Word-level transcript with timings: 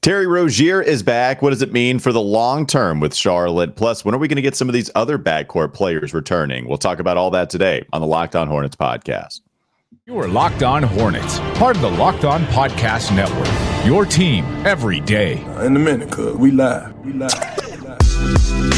Terry 0.00 0.26
Rozier 0.26 0.82
is 0.82 1.02
back. 1.02 1.42
What 1.42 1.50
does 1.50 1.62
it 1.62 1.72
mean 1.72 1.98
for 1.98 2.12
the 2.12 2.20
long 2.20 2.66
term 2.66 3.00
with 3.00 3.14
Charlotte? 3.14 3.76
Plus, 3.76 4.04
when 4.04 4.14
are 4.14 4.18
we 4.18 4.28
going 4.28 4.36
to 4.36 4.42
get 4.42 4.56
some 4.56 4.68
of 4.68 4.72
these 4.72 4.90
other 4.94 5.18
backcourt 5.18 5.72
players 5.72 6.12
returning? 6.12 6.68
We'll 6.68 6.78
talk 6.78 6.98
about 6.98 7.16
all 7.16 7.30
that 7.30 7.50
today 7.50 7.84
on 7.92 8.00
the 8.00 8.06
Locked 8.06 8.36
On 8.36 8.48
Hornets 8.48 8.76
podcast. 8.76 9.40
You 10.06 10.18
are 10.18 10.26
Locked 10.26 10.64
On 10.64 10.82
Hornets, 10.82 11.38
part 11.54 11.76
of 11.76 11.82
the 11.82 11.90
Locked 11.90 12.24
On 12.24 12.42
Podcast 12.46 13.14
Network. 13.14 13.86
Your 13.86 14.04
team 14.04 14.44
every 14.66 14.98
day. 15.00 15.40
In 15.64 15.76
a 15.76 15.78
minute, 15.78 16.10
cuz 16.10 16.36
we 16.36 16.50
live. 16.50 16.92
We 17.04 17.12
live. 17.12 17.32
We 17.70 17.76
live. 17.76 18.71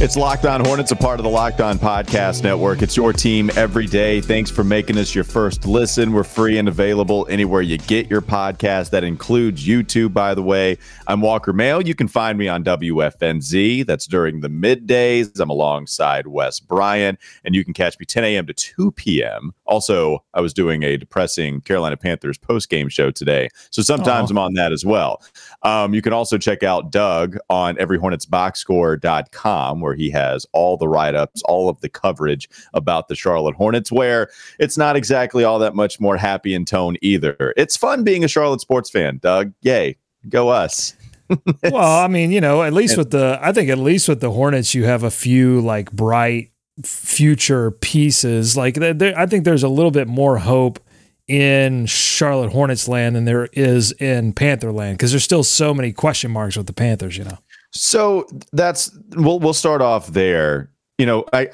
It's 0.00 0.16
Locked 0.16 0.46
On 0.46 0.64
Hornets, 0.64 0.92
a 0.92 0.96
part 0.96 1.18
of 1.18 1.24
the 1.24 1.28
Locked 1.28 1.60
On 1.60 1.76
Podcast 1.76 2.44
Network. 2.44 2.82
It's 2.82 2.96
your 2.96 3.12
team 3.12 3.50
every 3.56 3.88
day. 3.88 4.20
Thanks 4.20 4.48
for 4.48 4.62
making 4.62 4.96
us 4.96 5.12
your 5.12 5.24
first 5.24 5.66
listen. 5.66 6.12
We're 6.12 6.22
free 6.22 6.56
and 6.56 6.68
available 6.68 7.26
anywhere 7.28 7.62
you 7.62 7.78
get 7.78 8.08
your 8.08 8.20
podcast. 8.22 8.90
That 8.90 9.02
includes 9.02 9.66
YouTube, 9.66 10.12
by 10.12 10.34
the 10.34 10.42
way. 10.42 10.78
I'm 11.08 11.20
Walker 11.20 11.52
Mail. 11.52 11.84
You 11.84 11.96
can 11.96 12.06
find 12.06 12.38
me 12.38 12.46
on 12.46 12.62
WFNZ. 12.62 13.86
That's 13.86 14.06
during 14.06 14.40
the 14.40 14.48
middays. 14.48 15.40
I'm 15.40 15.50
alongside 15.50 16.28
Wes 16.28 16.60
Bryan, 16.60 17.18
and 17.42 17.56
you 17.56 17.64
can 17.64 17.74
catch 17.74 17.98
me 17.98 18.06
10 18.06 18.22
a.m. 18.22 18.46
to 18.46 18.54
2 18.54 18.92
p.m. 18.92 19.52
Also, 19.66 20.22
I 20.32 20.40
was 20.40 20.54
doing 20.54 20.84
a 20.84 20.96
depressing 20.96 21.60
Carolina 21.62 21.96
Panthers 21.96 22.38
post 22.38 22.68
game 22.68 22.88
show 22.88 23.10
today. 23.10 23.48
So 23.70 23.82
sometimes 23.82 24.30
I'm 24.30 24.38
on 24.38 24.54
that 24.54 24.70
as 24.70 24.84
well. 24.84 25.24
Um, 25.62 25.94
you 25.94 26.02
can 26.02 26.12
also 26.12 26.38
check 26.38 26.62
out 26.62 26.92
Doug 26.92 27.36
on 27.50 27.74
everyhornetsboxscore.com 27.76 29.80
where 29.80 29.94
he 29.94 30.10
has 30.10 30.46
all 30.52 30.76
the 30.76 30.88
write 30.88 31.14
ups, 31.14 31.42
all 31.46 31.68
of 31.68 31.80
the 31.80 31.88
coverage 31.88 32.48
about 32.74 33.08
the 33.08 33.16
Charlotte 33.16 33.56
Hornets, 33.56 33.90
where 33.90 34.30
it's 34.58 34.78
not 34.78 34.96
exactly 34.96 35.44
all 35.44 35.58
that 35.58 35.74
much 35.74 36.00
more 36.00 36.16
happy 36.16 36.54
in 36.54 36.64
tone 36.64 36.96
either. 37.02 37.52
It's 37.56 37.76
fun 37.76 38.04
being 38.04 38.24
a 38.24 38.28
Charlotte 38.28 38.60
sports 38.60 38.90
fan, 38.90 39.18
Doug. 39.18 39.52
Yay. 39.62 39.96
Go 40.28 40.48
us. 40.48 40.94
well, 41.62 41.76
I 41.76 42.08
mean, 42.08 42.30
you 42.30 42.40
know, 42.40 42.62
at 42.62 42.72
least 42.72 42.96
with 42.96 43.10
the, 43.10 43.38
I 43.42 43.52
think 43.52 43.70
at 43.70 43.78
least 43.78 44.08
with 44.08 44.20
the 44.20 44.30
Hornets, 44.30 44.74
you 44.74 44.84
have 44.84 45.02
a 45.02 45.10
few 45.10 45.60
like 45.60 45.92
bright 45.92 46.52
future 46.82 47.72
pieces. 47.72 48.56
Like, 48.56 48.80
I 48.80 49.26
think 49.26 49.44
there's 49.44 49.62
a 49.62 49.68
little 49.68 49.90
bit 49.90 50.08
more 50.08 50.38
hope 50.38 50.80
in 51.28 51.86
Charlotte 51.86 52.52
Hornets 52.52 52.88
land 52.88 53.14
than 53.14 53.24
there 53.24 53.48
is 53.52 53.92
in 53.92 54.32
Panther 54.32 54.72
land 54.72 54.96
because 54.96 55.12
there's 55.12 55.24
still 55.24 55.44
so 55.44 55.74
many 55.74 55.92
question 55.92 56.30
marks 56.30 56.56
with 56.56 56.66
the 56.66 56.72
Panthers, 56.72 57.16
you 57.16 57.24
know. 57.24 57.38
So 57.72 58.26
that's 58.52 58.90
we'll 59.14 59.38
we'll 59.38 59.54
start 59.54 59.82
off 59.82 60.08
there. 60.08 60.70
You 60.96 61.06
know, 61.06 61.24
I 61.32 61.48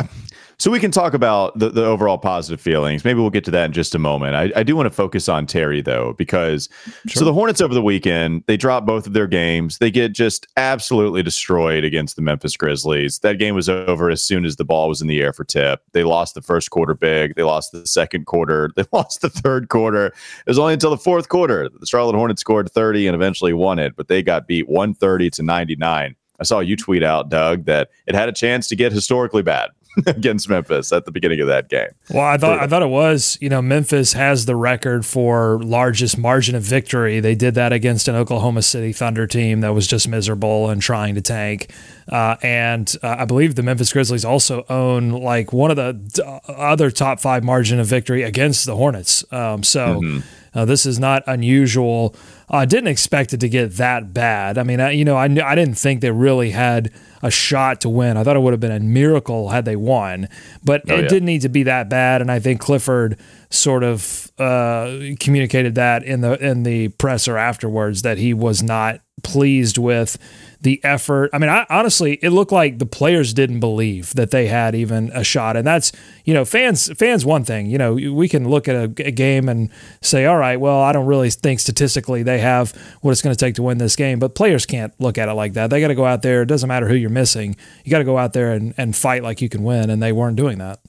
so 0.65 0.71
we 0.71 0.81
can 0.81 0.91
talk 0.91 1.13
about 1.13 1.59
the, 1.59 1.69
the 1.69 1.85
overall 1.85 2.17
positive 2.17 2.59
feelings. 2.59 3.05
Maybe 3.05 3.21
we'll 3.21 3.29
get 3.29 3.45
to 3.45 3.51
that 3.51 3.67
in 3.67 3.73
just 3.73 3.95
a 3.95 3.99
moment. 3.99 4.35
I, 4.35 4.51
I 4.59 4.63
do 4.63 4.75
want 4.75 4.87
to 4.87 4.91
focus 4.91 5.29
on 5.29 5.45
Terry 5.45 5.83
though, 5.83 6.15
because 6.15 6.71
sure. 7.07 7.21
so 7.21 7.25
the 7.27 7.35
Hornets 7.35 7.61
over 7.61 7.75
the 7.75 7.83
weekend, 7.83 8.45
they 8.47 8.57
drop 8.57 8.87
both 8.87 9.07
of 9.07 9.13
their 9.13 9.27
games. 9.27 9.77
They 9.77 9.91
get 9.91 10.13
just 10.15 10.47
absolutely 10.57 11.23
destroyed 11.23 11.85
against 11.85 12.17
the 12.17 12.23
Memphis 12.23 12.57
Grizzlies. 12.57 13.19
That 13.19 13.39
game 13.39 13.55
was 13.55 13.69
over 13.69 14.09
as 14.09 14.23
soon 14.23 14.47
as 14.47 14.57
the 14.57 14.65
ball 14.65 14.89
was 14.89 15.03
in 15.03 15.07
the 15.07 15.21
air 15.21 15.35
for 15.35 15.45
tip. 15.45 15.83
They 15.93 16.03
lost 16.03 16.35
the 16.35 16.41
first 16.41 16.71
quarter 16.71 16.95
big. 16.95 17.35
They 17.35 17.43
lost 17.43 17.73
the 17.73 17.87
second 17.87 18.25
quarter. 18.25 18.71
They 18.75 18.85
lost 18.91 19.21
the 19.21 19.29
third 19.29 19.69
quarter. 19.69 20.07
It 20.07 20.15
was 20.47 20.59
only 20.59 20.73
until 20.73 20.91
the 20.91 20.97
fourth 20.97 21.29
quarter 21.29 21.69
the 21.69 21.87
Charlotte 21.87 22.17
Hornets 22.17 22.41
scored 22.41 22.73
30 22.73 23.07
and 23.07 23.15
eventually 23.15 23.53
won 23.53 23.79
it, 23.79 23.97
but 23.97 24.09
they 24.09 24.23
got 24.23 24.47
beat 24.47 24.67
130 24.67 25.29
to 25.31 25.43
99. 25.43 26.17
I 26.41 26.43
saw 26.43 26.61
you 26.61 26.75
tweet 26.75 27.03
out, 27.03 27.29
Doug, 27.29 27.67
that 27.67 27.91
it 28.07 28.15
had 28.15 28.31
a 28.31 28.33
chance 28.33 28.67
to 28.69 28.77
get 28.77 28.93
historically 28.93 29.43
bad 29.43 29.71
against 30.07 30.49
Memphis 30.49 30.93
at 30.93 31.05
the 31.05 31.11
beginning 31.11 31.41
of 31.41 31.47
that 31.47 31.69
game. 31.69 31.89
Well, 32.11 32.25
I 32.25 32.37
thought 32.37 32.61
I 32.61 32.67
thought 32.67 32.83
it 32.83 32.89
was, 32.89 33.39
you 33.41 33.49
know, 33.49 33.63
Memphis 33.63 34.13
has 34.15 34.47
the 34.47 34.57
record 34.57 35.07
for 35.07 35.61
largest 35.63 36.19
margin 36.19 36.55
of 36.55 36.63
victory. 36.63 37.21
They 37.21 37.35
did 37.35 37.55
that 37.55 37.73
against 37.73 38.09
an 38.09 38.15
Oklahoma 38.15 38.63
City 38.63 38.93
Thunder 38.93 39.27
team 39.27 39.61
that 39.61 39.75
was 39.75 39.87
just 39.87 40.09
miserable 40.09 40.71
and 40.71 40.83
trying 40.83 41.15
to 41.15 41.21
tank. 41.21 41.71
Uh, 42.09 42.37
and 42.43 42.95
uh, 43.03 43.17
I 43.21 43.25
believe 43.25 43.55
the 43.55 43.63
Memphis 43.63 43.93
Grizzlies 43.93 44.25
also 44.25 44.65
own 44.69 45.11
like 45.11 45.53
one 45.53 45.71
of 45.71 45.77
the 45.77 46.43
other 46.49 46.91
top 46.91 47.21
five 47.21 47.45
margin 47.45 47.81
of 47.81 47.87
victory 47.87 48.23
against 48.23 48.67
the 48.67 48.77
Hornets. 48.77 49.25
Um, 49.33 49.63
so. 49.63 50.01
Mm-hmm 50.01 50.21
uh, 50.55 50.65
this 50.65 50.87
is 50.87 50.99
not 50.99 51.23
unusual. 51.27 52.15
I 52.49 52.63
uh, 52.63 52.65
didn't 52.65 52.89
expect 52.89 53.33
it 53.33 53.41
to 53.41 53.49
get 53.49 53.73
that 53.77 54.15
bad. 54.15 54.57
I 54.57 54.63
mean, 54.63 54.81
I, 54.81 54.93
you 54.93 55.05
know, 55.05 55.17
I, 55.17 55.25
I 55.25 55.55
didn't 55.55 55.75
think 55.75 56.01
they 56.01 56.11
really 56.11 56.51
had 56.51 56.93
a 57.25 57.31
shot 57.31 57.81
to 57.81 57.89
win. 57.89 58.19
I 58.19 58.23
thought 58.23 58.37
it 58.37 58.41
would 58.41 58.53
have 58.53 58.61
been 58.61 58.71
a 58.71 58.81
miracle 58.81 59.49
had 59.49 59.65
they 59.65 59.77
won, 59.77 60.29
but 60.63 60.83
oh, 60.89 60.95
it 60.95 61.03
yeah. 61.03 61.09
didn't 61.09 61.25
need 61.25 61.41
to 61.41 61.49
be 61.49 61.63
that 61.63 61.89
bad. 61.89 62.21
And 62.21 62.31
I 62.31 62.39
think 62.39 62.61
Clifford 62.61 63.19
sort 63.49 63.83
of 63.83 64.31
uh, 64.39 64.99
communicated 65.19 65.75
that 65.77 66.05
in 66.05 66.21
the 66.21 66.33
in 66.47 66.65
the 66.65 66.89
presser 66.89 67.39
afterwards 67.39 68.03
that 68.03 68.19
he 68.19 68.35
was 68.35 68.63
not 68.63 69.01
pleased 69.23 69.79
with 69.79 70.19
the 70.65 70.81
effort. 70.83 71.31
I 71.33 71.39
mean, 71.39 71.51
I, 71.51 71.65
honestly, 71.71 72.15
it 72.23 72.31
looked 72.31 72.51
like 72.51 72.79
the 72.79 72.87
players 72.87 73.33
didn't 73.33 73.61
believe 73.61 74.13
that 74.15 74.31
they 74.33 74.49
had 74.49 74.75
even 74.75 75.11
a 75.15 75.23
shot, 75.23 75.57
and 75.57 75.67
that's 75.67 75.93
you 76.25 76.35
know, 76.35 76.45
fans. 76.45 76.91
Fans, 76.99 77.25
one 77.25 77.45
thing, 77.45 77.67
you 77.67 77.79
know, 77.79 77.95
we 77.95 78.29
can 78.29 78.49
look 78.49 78.67
at 78.67 78.75
a, 78.75 79.07
a 79.07 79.11
game 79.11 79.49
and 79.49 79.71
say, 80.01 80.25
all 80.25 80.39
right, 80.39 80.59
well, 80.59 80.81
I 80.81 80.93
don't 80.93 81.07
really 81.07 81.31
think 81.31 81.61
statistically 81.61 82.23
they 82.23 82.41
have 82.41 82.73
what 83.03 83.13
it's 83.13 83.23
going 83.23 83.35
to 83.35 83.39
take 83.39 83.55
to 83.57 83.63
win 83.63 83.79
this 83.79 83.95
game, 83.95 84.19
but 84.19 84.35
players 84.35 84.67
can't 84.67 84.93
look 84.99 85.19
at 85.19 85.29
it 85.29 85.35
like 85.35 85.53
that. 85.53 85.71
They 85.71 85.81
got 85.81 85.89
to 85.89 85.95
go 85.95 86.07
out 86.07 86.23
there. 86.23 86.43
It 86.43 86.47
doesn't 86.47 86.69
matter 86.69 86.89
who 86.89 86.95
you're 86.95 87.11
missing. 87.11 87.57
You 87.85 87.91
got 87.91 87.99
to 87.99 88.05
go 88.05 88.19
out 88.19 88.33
there 88.33 88.53
and, 88.53 88.75
and 88.77 88.97
fight 88.97 89.23
like 89.23 89.41
you 89.41 89.49
can 89.49 89.63
win, 89.63 89.91
and 89.91 90.03
they 90.03 90.13
weren't 90.13 90.37
doing 90.37 90.59
that. 90.59 90.81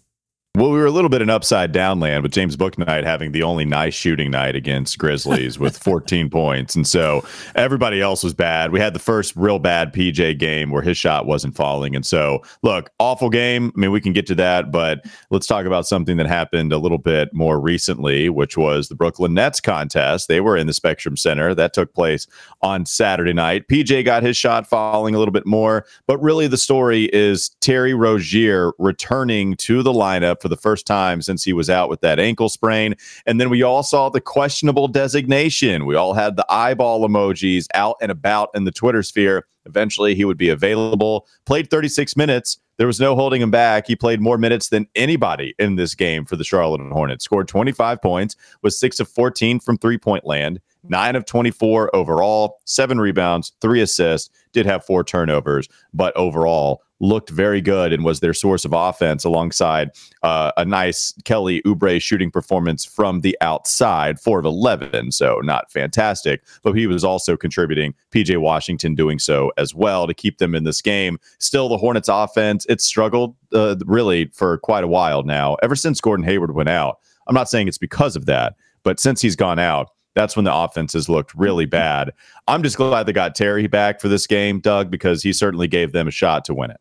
Well, 0.56 0.72
we 0.72 0.80
were 0.80 0.86
a 0.86 0.92
little 0.92 1.10
bit 1.10 1.22
in 1.22 1.30
upside 1.30 1.74
down 1.74 2.00
land 2.00 2.24
with 2.24 2.32
James 2.32 2.56
Bouknight 2.56 3.04
having 3.04 3.34
the 3.34 3.44
only 3.44 3.66
nice 3.66 3.94
shooting 3.94 4.32
night 4.32 4.56
against 4.56 4.98
Grizzlies 4.98 5.60
with 5.60 5.78
14 5.78 6.30
points. 6.30 6.76
And 6.76 6.88
so 6.88 7.26
everybody 7.56 8.00
else 8.00 8.24
was 8.24 8.34
bad. 8.34 8.72
We 8.72 8.80
had 8.80 8.94
the 8.94 9.00
first 9.00 9.36
real 9.36 9.60
bad 9.60 9.94
PJ 9.94 10.40
game 10.40 10.72
where 10.72 10.82
his 10.82 10.98
shot 10.98 11.26
wasn't 11.26 11.58
falling. 11.58 11.94
And 11.94 12.06
so, 12.06 12.42
look, 12.64 12.90
awful 13.00 13.30
game. 13.30 13.74
I 13.76 13.80
mean, 13.82 13.92
we 13.92 14.00
can 14.00 14.14
get 14.14 14.26
to 14.28 14.36
that, 14.36 14.72
but 14.72 15.04
let's 15.30 15.46
talk 15.46 15.66
about 15.66 15.88
something 15.88 16.16
that 16.16 16.26
happened 16.26 16.72
a 16.72 16.78
little 16.78 17.00
bit 17.00 17.34
more 17.34 17.60
recently, 17.60 18.30
which 18.30 18.56
was 18.56 18.88
the 18.88 18.96
Brooklyn 18.96 19.34
Nets 19.34 19.60
contest. 19.60 20.30
They 20.30 20.40
were 20.40 20.56
in 20.56 20.68
the 20.68 20.74
Spectrum 20.74 21.18
Center. 21.18 21.54
That 21.54 21.74
took 21.74 21.94
place 21.94 22.28
on 22.62 22.86
Saturday 22.86 23.34
night. 23.34 23.68
PJ 23.68 24.06
got 24.06 24.24
his 24.24 24.38
shot 24.38 24.68
falling 24.68 25.16
a 25.16 25.20
little 25.20 25.34
bit 25.34 25.46
more, 25.46 25.86
but 26.08 26.18
really 26.22 26.48
the 26.48 26.58
story 26.58 27.10
is 27.12 27.50
Terry 27.60 27.94
Rozier 27.94 28.72
returning 28.80 29.58
to 29.58 29.84
the 29.84 29.92
lineup 29.92 30.45
for 30.46 30.50
the 30.50 30.56
first 30.56 30.86
time 30.86 31.24
since 31.24 31.44
he 31.44 31.54
was 31.54 31.72
out 31.72 31.90
with 31.90 32.02
that 32.02 32.20
ankle 32.20 32.50
sprain. 32.50 32.94
And 33.26 33.42
then 33.42 33.50
we 33.50 33.64
all 33.64 33.82
saw 33.82 34.10
the 34.10 34.22
questionable 34.22 34.88
designation. 34.88 35.88
We 35.88 35.96
all 35.96 36.14
had 36.14 36.36
the 36.36 36.46
eyeball 36.48 37.02
emojis 37.10 37.66
out 37.74 37.96
and 38.00 38.12
about 38.12 38.52
in 38.54 38.64
the 38.64 38.72
Twitter 38.72 39.02
sphere. 39.02 39.48
Eventually, 39.66 40.14
he 40.14 40.24
would 40.24 40.38
be 40.38 40.50
available. 40.50 41.26
Played 41.48 41.72
36 41.72 42.16
minutes. 42.16 42.60
There 42.78 42.86
was 42.86 43.00
no 43.00 43.16
holding 43.16 43.42
him 43.42 43.50
back. 43.50 43.88
He 43.88 43.96
played 43.96 44.22
more 44.22 44.38
minutes 44.38 44.70
than 44.70 44.86
anybody 44.94 45.56
in 45.58 45.78
this 45.78 45.96
game 45.96 46.26
for 46.26 46.36
the 46.36 46.44
Charlotte 46.44 46.82
Hornets. 46.92 47.26
Scored 47.26 47.48
25 47.48 48.00
points, 48.00 48.36
was 48.62 48.78
6 48.80 49.00
of 49.00 49.10
14 49.10 49.60
from 49.60 49.80
three 49.80 49.98
point 49.98 50.28
land, 50.28 50.62
9 50.84 51.16
of 51.16 51.26
24 51.26 51.96
overall, 51.96 52.60
7 52.66 53.00
rebounds, 53.00 53.54
3 53.62 53.82
assists, 53.82 54.30
did 54.54 54.68
have 54.68 54.86
4 54.86 55.04
turnovers, 55.04 55.68
but 55.92 56.16
overall 56.16 56.84
looked 57.06 57.30
very 57.30 57.62
good 57.62 57.94
and 57.94 58.04
was 58.04 58.20
their 58.20 58.34
source 58.34 58.66
of 58.66 58.74
offense 58.74 59.24
alongside 59.24 59.92
uh, 60.24 60.52
a 60.58 60.66
nice 60.66 61.14
Kelly 61.24 61.62
Oubre 61.64 62.02
shooting 62.02 62.32
performance 62.32 62.84
from 62.84 63.22
the 63.22 63.38
outside, 63.42 64.20
4 64.20 64.40
of 64.40 64.46
11. 64.46 65.12
So 65.12 65.40
not 65.44 65.72
fantastic, 65.72 66.44
but 66.64 66.74
he 66.74 66.88
was 66.88 67.04
also 67.04 67.38
contributing. 67.38 67.94
PJ 68.12 68.38
Washington 68.38 68.96
doing 68.96 69.20
so 69.20 69.52
as 69.58 69.74
well 69.74 70.08
to 70.08 70.14
keep 70.14 70.40
them 70.40 70.56
in 70.56 70.64
this 70.64 70.82
game. 70.82 71.20
Still, 71.40 71.70
the 71.70 71.78
Hornets 71.78 72.10
offense, 72.10 72.66
it's 72.68 72.86
struggled 72.86 73.36
uh, 73.54 73.76
really 73.86 74.26
for 74.34 74.58
quite 74.60 74.84
a 74.84 74.88
while 74.88 75.24
now, 75.24 75.56
ever 75.64 75.76
since 75.76 76.02
Gordon 76.02 76.26
Hayward 76.26 76.56
went 76.56 76.70
out. 76.70 77.00
I'm 77.28 77.36
not 77.36 77.50
saying 77.50 77.68
it's 77.68 77.78
because 77.78 78.16
of 78.16 78.26
that, 78.26 78.56
but 78.84 79.00
since 79.00 79.22
he's 79.22 79.36
gone 79.36 79.60
out, 79.60 79.90
that's 80.16 80.36
when 80.36 80.46
the 80.46 80.56
offense 80.56 80.94
has 80.94 81.10
looked 81.10 81.36
really 81.36 81.66
bad. 81.66 82.12
I'm 82.48 82.64
just 82.64 82.78
glad 82.78 83.06
they 83.06 83.14
got 83.14 83.36
Terry 83.36 83.68
back 83.68 84.00
for 84.00 84.08
this 84.08 84.26
game, 84.26 84.60
Doug, 84.60 84.90
because 84.90 85.22
he 85.22 85.34
certainly 85.34 85.68
gave 85.68 85.92
them 85.92 86.08
a 86.08 86.12
shot 86.12 86.46
to 86.46 86.54
win 86.54 86.72
it. 86.72 86.80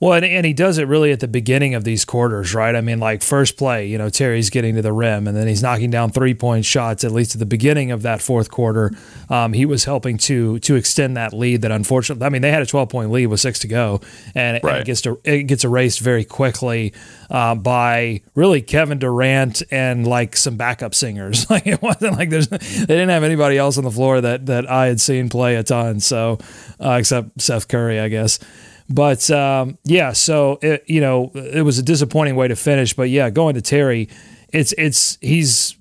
Well, 0.00 0.12
and, 0.12 0.24
and 0.24 0.44
he 0.44 0.52
does 0.52 0.78
it 0.78 0.88
really 0.88 1.10
at 1.10 1.20
the 1.20 1.28
beginning 1.28 1.74
of 1.74 1.84
these 1.84 2.04
quarters, 2.04 2.54
right? 2.54 2.74
I 2.74 2.80
mean, 2.80 2.98
like 2.98 3.22
first 3.22 3.56
play, 3.56 3.86
you 3.86 3.96
know, 3.96 4.10
Terry's 4.10 4.50
getting 4.50 4.74
to 4.76 4.82
the 4.82 4.92
rim 4.92 5.26
and 5.26 5.36
then 5.36 5.48
he's 5.48 5.62
knocking 5.62 5.90
down 5.90 6.10
three 6.10 6.34
point 6.34 6.64
shots, 6.64 7.02
at 7.02 7.12
least 7.12 7.34
at 7.34 7.38
the 7.38 7.46
beginning 7.46 7.90
of 7.90 8.02
that 8.02 8.20
fourth 8.20 8.50
quarter. 8.50 8.92
Um, 9.30 9.52
he 9.54 9.64
was 9.64 9.84
helping 9.84 10.18
to 10.18 10.58
to 10.60 10.74
extend 10.74 11.16
that 11.16 11.32
lead 11.32 11.62
that 11.62 11.70
unfortunately, 11.70 12.26
I 12.26 12.28
mean, 12.28 12.42
they 12.42 12.50
had 12.50 12.62
a 12.62 12.66
12 12.66 12.88
point 12.88 13.10
lead 13.10 13.28
with 13.28 13.40
six 13.40 13.60
to 13.60 13.68
go 13.68 14.00
and, 14.34 14.60
right. 14.62 14.72
and 14.72 14.82
it, 14.82 14.86
gets 14.86 15.00
to, 15.02 15.20
it 15.24 15.44
gets 15.44 15.64
erased 15.64 16.00
very 16.00 16.24
quickly 16.24 16.92
uh, 17.30 17.54
by 17.54 18.22
really 18.34 18.60
Kevin 18.60 18.98
Durant 18.98 19.62
and 19.70 20.06
like 20.06 20.36
some 20.36 20.56
backup 20.56 20.94
singers. 20.94 21.46
Like 21.56 21.66
it 21.66 21.80
wasn't 21.80 22.18
like 22.18 22.28
there's, 22.28 22.48
they 22.48 22.58
didn't 22.58 23.08
have 23.08 23.22
anybody 23.22 23.56
else 23.56 23.78
on 23.78 23.84
the 23.84 23.90
floor 23.90 24.20
that, 24.20 24.46
that 24.46 24.68
I 24.68 24.86
had 24.86 25.00
seen 25.00 25.28
play 25.28 25.54
a 25.54 25.62
ton. 25.62 26.00
So, 26.00 26.38
uh, 26.80 26.96
except 26.98 27.40
Seth 27.40 27.68
Curry, 27.68 28.00
I 28.00 28.08
guess. 28.08 28.40
But 28.88 29.30
um, 29.30 29.78
yeah, 29.84 30.12
so 30.12 30.58
it, 30.62 30.84
you 30.86 31.00
know, 31.00 31.30
it 31.34 31.62
was 31.62 31.78
a 31.78 31.82
disappointing 31.82 32.36
way 32.36 32.48
to 32.48 32.56
finish. 32.56 32.94
But 32.94 33.10
yeah, 33.10 33.30
going 33.30 33.54
to 33.54 33.62
Terry, 33.62 34.08
it's 34.52 34.72
it's 34.78 35.18
he's 35.20 35.76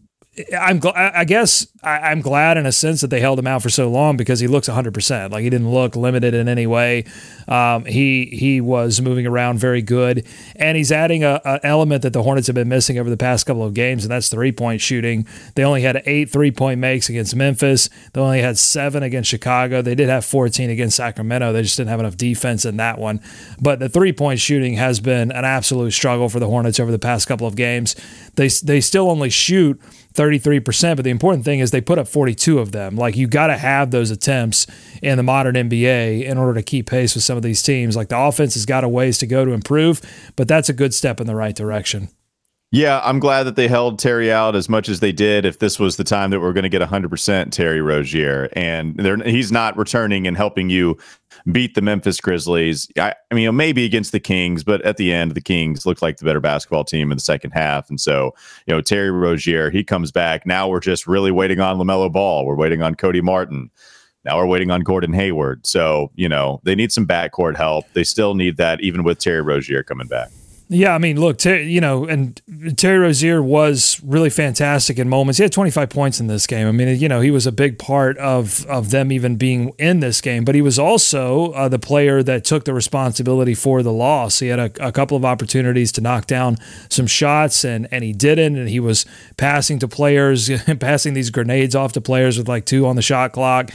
I'm 0.59 0.81
I 0.93 1.23
guess 1.23 1.65
I, 1.81 2.11
am 2.11 2.19
glad 2.19 2.57
in 2.57 2.65
a 2.65 2.71
sense 2.71 2.99
that 3.01 3.07
they 3.07 3.21
held 3.21 3.39
him 3.39 3.47
out 3.47 3.61
for 3.61 3.69
so 3.69 3.89
long 3.89 4.17
because 4.17 4.41
he 4.41 4.47
looks 4.47 4.67
100. 4.67 4.93
percent 4.93 5.31
Like 5.31 5.43
he 5.43 5.49
didn't 5.49 5.71
look 5.71 5.95
limited 5.95 6.33
in 6.33 6.49
any 6.49 6.67
way. 6.67 7.05
Um, 7.47 7.85
he 7.85 8.25
he 8.25 8.59
was 8.59 8.99
moving 8.99 9.25
around 9.25 9.59
very 9.59 9.81
good, 9.81 10.25
and 10.57 10.75
he's 10.75 10.91
adding 10.91 11.23
a, 11.23 11.39
a, 11.45 11.59
element 11.63 12.01
that 12.01 12.11
the 12.11 12.23
Hornets 12.23 12.47
have 12.47 12.55
been 12.55 12.67
missing 12.67 12.99
over 12.99 13.09
the 13.09 13.17
past 13.17 13.45
couple 13.45 13.63
of 13.63 13.73
games, 13.73 14.03
and 14.03 14.11
that's 14.11 14.27
three 14.27 14.51
point 14.51 14.81
shooting. 14.81 15.25
They 15.55 15.63
only 15.63 15.83
had 15.83 16.01
eight 16.05 16.29
three 16.29 16.51
point 16.51 16.81
makes 16.81 17.07
against 17.07 17.33
Memphis. 17.35 17.89
They 18.11 18.19
only 18.19 18.41
had 18.41 18.57
seven 18.57 19.03
against 19.03 19.29
Chicago. 19.29 19.81
They 19.81 19.95
did 19.95 20.09
have 20.09 20.25
14 20.25 20.69
against 20.69 20.97
Sacramento. 20.97 21.53
They 21.53 21.61
just 21.61 21.77
didn't 21.77 21.89
have 21.89 21.99
enough 22.01 22.17
defense 22.17 22.65
in 22.65 22.77
that 22.77 22.97
one. 22.97 23.21
But 23.61 23.79
the 23.79 23.89
three 23.89 24.11
point 24.11 24.39
shooting 24.41 24.73
has 24.73 24.99
been 24.99 25.31
an 25.31 25.45
absolute 25.45 25.91
struggle 25.91 26.27
for 26.27 26.39
the 26.39 26.47
Hornets 26.47 26.79
over 26.79 26.91
the 26.91 26.99
past 26.99 27.27
couple 27.27 27.47
of 27.47 27.55
games. 27.55 27.95
They 28.35 28.49
they 28.49 28.81
still 28.81 29.09
only 29.09 29.29
shoot 29.29 29.79
33%, 30.15 30.95
but 30.95 31.03
the 31.03 31.09
important 31.09 31.45
thing 31.45 31.59
is 31.59 31.71
they 31.71 31.81
put 31.81 31.99
up 31.99 32.07
42 32.07 32.59
of 32.59 32.71
them. 32.71 32.95
Like 32.95 33.15
you 33.15 33.27
got 33.27 33.47
to 33.47 33.57
have 33.57 33.91
those 33.91 34.11
attempts 34.11 34.65
in 35.01 35.17
the 35.17 35.23
modern 35.23 35.55
NBA 35.55 36.23
in 36.23 36.37
order 36.37 36.53
to 36.55 36.63
keep 36.63 36.89
pace 36.89 37.15
with 37.15 37.23
some 37.23 37.37
of 37.37 37.43
these 37.43 37.61
teams. 37.61 37.95
Like 37.95 38.09
the 38.09 38.19
offense 38.19 38.53
has 38.55 38.65
got 38.65 38.83
a 38.83 38.89
ways 38.89 39.17
to 39.19 39.27
go 39.27 39.45
to 39.45 39.51
improve, 39.51 40.01
but 40.35 40.47
that's 40.47 40.69
a 40.69 40.73
good 40.73 40.93
step 40.93 41.19
in 41.19 41.27
the 41.27 41.35
right 41.35 41.55
direction. 41.55 42.09
Yeah, 42.75 42.99
I'm 43.05 43.19
glad 43.19 43.43
that 43.43 43.55
they 43.55 43.69
held 43.69 43.99
Terry 43.99 44.29
out 44.29 44.53
as 44.53 44.67
much 44.67 44.89
as 44.89 44.99
they 44.99 45.13
did. 45.13 45.45
If 45.45 45.59
this 45.59 45.79
was 45.79 45.95
the 45.95 46.03
time 46.03 46.31
that 46.31 46.41
we're 46.41 46.51
going 46.51 46.63
to 46.63 46.69
get 46.69 46.81
100% 46.81 47.51
Terry 47.51 47.79
Rozier, 47.79 48.49
and 48.51 48.99
he's 49.25 49.49
not 49.49 49.77
returning 49.77 50.27
and 50.27 50.35
helping 50.35 50.69
you 50.69 50.97
beat 51.49 51.75
the 51.75 51.81
Memphis 51.81 52.19
Grizzlies. 52.19 52.89
I, 52.97 53.13
I, 53.31 53.33
mean, 53.33 53.55
maybe 53.55 53.85
against 53.85 54.11
the 54.11 54.19
Kings, 54.19 54.65
but 54.65 54.81
at 54.81 54.97
the 54.97 55.13
end, 55.13 55.35
the 55.35 55.41
Kings 55.41 55.85
looked 55.85 56.01
like 56.01 56.17
the 56.17 56.25
better 56.25 56.41
basketball 56.41 56.83
team 56.83 57.13
in 57.13 57.15
the 57.15 57.21
second 57.21 57.51
half. 57.51 57.89
And 57.89 58.01
so, 58.01 58.35
you 58.67 58.75
know, 58.75 58.81
Terry 58.81 59.09
Rozier, 59.09 59.69
he 59.69 59.81
comes 59.81 60.11
back. 60.11 60.45
Now 60.45 60.67
we're 60.67 60.81
just 60.81 61.07
really 61.07 61.31
waiting 61.31 61.61
on 61.61 61.77
LaMelo 61.77 62.11
Ball. 62.11 62.45
We're 62.45 62.55
waiting 62.55 62.81
on 62.81 62.95
Cody 62.95 63.21
Martin. 63.21 63.71
Now 64.25 64.35
we're 64.35 64.47
waiting 64.47 64.69
on 64.69 64.81
Gordon 64.81 65.13
Hayward. 65.13 65.65
So, 65.65 66.11
you 66.15 66.27
know, 66.27 66.59
they 66.63 66.75
need 66.75 66.91
some 66.91 67.07
backcourt 67.07 67.55
help. 67.55 67.85
They 67.93 68.03
still 68.03 68.35
need 68.35 68.57
that, 68.57 68.81
even 68.81 69.05
with 69.05 69.19
Terry 69.19 69.41
Rozier 69.41 69.81
coming 69.81 70.07
back. 70.07 70.29
Yeah, 70.67 70.95
I 70.95 70.97
mean, 70.97 71.19
look, 71.19 71.37
Ter- 71.37 71.59
you 71.59 71.79
know, 71.79 72.05
and 72.05 72.41
Terry 72.75 72.97
Rozier 72.97 73.43
was 73.43 74.01
really 74.03 74.31
fantastic 74.31 74.97
in 74.97 75.07
moments. 75.07 75.37
He 75.37 75.43
had 75.43 75.51
25 75.51 75.89
points 75.91 76.19
in 76.19 76.25
this 76.25 76.47
game. 76.47 76.67
I 76.67 76.71
mean, 76.71 76.99
you 76.99 77.07
know, 77.07 77.21
he 77.21 77.29
was 77.29 77.45
a 77.45 77.51
big 77.51 77.77
part 77.77 78.17
of 78.17 78.65
of 78.65 78.89
them 78.89 79.11
even 79.11 79.35
being 79.35 79.73
in 79.77 79.99
this 79.99 80.21
game, 80.21 80.43
but 80.43 80.55
he 80.55 80.63
was 80.63 80.79
also 80.79 81.51
uh, 81.51 81.69
the 81.69 81.77
player 81.77 82.23
that 82.23 82.45
took 82.45 82.65
the 82.65 82.73
responsibility 82.73 83.53
for 83.53 83.83
the 83.83 83.93
loss. 83.93 84.39
He 84.39 84.47
had 84.47 84.59
a, 84.59 84.87
a, 84.87 84.91
couple 84.91 85.15
of 85.15 85.23
opportunities 85.23 85.91
to 85.93 86.01
knock 86.01 86.25
down 86.25 86.57
some 86.89 87.05
shots, 87.05 87.63
and 87.63 87.87
and 87.91 88.03
he 88.03 88.11
didn't. 88.11 88.57
And 88.57 88.67
he 88.67 88.79
was 88.79 89.05
passing 89.37 89.77
to 89.79 89.87
players, 89.87 90.49
passing 90.79 91.13
these 91.13 91.29
grenades 91.29 91.75
off 91.75 91.93
to 91.93 92.01
players 92.01 92.39
with 92.39 92.47
like 92.47 92.65
two 92.65 92.87
on 92.87 92.95
the 92.95 93.03
shot 93.03 93.33
clock. 93.33 93.69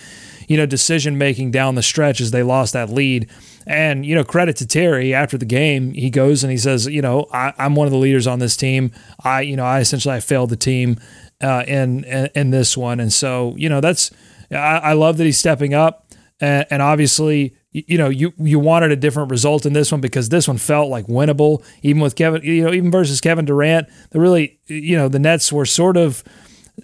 You 0.49 0.57
know, 0.57 0.67
decision 0.67 1.17
making 1.17 1.53
down 1.53 1.77
the 1.77 1.83
stretch 1.83 2.21
as 2.21 2.33
they 2.33 2.43
lost 2.43 2.73
that 2.73 2.91
lead 2.91 3.31
and, 3.67 4.07
you 4.07 4.15
know, 4.15 4.25
credit 4.25 4.57
to 4.57 4.67
Terry 4.67 5.15
after 5.15 5.37
the 5.37 5.45
game, 5.45 5.93
he 5.93 6.11
goes 6.11 6.43
and 6.43 6.51
he 6.51 6.57
says, 6.57 6.87
you 6.87 7.03
know, 7.03 7.27
I, 7.33 7.53
am 7.59 7.75
one 7.75 7.87
of 7.87 7.93
the 7.93 7.99
leaders 7.99 8.27
on 8.27 8.39
this 8.39 8.57
team. 8.57 8.91
I, 9.23 9.43
you 9.43 9.57
know, 9.57 9.65
I 9.65 9.81
essentially 9.81 10.15
I 10.15 10.21
failed 10.21 10.51
the 10.51 10.57
team 10.57 10.99
uh, 11.41 11.65
in, 11.67 12.05
in, 12.05 12.29
in 12.35 12.51
this 12.51 12.77
one. 12.77 13.01
And 13.01 13.13
so, 13.13 13.55
you 13.57 13.69
know, 13.69 13.81
that's 13.81 14.11
I, 14.51 14.79
I 14.79 14.93
love 14.95 15.19
that 15.19 15.25
he's 15.25 15.39
stepping 15.39 15.75
up. 15.75 16.07
And, 16.41 16.67
and 16.71 16.83
obviously, 16.83 17.55
you 17.73 17.99
know, 17.99 18.09
you 18.09 18.33
you 18.39 18.59
wanted 18.59 18.91
a 18.91 18.97
different 18.97 19.31
result 19.31 19.65
in 19.65 19.73
this 19.75 19.93
one 19.93 20.01
because 20.01 20.29
this 20.29 20.49
one 20.49 20.59
felt 20.59 20.89
like 20.89 21.07
winnable, 21.07 21.65
even 21.83 22.03
with 22.03 22.17
Kevin, 22.17 22.43
you 22.43 22.65
know, 22.65 22.73
even 22.73 22.91
versus 22.91 23.21
Kevin 23.21 23.45
Durant. 23.45 23.87
The 24.11 24.19
really, 24.19 24.59
you 24.67 24.97
know, 24.97 25.09
the 25.09 25.21
Nets 25.21 25.53
were 25.53 25.67
sort 25.67 25.97
of. 25.97 26.25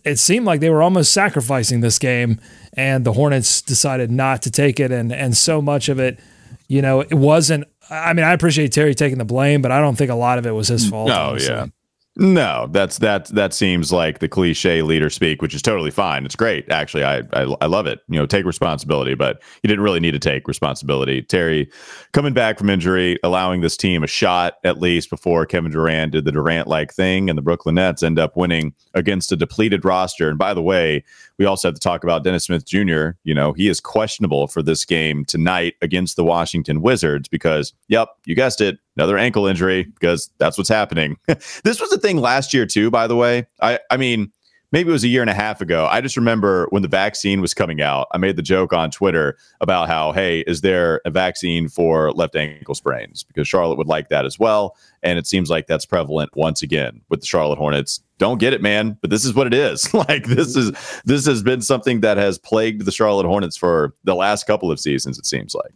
It 0.05 0.19
seemed 0.19 0.45
like 0.45 0.61
they 0.61 0.69
were 0.69 0.83
almost 0.83 1.13
sacrificing 1.13 1.81
this 1.81 1.99
game, 1.99 2.39
and 2.75 3.05
the 3.05 3.15
Hornets 3.15 3.63
decided 3.63 4.11
not 4.11 4.43
to 4.43 4.51
take 4.51 4.79
it, 4.79 4.93
and 4.93 5.13
and 5.13 5.37
so 5.37 5.61
much 5.61 5.89
of 5.89 5.99
it 5.99 6.21
you 6.69 6.83
know, 6.83 7.01
it 7.01 7.15
wasn't. 7.15 7.65
I 7.89 8.13
mean, 8.13 8.25
I 8.25 8.33
appreciate 8.33 8.73
Terry 8.73 8.95
taking 8.95 9.19
the 9.19 9.25
blame, 9.25 9.63
but 9.63 9.71
I 9.71 9.81
don't 9.81 9.97
think 9.97 10.11
a 10.11 10.17
lot 10.17 10.39
of 10.39 10.47
it 10.47 10.51
was 10.51 10.69
his 10.69 10.87
mm, 10.87 10.91
fault. 10.91 11.09
No, 11.09 11.31
honestly. 11.31 11.55
yeah. 11.55 11.67
No, 12.19 12.67
that's 12.71 12.97
that 12.99 13.27
that 13.27 13.53
seems 13.53 13.93
like 13.93 14.21
the 14.21 14.29
cliche 14.29 14.81
leader 14.81 15.11
speak, 15.11 15.43
which 15.43 15.55
is 15.55 15.61
totally 15.61 15.91
fine. 15.91 16.25
It's 16.25 16.35
great, 16.35 16.67
actually. 16.71 17.05
I, 17.05 17.19
I 17.35 17.55
I 17.61 17.67
love 17.67 17.87
it. 17.87 18.01
You 18.09 18.19
know, 18.19 18.25
take 18.25 18.47
responsibility, 18.47 19.15
but 19.15 19.43
you 19.63 19.69
didn't 19.69 19.85
really 19.85 20.01
need 20.01 20.13
to 20.13 20.19
take 20.19 20.49
responsibility. 20.49 21.21
Terry 21.21 21.71
coming 22.13 22.33
back 22.33 22.57
from 22.57 22.71
injury, 22.71 23.19
allowing 23.23 23.61
this 23.61 23.77
team 23.77 24.03
a 24.03 24.07
shot 24.07 24.55
at 24.65 24.81
least 24.81 25.11
before 25.11 25.45
Kevin 25.45 25.71
Durant 25.71 26.13
did 26.13 26.25
the 26.25 26.33
Durant 26.33 26.69
like 26.69 26.91
thing, 26.91 27.29
and 27.29 27.37
the 27.37 27.43
Brooklyn 27.43 27.75
Nets 27.75 28.03
end 28.03 28.19
up 28.19 28.35
winning 28.35 28.73
against 28.95 29.31
a 29.31 29.37
depleted 29.37 29.85
roster. 29.85 30.31
And 30.31 30.39
by 30.39 30.55
the 30.55 30.63
way, 30.63 31.05
we 31.39 31.45
also 31.45 31.69
have 31.69 31.75
to 31.75 31.81
talk 31.81 32.05
about 32.05 32.25
Dennis 32.25 32.45
Smith 32.45 32.65
Jr. 32.65 33.11
You 33.25 33.35
know, 33.35 33.53
he 33.53 33.69
is 33.69 33.81
questionable 33.81 34.47
for 34.47 34.63
this 34.63 34.85
game 34.85 35.25
tonight 35.25 35.75
against 35.83 36.17
the 36.17 36.25
Washington 36.25 36.81
Wizards 36.81 37.29
because, 37.29 37.73
yep, 37.89 38.09
you 38.25 38.35
guessed 38.35 38.61
it, 38.61 38.79
another 38.97 39.19
ankle 39.19 39.47
injury 39.47 39.85
because 39.85 40.31
that's 40.39 40.57
what's 40.57 40.69
happening. 40.69 41.17
this 41.27 41.81
was 41.81 41.93
a 41.93 41.99
thing 41.99 42.19
last 42.19 42.55
year 42.55 42.67
too, 42.67 42.91
by 42.91 43.07
the 43.07 43.17
way. 43.17 43.47
I 43.61 43.79
I 43.91 43.97
mean, 43.97 44.33
maybe 44.77 44.91
it 44.91 44.93
was 44.93 45.05
a 45.05 45.09
year 45.09 45.23
and 45.23 45.31
a 45.31 45.35
half 45.35 45.63
ago. 45.63 45.89
I 45.91 46.03
just 46.03 46.19
remember 46.19 46.67
when 46.69 46.83
the 46.83 46.89
vaccine 46.89 47.41
was 47.41 47.55
coming 47.55 47.81
out, 47.81 48.09
I 48.13 48.19
made 48.19 48.37
the 48.37 48.43
joke 48.43 48.75
on 48.75 48.91
Twitter 48.91 49.39
about 49.63 49.89
how, 49.89 50.13
hey, 50.13 50.41
is 50.41 50.61
there 50.61 51.01
a 51.07 51.11
vaccine 51.11 51.67
for 51.71 52.13
left 52.13 52.37
ankle 52.37 52.75
sprains? 52.75 53.23
Because 53.23 53.49
Charlotte 53.49 53.79
would 53.79 53.87
like 53.87 54.11
that 54.11 54.27
as 54.27 54.39
well. 54.39 54.77
And 55.03 55.19
it 55.19 55.27
seems 55.27 55.49
like 55.49 55.67
that's 55.67 55.87
prevalent 55.87 56.37
once 56.37 56.63
again 56.63 57.01
with 57.09 57.21
the 57.21 57.27
Charlotte 57.27 57.57
Hornets 57.57 58.03
don't 58.19 58.37
get 58.37 58.53
it, 58.53 58.61
man. 58.61 58.99
But 59.01 59.09
this 59.09 59.25
is 59.25 59.35
what 59.35 59.47
it 59.47 59.55
is. 59.55 59.95
like 60.09 60.27
this 60.27 60.57
is 60.57 60.73
this 61.07 61.25
has 61.25 61.43
been 61.43 61.63
something 61.63 62.03
that 62.03 62.19
has 62.19 62.39
plagued 62.39 62.85
the 62.85 62.93
Charlotte 62.93 63.27
Hornets 63.27 63.57
for 63.57 63.95
the 64.05 64.15
last 64.15 64.47
couple 64.47 64.71
of 64.71 64.79
seasons. 64.79 65.19
It 65.19 65.25
seems 65.25 65.55
like. 65.55 65.73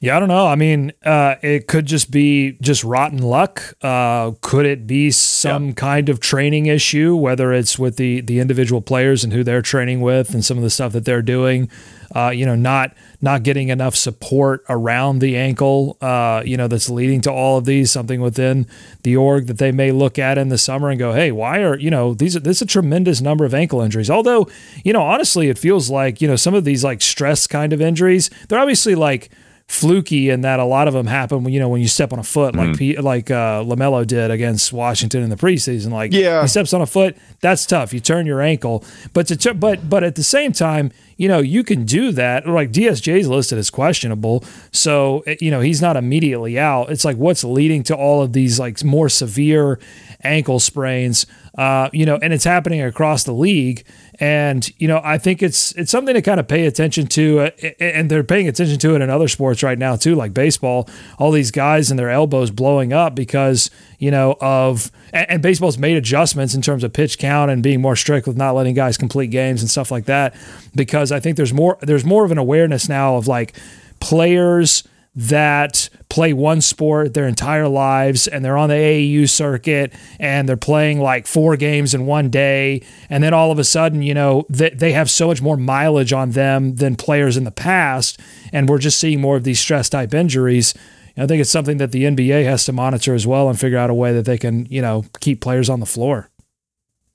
Yeah, 0.00 0.16
I 0.16 0.20
don't 0.20 0.28
know. 0.28 0.46
I 0.46 0.54
mean, 0.54 0.92
uh, 1.04 1.36
it 1.42 1.66
could 1.66 1.86
just 1.86 2.12
be 2.12 2.52
just 2.60 2.84
rotten 2.84 3.20
luck. 3.20 3.74
Uh, 3.82 4.32
could 4.40 4.64
it 4.64 4.86
be 4.86 5.10
some 5.10 5.68
yeah. 5.68 5.72
kind 5.74 6.08
of 6.08 6.20
training 6.20 6.66
issue, 6.66 7.16
whether 7.16 7.52
it's 7.52 7.78
with 7.78 7.96
the 7.96 8.20
the 8.20 8.38
individual 8.38 8.80
players 8.80 9.24
and 9.24 9.32
who 9.32 9.42
they're 9.42 9.62
training 9.62 10.00
with, 10.00 10.34
and 10.34 10.44
some 10.44 10.56
of 10.56 10.62
the 10.62 10.70
stuff 10.70 10.92
that 10.92 11.04
they're 11.04 11.22
doing? 11.22 11.68
Uh, 12.14 12.30
you 12.30 12.46
know, 12.46 12.54
not 12.54 12.94
not 13.20 13.42
getting 13.42 13.70
enough 13.70 13.96
support 13.96 14.64
around 14.68 15.18
the 15.18 15.36
ankle. 15.36 15.96
Uh, 16.00 16.42
you 16.44 16.56
know, 16.56 16.68
that's 16.68 16.88
leading 16.88 17.20
to 17.22 17.32
all 17.32 17.58
of 17.58 17.64
these. 17.64 17.90
Something 17.90 18.20
within 18.20 18.68
the 19.02 19.16
org 19.16 19.48
that 19.48 19.58
they 19.58 19.72
may 19.72 19.90
look 19.90 20.16
at 20.16 20.38
in 20.38 20.48
the 20.48 20.58
summer 20.58 20.90
and 20.90 20.98
go, 20.98 21.12
"Hey, 21.12 21.32
why 21.32 21.58
are 21.58 21.76
you 21.76 21.90
know 21.90 22.14
these? 22.14 22.34
This 22.34 22.58
is 22.58 22.62
a 22.62 22.66
tremendous 22.66 23.20
number 23.20 23.44
of 23.44 23.52
ankle 23.52 23.80
injuries." 23.80 24.10
Although, 24.10 24.48
you 24.84 24.92
know, 24.92 25.02
honestly, 25.02 25.48
it 25.48 25.58
feels 25.58 25.90
like 25.90 26.20
you 26.22 26.28
know 26.28 26.36
some 26.36 26.54
of 26.54 26.64
these 26.64 26.84
like 26.84 27.02
stress 27.02 27.48
kind 27.48 27.72
of 27.72 27.80
injuries. 27.80 28.30
They're 28.48 28.60
obviously 28.60 28.94
like 28.94 29.28
fluky 29.68 30.30
and 30.30 30.42
that 30.44 30.58
a 30.58 30.64
lot 30.64 30.88
of 30.88 30.94
them 30.94 31.06
happen 31.06 31.44
when 31.44 31.52
you 31.52 31.60
know 31.60 31.68
when 31.68 31.82
you 31.82 31.88
step 31.88 32.10
on 32.10 32.18
a 32.18 32.22
foot 32.22 32.56
like 32.56 32.70
mm. 32.70 33.02
like 33.02 33.30
uh, 33.30 33.62
LaMelo 33.62 34.06
did 34.06 34.30
against 34.30 34.72
Washington 34.72 35.22
in 35.22 35.28
the 35.28 35.36
preseason. 35.36 35.92
Like 35.92 36.12
yeah, 36.12 36.40
he 36.40 36.48
steps 36.48 36.72
on 36.72 36.80
a 36.80 36.86
foot, 36.86 37.16
that's 37.40 37.66
tough. 37.66 37.92
You 37.92 38.00
turn 38.00 38.24
your 38.24 38.40
ankle, 38.40 38.82
but 39.12 39.26
to 39.26 39.54
but 39.54 39.88
but 39.88 40.02
at 40.02 40.14
the 40.14 40.22
same 40.22 40.52
time, 40.52 40.90
you 41.18 41.28
know 41.28 41.40
you 41.40 41.62
can 41.62 41.84
do 41.84 42.12
that. 42.12 42.48
Like 42.48 42.72
DSJ 42.72 43.18
is 43.18 43.28
listed 43.28 43.58
as 43.58 43.68
questionable, 43.68 44.42
so 44.72 45.22
eh, 45.26 45.36
you 45.38 45.50
know 45.50 45.60
he's 45.60 45.82
not 45.82 45.96
immediately 45.98 46.58
out. 46.58 46.90
It's 46.90 47.04
like 47.04 47.18
what's 47.18 47.44
leading 47.44 47.82
to 47.84 47.94
all 47.94 48.22
of 48.22 48.32
these 48.32 48.58
like 48.58 48.82
more 48.82 49.10
severe 49.10 49.78
ankle 50.22 50.60
sprains. 50.60 51.26
Uh, 51.58 51.90
you 51.92 52.06
know, 52.06 52.16
and 52.22 52.32
it's 52.32 52.44
happening 52.44 52.80
across 52.80 53.24
the 53.24 53.32
league. 53.32 53.84
And 54.20 54.70
you 54.78 54.86
know, 54.86 55.00
I 55.02 55.18
think 55.18 55.42
it's 55.42 55.72
it's 55.72 55.90
something 55.90 56.14
to 56.14 56.22
kind 56.22 56.38
of 56.38 56.46
pay 56.46 56.66
attention 56.66 57.08
to, 57.08 57.40
uh, 57.40 57.50
and 57.80 58.08
they're 58.08 58.22
paying 58.22 58.46
attention 58.46 58.78
to 58.78 58.94
it 58.94 59.02
in 59.02 59.10
other 59.10 59.26
sports 59.26 59.64
right 59.64 59.76
now 59.76 59.96
too, 59.96 60.14
like 60.14 60.32
baseball. 60.32 60.88
All 61.18 61.32
these 61.32 61.50
guys 61.50 61.90
and 61.90 61.98
their 61.98 62.10
elbows 62.10 62.52
blowing 62.52 62.92
up 62.92 63.16
because 63.16 63.70
you 63.98 64.12
know 64.12 64.36
of 64.40 64.92
and, 65.12 65.28
and 65.30 65.42
baseball's 65.42 65.78
made 65.78 65.96
adjustments 65.96 66.54
in 66.54 66.62
terms 66.62 66.84
of 66.84 66.92
pitch 66.92 67.18
count 67.18 67.50
and 67.50 67.60
being 67.60 67.80
more 67.80 67.96
strict 67.96 68.28
with 68.28 68.36
not 68.36 68.54
letting 68.54 68.74
guys 68.74 68.96
complete 68.96 69.32
games 69.32 69.60
and 69.60 69.68
stuff 69.68 69.90
like 69.90 70.04
that. 70.04 70.36
Because 70.76 71.10
I 71.10 71.18
think 71.18 71.36
there's 71.36 71.52
more 71.52 71.76
there's 71.80 72.04
more 72.04 72.24
of 72.24 72.30
an 72.30 72.38
awareness 72.38 72.88
now 72.88 73.16
of 73.16 73.26
like 73.26 73.56
players 73.98 74.84
that 75.18 75.88
play 76.08 76.32
one 76.32 76.60
sport 76.60 77.12
their 77.12 77.26
entire 77.26 77.66
lives 77.66 78.28
and 78.28 78.44
they're 78.44 78.56
on 78.56 78.68
the 78.68 78.76
AAU 78.76 79.28
circuit 79.28 79.92
and 80.20 80.48
they're 80.48 80.56
playing 80.56 81.00
like 81.00 81.26
four 81.26 81.56
games 81.56 81.92
in 81.92 82.06
one 82.06 82.30
day. 82.30 82.80
And 83.10 83.24
then 83.24 83.34
all 83.34 83.50
of 83.50 83.58
a 83.58 83.64
sudden 83.64 84.00
you 84.00 84.14
know 84.14 84.46
they, 84.48 84.70
they 84.70 84.92
have 84.92 85.10
so 85.10 85.26
much 85.26 85.42
more 85.42 85.56
mileage 85.56 86.12
on 86.12 86.30
them 86.30 86.76
than 86.76 86.94
players 86.94 87.36
in 87.36 87.42
the 87.42 87.50
past. 87.50 88.20
And 88.52 88.68
we're 88.68 88.78
just 88.78 89.00
seeing 89.00 89.20
more 89.20 89.36
of 89.36 89.42
these 89.42 89.58
stress 89.58 89.88
type 89.88 90.14
injuries. 90.14 90.72
I 91.16 91.26
think 91.26 91.40
it's 91.40 91.50
something 91.50 91.78
that 91.78 91.90
the 91.90 92.04
NBA 92.04 92.44
has 92.44 92.64
to 92.66 92.72
monitor 92.72 93.12
as 93.12 93.26
well 93.26 93.48
and 93.48 93.58
figure 93.58 93.76
out 93.76 93.90
a 93.90 93.94
way 93.94 94.12
that 94.12 94.24
they 94.24 94.38
can 94.38 94.66
you 94.66 94.80
know 94.80 95.04
keep 95.18 95.40
players 95.40 95.68
on 95.68 95.80
the 95.80 95.86
floor 95.86 96.30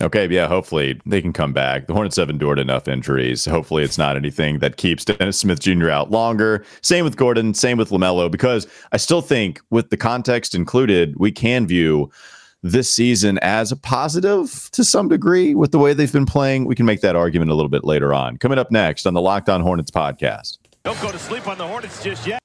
Okay, 0.01 0.27
yeah, 0.27 0.47
hopefully 0.47 0.99
they 1.05 1.21
can 1.21 1.31
come 1.31 1.53
back. 1.53 1.87
The 1.87 1.93
Hornets 1.93 2.15
have 2.17 2.29
endured 2.29 2.59
enough 2.59 2.87
injuries. 2.87 3.45
Hopefully 3.45 3.83
it's 3.83 3.97
not 3.97 4.17
anything 4.17 4.59
that 4.59 4.77
keeps 4.77 5.05
Dennis 5.05 5.37
Smith 5.37 5.59
Jr. 5.59 5.89
out 5.89 6.11
longer. 6.11 6.65
Same 6.81 7.05
with 7.05 7.15
Gordon, 7.15 7.53
same 7.53 7.77
with 7.77 7.89
LaMelo, 7.89 8.29
because 8.29 8.67
I 8.91 8.97
still 8.97 9.21
think, 9.21 9.61
with 9.69 9.89
the 9.91 9.97
context 9.97 10.55
included, 10.55 11.15
we 11.17 11.31
can 11.31 11.67
view 11.67 12.11
this 12.63 12.91
season 12.91 13.37
as 13.39 13.71
a 13.71 13.75
positive 13.75 14.69
to 14.71 14.83
some 14.83 15.09
degree 15.09 15.53
with 15.53 15.71
the 15.71 15.79
way 15.79 15.93
they've 15.93 16.11
been 16.11 16.25
playing. 16.25 16.65
We 16.65 16.75
can 16.75 16.85
make 16.85 17.01
that 17.01 17.15
argument 17.15 17.51
a 17.51 17.53
little 17.53 17.69
bit 17.69 17.83
later 17.83 18.13
on. 18.13 18.37
Coming 18.37 18.57
up 18.57 18.71
next 18.71 19.05
on 19.05 19.13
the 19.13 19.21
Locked 19.21 19.49
On 19.49 19.61
Hornets 19.61 19.91
podcast. 19.91 20.57
Don't 20.83 20.99
go 21.01 21.11
to 21.11 21.19
sleep 21.19 21.47
on 21.47 21.57
the 21.57 21.67
Hornets 21.67 22.03
just 22.03 22.25
yet. 22.25 22.42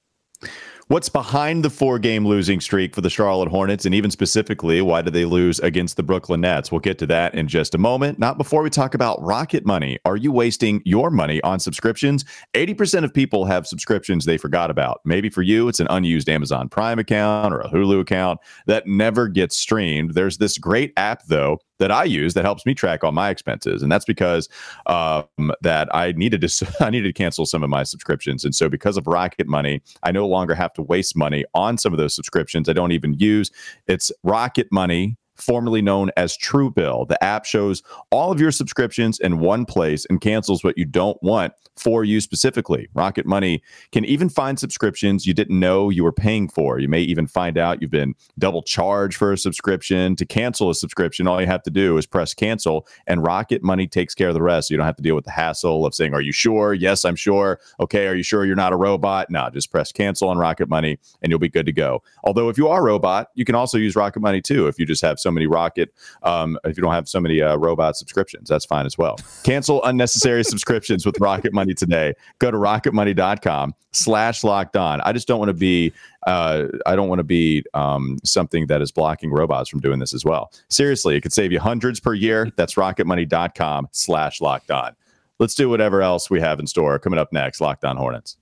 What's 0.88 1.10
behind 1.10 1.66
the 1.66 1.68
four 1.68 1.98
game 1.98 2.26
losing 2.26 2.60
streak 2.60 2.94
for 2.94 3.02
the 3.02 3.10
Charlotte 3.10 3.50
Hornets? 3.50 3.84
And 3.84 3.94
even 3.94 4.10
specifically, 4.10 4.80
why 4.80 5.02
did 5.02 5.12
they 5.12 5.26
lose 5.26 5.60
against 5.60 5.98
the 5.98 6.02
Brooklyn 6.02 6.40
Nets? 6.40 6.72
We'll 6.72 6.80
get 6.80 6.96
to 7.00 7.06
that 7.08 7.34
in 7.34 7.46
just 7.46 7.74
a 7.74 7.78
moment. 7.78 8.18
Not 8.18 8.38
before 8.38 8.62
we 8.62 8.70
talk 8.70 8.94
about 8.94 9.20
Rocket 9.20 9.66
Money. 9.66 9.98
Are 10.06 10.16
you 10.16 10.32
wasting 10.32 10.80
your 10.86 11.10
money 11.10 11.42
on 11.42 11.60
subscriptions? 11.60 12.24
80% 12.54 13.04
of 13.04 13.12
people 13.12 13.44
have 13.44 13.66
subscriptions 13.66 14.24
they 14.24 14.38
forgot 14.38 14.70
about. 14.70 15.02
Maybe 15.04 15.28
for 15.28 15.42
you, 15.42 15.68
it's 15.68 15.78
an 15.78 15.88
unused 15.90 16.30
Amazon 16.30 16.70
Prime 16.70 16.98
account 16.98 17.52
or 17.52 17.60
a 17.60 17.68
Hulu 17.68 18.00
account 18.00 18.40
that 18.64 18.86
never 18.86 19.28
gets 19.28 19.58
streamed. 19.58 20.14
There's 20.14 20.38
this 20.38 20.56
great 20.56 20.94
app, 20.96 21.26
though, 21.26 21.58
that 21.78 21.90
I 21.90 22.04
use 22.04 22.34
that 22.34 22.44
helps 22.44 22.66
me 22.66 22.74
track 22.74 23.04
all 23.04 23.12
my 23.12 23.30
expenses, 23.30 23.82
and 23.82 23.90
that's 23.90 24.04
because 24.04 24.48
um, 24.86 25.52
that 25.62 25.94
I 25.94 26.12
needed 26.12 26.40
to 26.40 26.74
I 26.80 26.90
needed 26.90 27.08
to 27.08 27.12
cancel 27.12 27.46
some 27.46 27.62
of 27.62 27.70
my 27.70 27.82
subscriptions, 27.82 28.44
and 28.44 28.54
so 28.54 28.68
because 28.68 28.96
of 28.96 29.06
Rocket 29.06 29.46
Money, 29.46 29.82
I 30.02 30.12
no 30.12 30.26
longer 30.26 30.54
have 30.54 30.72
to 30.74 30.82
waste 30.82 31.16
money 31.16 31.44
on 31.54 31.78
some 31.78 31.92
of 31.92 31.98
those 31.98 32.14
subscriptions 32.14 32.68
I 32.68 32.72
don't 32.72 32.92
even 32.92 33.14
use. 33.14 33.50
It's 33.86 34.12
Rocket 34.22 34.68
Money 34.70 35.16
formerly 35.38 35.82
known 35.82 36.10
as 36.16 36.36
Truebill. 36.36 37.08
The 37.08 37.22
app 37.22 37.44
shows 37.44 37.82
all 38.10 38.32
of 38.32 38.40
your 38.40 38.52
subscriptions 38.52 39.18
in 39.20 39.38
one 39.38 39.64
place 39.64 40.04
and 40.10 40.20
cancels 40.20 40.64
what 40.64 40.76
you 40.76 40.84
don't 40.84 41.20
want 41.22 41.52
for 41.78 42.04
you 42.04 42.20
specifically. 42.20 42.88
Rocket 42.94 43.24
Money 43.24 43.62
can 43.92 44.04
even 44.04 44.28
find 44.28 44.58
subscriptions 44.58 45.26
you 45.26 45.34
didn't 45.34 45.58
know 45.58 45.90
you 45.90 46.04
were 46.04 46.12
paying 46.12 46.48
for. 46.48 46.78
You 46.78 46.88
may 46.88 47.00
even 47.00 47.26
find 47.26 47.56
out 47.56 47.80
you've 47.80 47.90
been 47.90 48.14
double 48.38 48.62
charged 48.62 49.16
for 49.16 49.32
a 49.32 49.38
subscription. 49.38 50.16
To 50.16 50.26
cancel 50.26 50.70
a 50.70 50.74
subscription, 50.74 51.26
all 51.26 51.40
you 51.40 51.46
have 51.46 51.62
to 51.62 51.70
do 51.70 51.96
is 51.96 52.06
press 52.06 52.34
cancel, 52.34 52.86
and 53.06 53.22
Rocket 53.22 53.62
Money 53.62 53.86
takes 53.86 54.14
care 54.14 54.28
of 54.28 54.34
the 54.34 54.42
rest. 54.42 54.68
So 54.68 54.74
you 54.74 54.78
don't 54.78 54.86
have 54.86 54.96
to 54.96 55.02
deal 55.02 55.14
with 55.14 55.24
the 55.24 55.30
hassle 55.30 55.86
of 55.86 55.94
saying, 55.94 56.14
Are 56.14 56.20
you 56.20 56.32
sure? 56.32 56.74
Yes, 56.74 57.04
I'm 57.04 57.16
sure. 57.16 57.60
Okay, 57.80 58.06
are 58.08 58.14
you 58.14 58.22
sure 58.22 58.44
you're 58.44 58.56
not 58.56 58.72
a 58.72 58.76
robot? 58.76 59.30
No, 59.30 59.48
just 59.50 59.70
press 59.70 59.92
cancel 59.92 60.28
on 60.28 60.38
Rocket 60.38 60.68
Money 60.68 60.98
and 61.22 61.30
you'll 61.30 61.38
be 61.38 61.48
good 61.48 61.66
to 61.66 61.72
go. 61.72 62.02
Although, 62.24 62.48
if 62.48 62.58
you 62.58 62.68
are 62.68 62.80
a 62.80 62.84
robot, 62.84 63.28
you 63.34 63.44
can 63.44 63.54
also 63.54 63.78
use 63.78 63.94
Rocket 63.94 64.20
Money 64.20 64.40
too 64.40 64.66
if 64.66 64.78
you 64.78 64.86
just 64.86 65.02
have 65.02 65.20
so 65.28 65.32
many 65.32 65.46
Rocket, 65.46 65.92
um, 66.22 66.58
if 66.64 66.76
you 66.76 66.82
don't 66.82 66.92
have 66.92 67.08
so 67.08 67.20
many 67.20 67.42
uh, 67.42 67.56
robot 67.56 67.96
subscriptions, 67.96 68.48
that's 68.48 68.64
fine 68.64 68.86
as 68.86 68.96
well. 68.96 69.16
Cancel 69.44 69.84
unnecessary 69.84 70.42
subscriptions 70.52 71.04
with 71.04 71.20
Rocket 71.20 71.52
Money 71.52 71.74
today. 71.74 72.14
Go 72.38 72.50
to 72.50 72.56
rocketmoney.com 72.56 73.74
slash 73.92 74.42
locked 74.42 74.76
on. 74.76 75.00
I 75.02 75.12
just 75.12 75.28
don't 75.28 75.38
want 75.38 75.50
to 75.50 75.54
be 75.54 75.92
uh, 76.26 76.68
I 76.86 76.96
don't 76.96 77.08
want 77.08 77.20
to 77.20 77.24
be 77.24 77.64
um, 77.74 78.18
something 78.24 78.66
that 78.66 78.82
is 78.82 78.90
blocking 78.90 79.30
robots 79.30 79.68
from 79.68 79.80
doing 79.80 79.98
this 79.98 80.14
as 80.14 80.24
well. 80.24 80.52
Seriously, 80.68 81.16
it 81.16 81.20
could 81.20 81.32
save 81.32 81.52
you 81.52 81.60
hundreds 81.60 82.00
per 82.00 82.14
year. 82.14 82.50
That's 82.56 82.74
rocketmoney.com 82.74 83.88
slash 83.92 84.40
locked 84.40 84.70
on. 84.70 84.94
Let's 85.38 85.54
do 85.54 85.68
whatever 85.68 86.02
else 86.02 86.30
we 86.30 86.40
have 86.40 86.58
in 86.58 86.66
store. 86.66 86.98
Coming 86.98 87.18
up 87.18 87.32
next, 87.32 87.60
Locked 87.60 87.84
On 87.84 87.96
Hornets. 87.96 88.36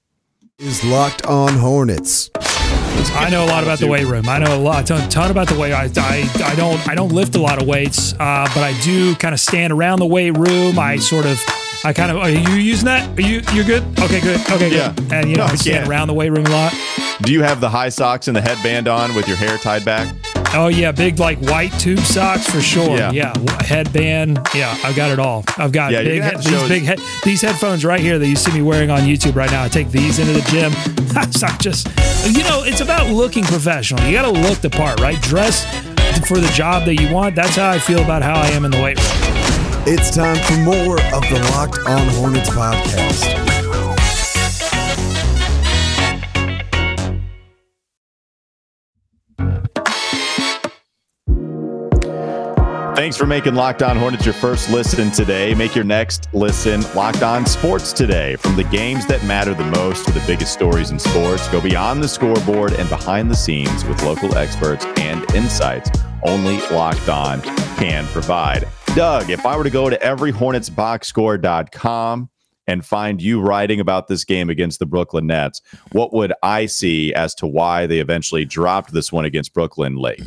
Is 0.58 0.82
Locked 0.84 1.26
On 1.26 1.52
Hornets. 1.52 2.30
I 3.18 3.28
know 3.30 3.44
a 3.44 3.46
lot 3.46 3.62
about 3.62 3.78
the 3.78 3.86
weight 3.86 4.06
room. 4.06 4.28
I 4.28 4.38
know 4.38 4.54
a 4.56 4.58
lot, 4.60 4.86
ton, 4.86 5.08
ton 5.08 5.30
about 5.30 5.48
the 5.48 5.58
weight. 5.58 5.72
I, 5.72 5.88
I, 5.96 6.28
I 6.44 6.54
don't 6.54 6.88
I 6.88 6.94
don't 6.94 7.12
lift 7.12 7.34
a 7.34 7.40
lot 7.40 7.60
of 7.60 7.66
weights, 7.66 8.12
uh, 8.14 8.48
but 8.54 8.58
I 8.62 8.78
do 8.82 9.14
kind 9.16 9.32
of 9.32 9.40
stand 9.40 9.72
around 9.72 10.00
the 10.00 10.06
weight 10.06 10.36
room. 10.36 10.78
I 10.78 10.96
sort 10.98 11.24
of 11.26 11.40
I 11.84 11.92
kind 11.92 12.10
of 12.10 12.18
are 12.18 12.28
you 12.30 12.54
using 12.56 12.86
that? 12.86 13.18
Are 13.18 13.22
you 13.22 13.40
you're 13.54 13.64
good? 13.64 13.82
Okay, 14.00 14.20
good. 14.20 14.40
Okay, 14.50 14.74
Yeah. 14.74 14.92
good. 14.92 15.12
And 15.12 15.30
you 15.30 15.36
know 15.36 15.46
No, 15.46 15.52
I 15.52 15.56
stand 15.56 15.86
yeah. 15.86 15.90
around 15.90 16.08
the 16.08 16.14
weight 16.14 16.30
room 16.30 16.46
a 16.46 16.50
lot. 16.50 16.74
Do 17.22 17.32
you 17.32 17.42
have 17.42 17.60
the 17.60 17.70
high 17.70 17.88
socks 17.88 18.28
and 18.28 18.36
the 18.36 18.42
headband 18.42 18.86
on 18.88 19.14
with 19.14 19.26
your 19.28 19.36
hair 19.38 19.56
tied 19.58 19.84
back? 19.84 20.14
Oh 20.58 20.68
yeah, 20.68 20.90
big 20.90 21.18
like 21.18 21.38
white 21.40 21.72
tube 21.78 21.98
socks 21.98 22.48
for 22.48 22.62
sure. 22.62 22.96
Yeah. 22.96 23.12
Yeah, 23.12 23.62
headband. 23.62 24.40
Yeah, 24.54 24.76
I've 24.82 24.96
got 24.96 25.10
it 25.10 25.18
all. 25.18 25.44
I've 25.58 25.70
got 25.70 25.92
Yeah, 25.92 26.02
big 26.02 26.22
gonna 26.22 26.32
head, 26.32 26.42
these 26.42 26.68
big 26.68 26.82
head, 26.82 26.98
these 27.24 27.42
headphones 27.42 27.84
right 27.84 28.00
here 28.00 28.18
that 28.18 28.26
you 28.26 28.36
see 28.36 28.52
me 28.52 28.62
wearing 28.62 28.90
on 28.90 29.00
YouTube 29.00 29.34
right 29.36 29.50
now. 29.50 29.64
I 29.64 29.68
take 29.68 29.90
these 29.90 30.18
into 30.18 30.32
the 30.32 30.40
gym. 30.50 30.72
so 31.30 31.46
I 31.46 31.56
just 31.58 31.88
you 32.26 32.42
know, 32.44 32.64
it's 32.64 32.80
about 32.80 33.10
looking 33.12 33.44
professional. 33.44 34.02
You 34.04 34.12
got 34.12 34.22
to 34.22 34.30
look 34.30 34.58
the 34.58 34.70
part, 34.70 34.98
right? 35.00 35.20
Dress 35.20 35.64
for 36.26 36.38
the 36.38 36.50
job 36.54 36.84
that 36.86 36.94
you 36.96 37.12
want. 37.12 37.34
That's 37.36 37.56
how 37.56 37.70
I 37.70 37.78
feel 37.78 38.02
about 38.02 38.22
how 38.22 38.34
I 38.34 38.48
am 38.48 38.64
in 38.64 38.70
the 38.70 38.82
weight 38.82 38.98
room. 38.98 39.84
It's 39.86 40.10
time 40.10 40.36
for 40.36 40.56
more 40.62 41.00
of 41.14 41.22
the 41.28 41.48
Locked 41.52 41.78
On 41.86 42.08
Hornets 42.14 42.50
podcast. 42.50 43.45
Thanks 52.96 53.16
for 53.18 53.26
making 53.26 53.54
Locked 53.54 53.82
On 53.82 53.98
Hornets 53.98 54.24
your 54.24 54.32
first 54.32 54.70
listen 54.70 55.10
today. 55.10 55.52
Make 55.52 55.74
your 55.74 55.84
next 55.84 56.32
listen 56.32 56.80
Locked 56.94 57.22
On 57.22 57.44
Sports 57.44 57.92
today. 57.92 58.36
From 58.36 58.56
the 58.56 58.64
games 58.64 59.06
that 59.08 59.22
matter 59.26 59.52
the 59.52 59.66
most 59.66 60.06
to 60.06 60.12
the 60.12 60.24
biggest 60.26 60.54
stories 60.54 60.90
in 60.90 60.98
sports, 60.98 61.46
go 61.48 61.60
beyond 61.60 62.02
the 62.02 62.08
scoreboard 62.08 62.72
and 62.72 62.88
behind 62.88 63.30
the 63.30 63.36
scenes 63.36 63.84
with 63.84 64.02
local 64.02 64.34
experts 64.38 64.86
and 64.96 65.30
insights 65.34 65.90
only 66.22 66.56
Locked 66.68 67.10
On 67.10 67.42
can 67.76 68.06
provide. 68.06 68.66
Doug, 68.94 69.28
if 69.28 69.44
I 69.44 69.58
were 69.58 69.64
to 69.64 69.68
go 69.68 69.90
to 69.90 69.98
everyhornetsboxscore.com 69.98 72.30
and 72.66 72.82
find 72.82 73.20
you 73.20 73.42
writing 73.42 73.78
about 73.78 74.08
this 74.08 74.24
game 74.24 74.48
against 74.48 74.78
the 74.78 74.86
Brooklyn 74.86 75.26
Nets, 75.26 75.60
what 75.92 76.14
would 76.14 76.32
I 76.42 76.64
see 76.64 77.12
as 77.12 77.34
to 77.34 77.46
why 77.46 77.86
they 77.86 77.98
eventually 77.98 78.46
dropped 78.46 78.94
this 78.94 79.12
one 79.12 79.26
against 79.26 79.52
Brooklyn 79.52 79.96
late? 79.96 80.22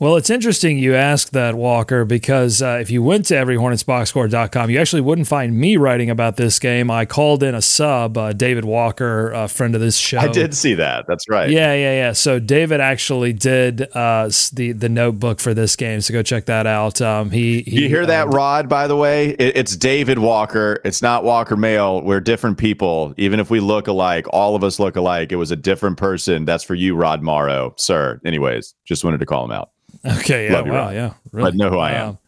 Well, 0.00 0.16
it's 0.16 0.30
interesting 0.30 0.78
you 0.78 0.94
ask 0.94 1.32
that, 1.32 1.54
Walker, 1.56 2.06
because 2.06 2.62
uh, 2.62 2.78
if 2.80 2.90
you 2.90 3.02
went 3.02 3.26
to 3.26 3.34
everyhornetsboxscore.com, 3.34 4.70
you 4.70 4.78
actually 4.80 5.02
wouldn't 5.02 5.28
find 5.28 5.54
me 5.54 5.76
writing 5.76 6.08
about 6.08 6.36
this 6.36 6.58
game. 6.58 6.90
I 6.90 7.04
called 7.04 7.42
in 7.42 7.54
a 7.54 7.60
sub, 7.60 8.16
uh, 8.16 8.32
David 8.32 8.64
Walker, 8.64 9.30
a 9.30 9.46
friend 9.46 9.74
of 9.74 9.82
this 9.82 9.98
show. 9.98 10.20
I 10.20 10.28
did 10.28 10.54
see 10.54 10.72
that. 10.72 11.04
That's 11.06 11.28
right. 11.28 11.50
Yeah, 11.50 11.74
yeah, 11.74 11.92
yeah. 11.92 12.12
So 12.12 12.38
David 12.38 12.80
actually 12.80 13.34
did 13.34 13.94
uh, 13.94 14.30
the 14.54 14.72
the 14.72 14.88
notebook 14.88 15.38
for 15.38 15.52
this 15.52 15.76
game. 15.76 16.00
So 16.00 16.14
go 16.14 16.22
check 16.22 16.46
that 16.46 16.66
out. 16.66 17.02
Um, 17.02 17.30
he, 17.30 17.60
he 17.60 17.82
you 17.82 17.88
hear 17.90 18.06
that, 18.06 18.28
uh, 18.28 18.30
Rod? 18.30 18.70
By 18.70 18.86
the 18.86 18.96
way, 18.96 19.32
it, 19.32 19.54
it's 19.54 19.76
David 19.76 20.18
Walker. 20.18 20.80
It's 20.82 21.02
not 21.02 21.24
Walker 21.24 21.56
Mail. 21.56 22.00
We're 22.00 22.20
different 22.20 22.56
people. 22.56 23.12
Even 23.18 23.38
if 23.38 23.50
we 23.50 23.60
look 23.60 23.86
alike, 23.86 24.24
all 24.30 24.56
of 24.56 24.64
us 24.64 24.78
look 24.78 24.96
alike. 24.96 25.30
It 25.30 25.36
was 25.36 25.50
a 25.50 25.56
different 25.56 25.98
person. 25.98 26.46
That's 26.46 26.64
for 26.64 26.74
you, 26.74 26.96
Rod 26.96 27.22
Morrow, 27.22 27.74
sir. 27.76 28.18
Anyways, 28.24 28.74
just 28.86 29.04
wanted 29.04 29.20
to 29.20 29.26
call 29.26 29.44
him 29.44 29.50
out. 29.50 29.72
Okay, 30.04 30.46
yeah, 30.46 30.52
Love 30.54 30.68
wow, 30.68 30.90
yeah, 30.90 31.14
But 31.32 31.54
know 31.54 31.70
who 31.70 31.78
I 31.78 31.92
am. 31.92 32.08
Um, 32.08 32.18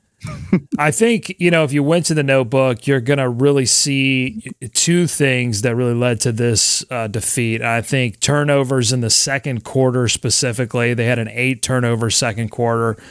I 0.79 0.91
think 0.91 1.35
you 1.41 1.51
know 1.51 1.65
if 1.65 1.73
you 1.73 1.83
went 1.83 2.07
to 2.07 2.15
the 2.15 2.23
notebook, 2.23 2.87
you're 2.87 3.01
gonna 3.01 3.29
really 3.29 3.67
see 3.67 4.53
two 4.75 5.07
things 5.07 5.63
that 5.63 5.75
really 5.75 5.95
led 5.95 6.21
to 6.21 6.33
this 6.33 6.85
uh, 6.91 7.09
defeat. 7.09 7.63
I 7.63 7.81
think 7.81 8.21
turnovers 8.21 8.93
in 8.93 9.01
the 9.01 9.11
second 9.11 9.65
quarter 9.65 10.09
specifically. 10.09 10.95
They 10.95 11.07
had 11.07 11.19
an 11.19 11.29
eight 11.29 11.63
turnover 11.63 12.11
second 12.11 12.51
quarter. 12.51 13.03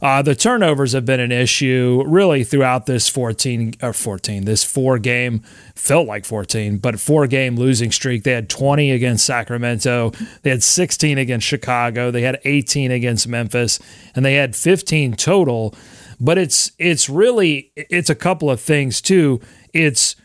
Uh, 0.00 0.20
the 0.20 0.34
turnovers 0.34 0.92
have 0.92 1.06
been 1.06 1.20
an 1.20 1.32
issue 1.32 2.02
really 2.06 2.44
throughout 2.44 2.86
this 2.86 3.08
14 3.08 3.74
or 3.82 3.92
14, 3.92 4.44
this 4.44 4.62
four 4.62 4.98
game, 4.98 5.40
felt 5.74 6.06
like 6.06 6.24
14, 6.24 6.78
but 6.78 7.00
four 7.00 7.26
game 7.26 7.56
losing 7.56 7.90
streak. 7.90 8.22
They 8.22 8.32
had 8.32 8.50
20 8.50 8.90
against 8.90 9.24
Sacramento, 9.24 10.12
they 10.42 10.50
had 10.50 10.62
16 10.62 11.16
against 11.16 11.46
Chicago, 11.46 12.10
they 12.10 12.22
had 12.22 12.40
18 12.44 12.90
against 12.90 13.26
Memphis, 13.26 13.78
and 14.14 14.24
they 14.24 14.34
had 14.34 14.54
15 14.54 15.14
total. 15.14 15.74
But 16.18 16.38
it's 16.38 16.72
it's 16.78 17.08
really 17.08 17.72
it's 17.76 18.08
a 18.08 18.14
couple 18.14 18.50
of 18.50 18.60
things 18.60 19.02
too. 19.02 19.40
It's 19.74 20.16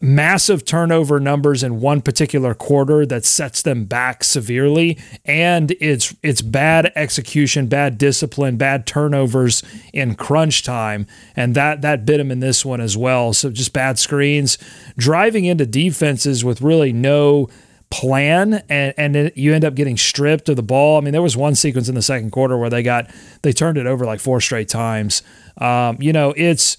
massive 0.00 0.64
turnover 0.64 1.20
numbers 1.20 1.62
in 1.62 1.78
one 1.78 2.00
particular 2.00 2.54
quarter 2.54 3.04
that 3.04 3.24
sets 3.24 3.60
them 3.62 3.84
back 3.84 4.24
severely. 4.24 4.98
And 5.24 5.72
it's 5.72 6.14
it's 6.22 6.40
bad 6.40 6.90
execution 6.96 7.66
bad 7.66 7.98
discipline 7.98 8.56
bad 8.56 8.86
turnovers 8.86 9.62
in 9.92 10.14
crunch 10.14 10.62
time. 10.62 11.06
And 11.36 11.54
that 11.54 11.82
that 11.82 12.06
bit 12.06 12.18
them 12.18 12.30
in 12.30 12.40
this 12.40 12.64
one 12.64 12.80
as 12.80 12.96
well. 12.96 13.32
So 13.32 13.50
just 13.50 13.72
bad 13.72 13.98
screens. 13.98 14.56
Driving 14.96 15.44
into 15.44 15.66
defenses 15.66 16.44
with 16.44 16.62
really 16.62 16.92
no 16.92 17.48
plan 17.90 18.62
and 18.68 18.94
and 18.96 19.16
it, 19.16 19.36
you 19.36 19.52
end 19.52 19.64
up 19.64 19.74
getting 19.74 19.98
stripped 19.98 20.48
of 20.48 20.56
the 20.56 20.62
ball. 20.62 20.96
I 20.96 21.00
mean 21.02 21.12
there 21.12 21.20
was 21.20 21.36
one 21.36 21.54
sequence 21.54 21.88
in 21.90 21.94
the 21.94 22.02
second 22.02 22.30
quarter 22.30 22.56
where 22.56 22.70
they 22.70 22.82
got 22.82 23.10
they 23.42 23.52
turned 23.52 23.76
it 23.76 23.86
over 23.86 24.06
like 24.06 24.20
four 24.20 24.40
straight 24.40 24.68
times. 24.68 25.22
Um, 25.58 25.98
you 26.00 26.14
know 26.14 26.32
it's 26.36 26.78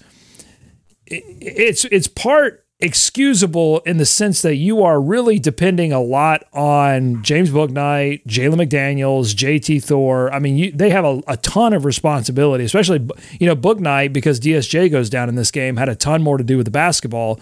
it's 1.06 1.84
it's 1.84 2.08
part 2.08 2.61
excusable 2.82 3.78
in 3.80 3.96
the 3.96 4.04
sense 4.04 4.42
that 4.42 4.56
you 4.56 4.82
are 4.82 5.00
really 5.00 5.38
depending 5.38 5.92
a 5.92 6.00
lot 6.00 6.44
on 6.52 7.22
James 7.22 7.50
Bouknight, 7.50 8.26
Jalen 8.26 8.66
McDaniels, 8.66 9.34
JT 9.34 9.84
Thor. 9.84 10.32
I 10.32 10.40
mean, 10.40 10.56
you, 10.56 10.72
they 10.72 10.90
have 10.90 11.04
a, 11.04 11.22
a, 11.28 11.36
ton 11.36 11.72
of 11.72 11.84
responsibility, 11.84 12.64
especially, 12.64 13.08
you 13.38 13.46
know, 13.46 13.54
Bouknight, 13.54 14.12
because 14.12 14.40
DSJ 14.40 14.90
goes 14.90 15.08
down 15.08 15.28
in 15.28 15.36
this 15.36 15.52
game, 15.52 15.76
had 15.76 15.88
a 15.88 15.94
ton 15.94 16.22
more 16.22 16.36
to 16.36 16.44
do 16.44 16.56
with 16.56 16.66
the 16.66 16.72
basketball. 16.72 17.38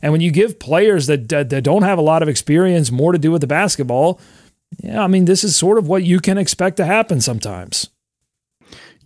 And 0.00 0.12
when 0.12 0.20
you 0.20 0.30
give 0.30 0.60
players 0.60 1.08
that, 1.08 1.28
that, 1.28 1.50
that 1.50 1.62
don't 1.62 1.82
have 1.82 1.98
a 1.98 2.02
lot 2.02 2.22
of 2.22 2.28
experience 2.28 2.92
more 2.92 3.10
to 3.10 3.18
do 3.18 3.32
with 3.32 3.40
the 3.40 3.48
basketball, 3.48 4.20
yeah, 4.78 5.02
I 5.02 5.08
mean, 5.08 5.24
this 5.24 5.42
is 5.42 5.56
sort 5.56 5.78
of 5.78 5.88
what 5.88 6.04
you 6.04 6.20
can 6.20 6.38
expect 6.38 6.76
to 6.76 6.84
happen 6.84 7.20
sometimes. 7.20 7.90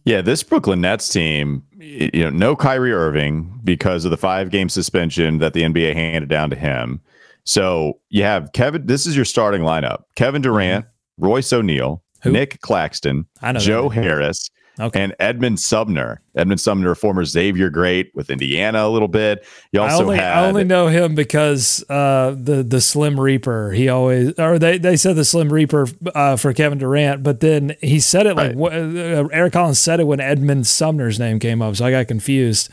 Yeah, 0.08 0.22
this 0.22 0.42
Brooklyn 0.42 0.80
Nets 0.80 1.06
team, 1.10 1.62
you 1.78 2.24
know, 2.24 2.30
no 2.30 2.56
Kyrie 2.56 2.94
Irving 2.94 3.60
because 3.62 4.06
of 4.06 4.10
the 4.10 4.16
five 4.16 4.48
game 4.48 4.70
suspension 4.70 5.36
that 5.36 5.52
the 5.52 5.60
NBA 5.60 5.92
handed 5.92 6.30
down 6.30 6.48
to 6.48 6.56
him. 6.56 7.02
So 7.44 8.00
you 8.08 8.22
have 8.22 8.52
Kevin, 8.54 8.86
this 8.86 9.06
is 9.06 9.14
your 9.14 9.26
starting 9.26 9.60
lineup 9.60 10.04
Kevin 10.16 10.40
Durant, 10.40 10.86
mm-hmm. 10.86 11.24
Royce 11.26 11.52
O'Neale, 11.52 12.02
Nic 12.24 12.58
Claxton, 12.62 13.26
Joe 13.58 13.90
Harris, 13.90 14.48
Okay. 14.80 15.02
And 15.02 15.14
Edmund 15.18 15.60
Sumner. 15.60 16.20
Edmund 16.36 16.60
Sumner, 16.60 16.94
former 16.94 17.24
Xavier 17.24 17.68
great 17.68 18.14
with 18.14 18.30
Indiana 18.30 18.86
a 18.86 18.88
little 18.90 19.08
bit. 19.08 19.44
You 19.72 19.80
also 19.80 19.96
I 19.96 20.02
only, 20.02 20.16
had, 20.16 20.38
I 20.38 20.46
only 20.46 20.64
know 20.64 20.86
him 20.86 21.14
because 21.14 21.84
uh, 21.90 22.36
the 22.38 22.62
the 22.62 22.80
Slim 22.80 23.18
Reaper. 23.18 23.72
He 23.72 23.88
always 23.88 24.32
or 24.38 24.58
they, 24.58 24.78
they 24.78 24.96
said 24.96 25.16
the 25.16 25.24
Slim 25.24 25.52
Reaper 25.52 25.88
uh, 26.14 26.36
for 26.36 26.52
Kevin 26.52 26.78
Durant, 26.78 27.22
but 27.22 27.40
then 27.40 27.74
he 27.80 27.98
said 27.98 28.26
it 28.26 28.36
like 28.36 28.54
right. 28.54 28.72
uh, 28.72 29.28
Eric 29.32 29.52
Collins 29.52 29.80
said 29.80 29.98
it 30.00 30.04
when 30.04 30.20
Edmund 30.20 30.66
Sumner's 30.66 31.18
name 31.18 31.40
came 31.40 31.60
up, 31.60 31.74
so 31.76 31.84
I 31.84 31.90
got 31.90 32.06
confused. 32.06 32.70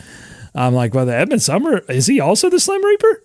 I'm 0.54 0.74
like, 0.74 0.94
well, 0.94 1.06
the 1.06 1.16
Edmund 1.16 1.42
Sumner 1.42 1.80
is 1.90 2.08
he 2.08 2.20
also 2.20 2.50
the 2.50 2.60
Slim 2.60 2.84
Reaper? 2.86 3.25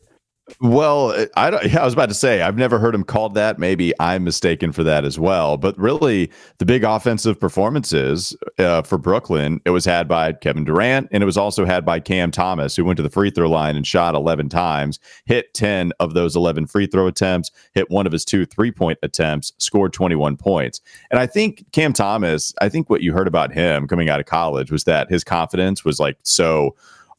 Well, 0.61 1.26
I 1.37 1.50
don't. 1.50 1.64
Yeah, 1.64 1.83
I 1.83 1.85
was 1.85 1.95
about 1.95 2.09
to 2.09 2.14
say 2.14 2.42
I've 2.42 2.57
never 2.57 2.78
heard 2.78 2.95
him 2.95 3.04
called 3.04 3.35
that. 3.35 3.59
Maybe 3.59 3.92
I'm 4.00 4.25
mistaken 4.25 4.73
for 4.73 4.83
that 4.83 5.04
as 5.04 5.19
well. 5.19 5.57
But 5.57 5.78
really, 5.78 6.30
the 6.59 6.66
big 6.66 6.85
offensive 6.85 7.38
performances 7.38 8.37
uh, 8.59 8.83
for 8.83 8.99
Brooklyn 8.99 9.61
it 9.64 9.71
was 9.71 9.85
had 9.85 10.09
by 10.09 10.33
Kevin 10.33 10.64
Durant, 10.64 11.09
and 11.12 11.23
it 11.23 11.26
was 11.26 11.37
also 11.37 11.64
had 11.64 11.85
by 11.85 12.00
Cam 12.00 12.30
Thomas, 12.30 12.75
who 12.76 12.85
went 12.85 12.97
to 12.97 13.02
the 13.02 13.11
free 13.11 13.30
throw 13.30 13.49
line 13.49 13.76
and 13.76 13.87
shot 13.87 14.14
11 14.14 14.49
times, 14.49 14.99
hit 15.25 15.52
10 15.54 15.92
of 16.00 16.14
those 16.14 16.35
11 16.35 16.66
free 16.66 16.87
throw 16.87 17.07
attempts, 17.07 17.50
hit 17.73 17.90
one 17.90 18.07
of 18.07 18.12
his 18.12 18.25
two 18.25 18.45
three 18.47 18.73
point 18.73 18.99
attempts, 19.02 19.52
scored 19.59 19.92
21 19.92 20.37
points. 20.37 20.80
And 21.11 21.21
I 21.21 21.26
think 21.26 21.64
Cam 21.73 21.92
Thomas, 21.92 22.52
I 22.61 22.69
think 22.69 22.90
what 22.90 23.02
you 23.02 23.12
heard 23.12 23.28
about 23.28 23.52
him 23.52 23.87
coming 23.87 24.09
out 24.09 24.21
of 24.21 24.26
college 24.26 24.73
was 24.73 24.85
that 24.85 25.11
his 25.11 25.25
confidence 25.25 25.85
was 25.85 26.00
like 26.00 26.16
so 26.23 26.75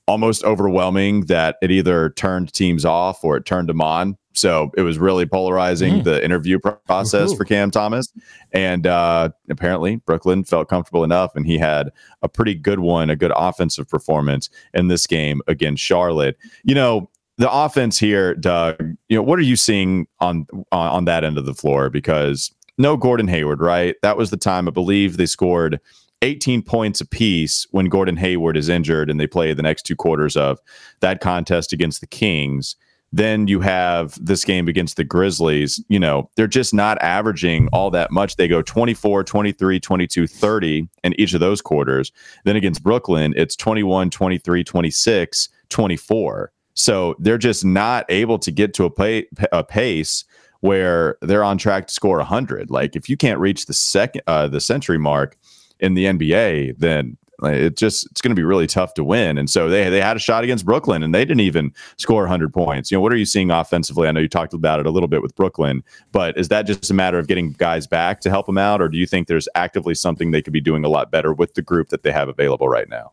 almost 0.08 0.43
overwhelming 0.43 1.25
that 1.25 1.58
it 1.62 1.72
either 1.72 2.10
turned 2.12 2.53
teams 2.53 2.86
off 2.86 3.24
or 3.24 3.38
it 3.38 3.46
turned 3.46 3.70
them 3.70 3.81
on. 3.81 4.17
So 4.34 4.72
it 4.77 4.81
was 4.81 4.98
really 4.98 5.25
polarizing 5.25 5.96
mm. 5.96 6.03
the 6.03 6.24
interview 6.24 6.58
process 6.60 7.34
for 7.34 7.43
Cam 7.43 7.70
Thomas. 7.70 8.12
And 8.53 8.88
uh, 8.88 9.29
apparently, 9.50 9.98
Brooklyn 9.98 10.43
felt 10.46 10.70
comfortable 10.70 11.03
enough, 11.03 11.36
and 11.36 11.46
he 11.46 11.58
had 11.58 11.89
a 12.22 12.29
pretty 12.29 12.55
good 12.55 12.79
one, 12.79 13.10
a 13.10 13.15
good 13.15 13.34
offensive 13.36 13.89
performance 13.89 14.50
in 14.74 14.88
this 14.88 15.05
game 15.05 15.41
against 15.48 15.84
Charlotte. 15.84 16.38
You 16.63 16.75
know, 16.75 17.10
the 17.38 17.51
offense 17.51 18.00
here, 18.00 18.36
Doug. 18.36 18.77
You 19.10 19.17
know, 19.17 19.24
what 19.24 19.38
are 19.38 19.43
you 19.43 19.58
seeing 19.58 20.08
on, 20.20 20.46
on 20.72 21.05
that 21.05 21.24
end 21.24 21.38
of 21.38 21.46
the 21.46 21.53
floor? 21.53 21.89
Because 21.89 22.53
no 22.77 22.96
Gordon 22.96 23.27
Hayward, 23.27 23.60
right? 23.60 23.96
That 24.01 24.17
was 24.17 24.29
the 24.29 24.38
time 24.38 24.67
I 24.67 24.72
believe 24.72 25.17
they 25.17 25.25
scored 25.25 25.79
18 26.22 26.62
points 26.62 27.01
apiece 27.01 27.66
when 27.72 27.88
Gordon 27.88 28.18
Hayward 28.18 28.58
is 28.58 28.70
injured 28.70 29.10
and 29.10 29.20
they 29.20 29.28
play 29.28 29.54
the 29.54 29.63
next 29.63 29.84
two 29.84 29.96
quarters 29.96 30.38
of 30.38 30.60
that 31.00 31.20
contest 31.20 31.74
against 31.74 32.01
the 32.01 32.08
Kings. 32.08 32.75
Then 33.13 33.48
you 33.48 33.60
have 33.60 34.18
this 34.24 34.46
game 34.46 34.70
against 34.70 34.96
the 34.96 35.04
Grizzlies. 35.04 35.84
You 35.90 36.00
know, 36.00 36.30
they're 36.36 36.48
just 36.48 36.74
not 36.74 37.01
averaging 37.01 37.68
all 37.74 37.90
that 37.92 38.12
much. 38.12 38.38
They 38.38 38.48
go 38.48 38.62
24, 38.62 39.24
23, 39.24 39.80
22, 39.80 40.28
30 40.28 40.88
in 41.04 41.20
each 41.20 41.34
of 41.34 41.42
those 41.42 41.62
quarters. 41.62 42.12
Then 42.46 42.56
against 42.56 42.84
Brooklyn, 42.84 43.34
it's 43.36 43.56
21, 43.58 44.12
23, 44.12 44.63
26, 44.63 45.50
24. 45.70 46.51
So 46.74 47.16
they're 47.20 47.38
just 47.38 47.66
not 47.66 48.06
able 48.08 48.40
to 48.40 48.51
get 48.51 48.74
to 48.75 48.86
a, 48.86 48.90
play, 48.90 49.28
a 49.51 49.63
pace 49.63 50.24
where 50.62 51.18
they're 51.22 51.44
on 51.44 51.58
track 51.58 51.88
to 51.88 51.94
score 51.94 52.18
100. 52.18 52.72
Like 52.72 52.96
if 52.96 53.10
you 53.10 53.18
can't 53.18 53.40
reach 53.40 53.66
the 53.66 53.74
second 53.74 54.22
uh, 54.28 54.48
the 54.48 54.62
century 54.62 54.98
mark, 54.98 55.38
in 55.82 55.96
the 55.96 56.06
NBA, 56.06 56.78
then 56.78 57.18
it 57.44 57.76
just 57.76 58.06
it's 58.12 58.22
going 58.22 58.32
to 58.32 58.40
be 58.40 58.44
really 58.44 58.68
tough 58.68 58.94
to 58.96 59.04
win. 59.04 59.38
And 59.38 59.50
so 59.50 59.70
they 59.70 59.90
they 59.90 60.02
had 60.02 60.15
a 60.15 60.20
shot 60.20 60.44
against 60.44 60.65
Brooklyn 60.65 61.02
and 61.04 61.13
they 61.13 61.26
didn't 61.26 61.41
even 61.41 61.74
score 61.98 62.22
100 62.24 62.54
points. 62.54 62.91
You 62.91 62.98
know, 62.98 63.02
what 63.02 63.12
are 63.12 63.17
you 63.17 63.26
seeing 63.26 63.52
offensively? 63.52 64.08
I 64.08 64.12
know 64.12 64.20
you 64.20 64.30
talked 64.30 64.54
about 64.54 64.80
it 64.80 64.86
a 64.86 64.91
little 64.91 65.08
bit 65.08 65.22
with 65.22 65.36
Brooklyn, 65.36 65.84
but 66.12 66.38
is 66.38 66.50
that 66.50 66.63
just 66.63 66.91
a 66.91 66.94
matter 66.94 67.17
of 67.17 67.28
getting 67.28 67.54
guys 67.54 67.88
back 67.88 68.22
to 68.22 68.30
help 68.30 68.46
them 68.46 68.58
out 68.58 68.82
or 68.82 68.89
do 68.89 68.98
you 68.98 69.08
think 69.08 69.28
there's 69.28 69.50
actively 69.56 69.96
something 69.96 70.32
they 70.32 70.41
could 70.41 70.54
be 70.54 70.62
doing 70.62 70.86
a 70.86 70.89
lot 70.89 71.12
better 71.12 71.34
with 71.34 71.56
the 71.56 71.62
group 71.62 71.89
that 71.89 72.04
they 72.04 72.12
have 72.12 72.30
available 72.30 72.70
right 72.70 72.89
now? 72.89 73.12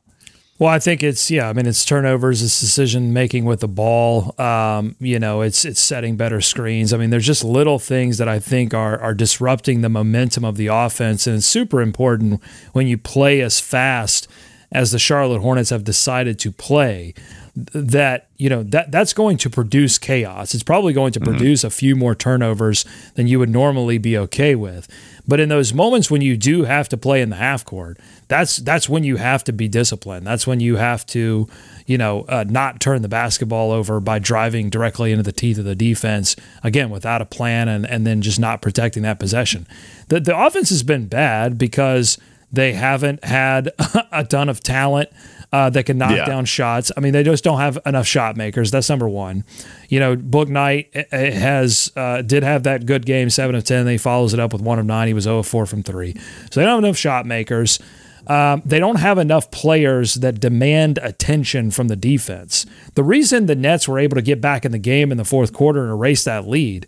Well, 0.59 0.71
I 0.71 0.81
think 0.81 1.05
it's 1.05 1.31
yeah. 1.31 1.49
I 1.49 1.53
mean, 1.53 1.67
it's 1.67 1.85
turnovers, 1.85 2.43
it's 2.43 2.59
decision 2.59 3.13
making 3.13 3.45
with 3.45 3.61
the 3.61 3.69
ball. 3.69 4.35
Um, 4.41 4.97
you 4.99 5.21
know, 5.21 5.41
it's 5.41 5.65
it's 5.65 5.81
setting 5.81 6.17
better 6.17 6.41
screens. 6.41 6.93
I 6.93 6.97
mean, 6.97 7.11
there's 7.11 7.27
just 7.27 7.45
little 7.45 7.79
things 7.79 8.19
that 8.19 8.29
I 8.29 8.41
think 8.41 8.75
are 8.75 8.99
are 8.99 9.15
disrupting 9.15 9.83
the 9.83 9.89
momentum 9.89 10.45
of 10.45 10.57
the 10.57 10.67
offense, 10.67 11.29
and 11.29 11.37
it's 11.37 11.47
super 11.47 11.81
important 11.81 12.43
when 12.73 12.89
you 12.89 12.99
play 12.99 13.41
as 13.41 13.61
fast 13.61 14.27
as 14.73 14.91
the 14.91 14.99
Charlotte 14.99 15.41
Hornets 15.41 15.71
have 15.71 15.85
decided 15.85 16.41
to 16.41 16.51
play. 16.51 17.15
That 17.55 18.29
you 18.37 18.49
know 18.49 18.65
that 18.65 18.91
that's 18.91 19.13
going 19.13 19.37
to 19.39 19.51
produce 19.51 19.99
chaos. 19.99 20.55
It's 20.55 20.65
probably 20.65 20.93
going 20.93 21.13
to 21.13 21.21
mm-hmm. 21.21 21.31
produce 21.37 21.63
a 21.63 21.71
few 21.71 21.95
more 21.95 22.15
turnovers 22.15 22.85
than 23.15 23.29
you 23.29 23.39
would 23.39 23.51
normally 23.51 23.99
be 23.99 24.19
okay 24.19 24.55
with. 24.57 24.89
But 25.29 25.41
in 25.41 25.51
those 25.51 25.75
moments 25.75 26.11
when 26.11 26.23
you 26.23 26.37
do 26.39 26.65
have 26.65 26.89
to 26.89 26.97
play 26.97 27.21
in 27.21 27.29
the 27.29 27.37
half 27.37 27.65
court, 27.65 27.99
that's 28.29 28.57
that's 28.57 28.89
when 28.89 29.05
you 29.05 29.17
have 29.17 29.45
to 29.45 29.53
be 29.53 29.69
disciplined. 29.69 30.27
That's 30.27 30.47
when 30.47 30.59
you 30.59 30.77
have 30.77 31.05
to, 31.09 31.47
you 31.87 31.99
know, 31.99 32.25
uh, 32.29 32.45
not 32.49 32.81
turn 32.81 33.03
the 33.03 33.09
basketball 33.09 33.71
over 33.71 34.01
by 34.01 34.19
driving 34.19 34.71
directly 34.71 35.13
into 35.13 35.23
the 35.23 35.33
teeth 35.33 35.59
of 35.59 35.67
the 35.67 35.75
defense 35.75 36.35
again 36.65 36.89
without 36.89 37.21
a 37.21 37.27
plan 37.27 37.69
and 37.69 37.87
and 37.87 38.07
then 38.07 38.23
just 38.23 38.41
not 38.41 38.63
protecting 38.63 39.03
that 39.03 39.21
possession. 39.21 39.67
The 40.09 40.19
the 40.19 40.37
offense 40.37 40.71
has 40.71 40.83
been 40.83 41.07
bad 41.07 41.59
because 41.59 42.19
they 42.51 42.73
haven't 42.73 43.23
had 43.23 43.71
a 44.13 44.25
ton 44.25 44.49
of 44.49 44.63
talent 44.63 45.11
uh, 45.53 45.71
that 45.71 45.85
can 45.85 45.99
knock 45.99 46.13
yeah. 46.13 46.25
down 46.25 46.45
shots. 46.45 46.93
I 46.97 47.01
mean, 47.01 47.13
they 47.13 47.23
just 47.23 47.45
don't 47.45 47.59
have 47.59 47.79
enough 47.87 48.07
shot 48.07 48.37
makers. 48.37 48.71
That's 48.71 48.89
number 48.89 49.09
one. 49.09 49.45
You 49.89 50.01
know, 50.01 50.17
Bouknight 50.17 50.89
eh, 50.93 51.05
eh, 51.11 51.31
has 51.33 51.91
uh, 51.97 52.23
did 52.23 52.43
have 52.43 52.65
that 52.65 52.87
good 52.87 53.07
game, 53.07 53.31
seven 53.31 53.55
of 53.55 53.65
ten. 53.65 53.87
He 53.87 53.99
follows 53.99 54.35
it 54.35 54.41
up 54.41 54.53
with 54.53 54.63
one 54.63 54.79
of 54.79 54.87
nine. 54.87 55.09
He 55.09 55.15
was 55.15 55.25
zero 55.25 55.39
of 55.39 55.47
four 55.47 55.67
from 55.67 55.83
three. 55.83 56.15
So 56.51 56.61
they 56.61 56.67
don't 56.67 56.77
have 56.77 56.85
enough 56.85 56.97
shot 56.97 57.27
makers. 57.27 57.79
Um, 58.27 58.61
they 58.67 58.79
don't 58.79 58.97
have 58.97 59.17
enough 59.17 59.51
players 59.51 60.15
that 60.15 60.39
demand 60.39 60.99
attention 61.03 61.71
from 61.71 61.89
the 61.89 61.97
defense. 61.97 62.67
The 62.95 63.03
reason 63.03 63.47
the 63.47 63.57
Nets 63.57 63.89
were 63.89 63.99
able 63.99 64.17
to 64.17 64.23
get 64.23 64.41
back 64.41 64.67
in 64.67 64.73
the 64.73 64.79
game 64.79 65.11
in 65.11 65.17
the 65.17 65.25
fourth 65.25 65.55
quarter 65.55 65.83
and 65.83 65.91
erase 65.91 66.25
that 66.25 66.47
lead 66.47 66.87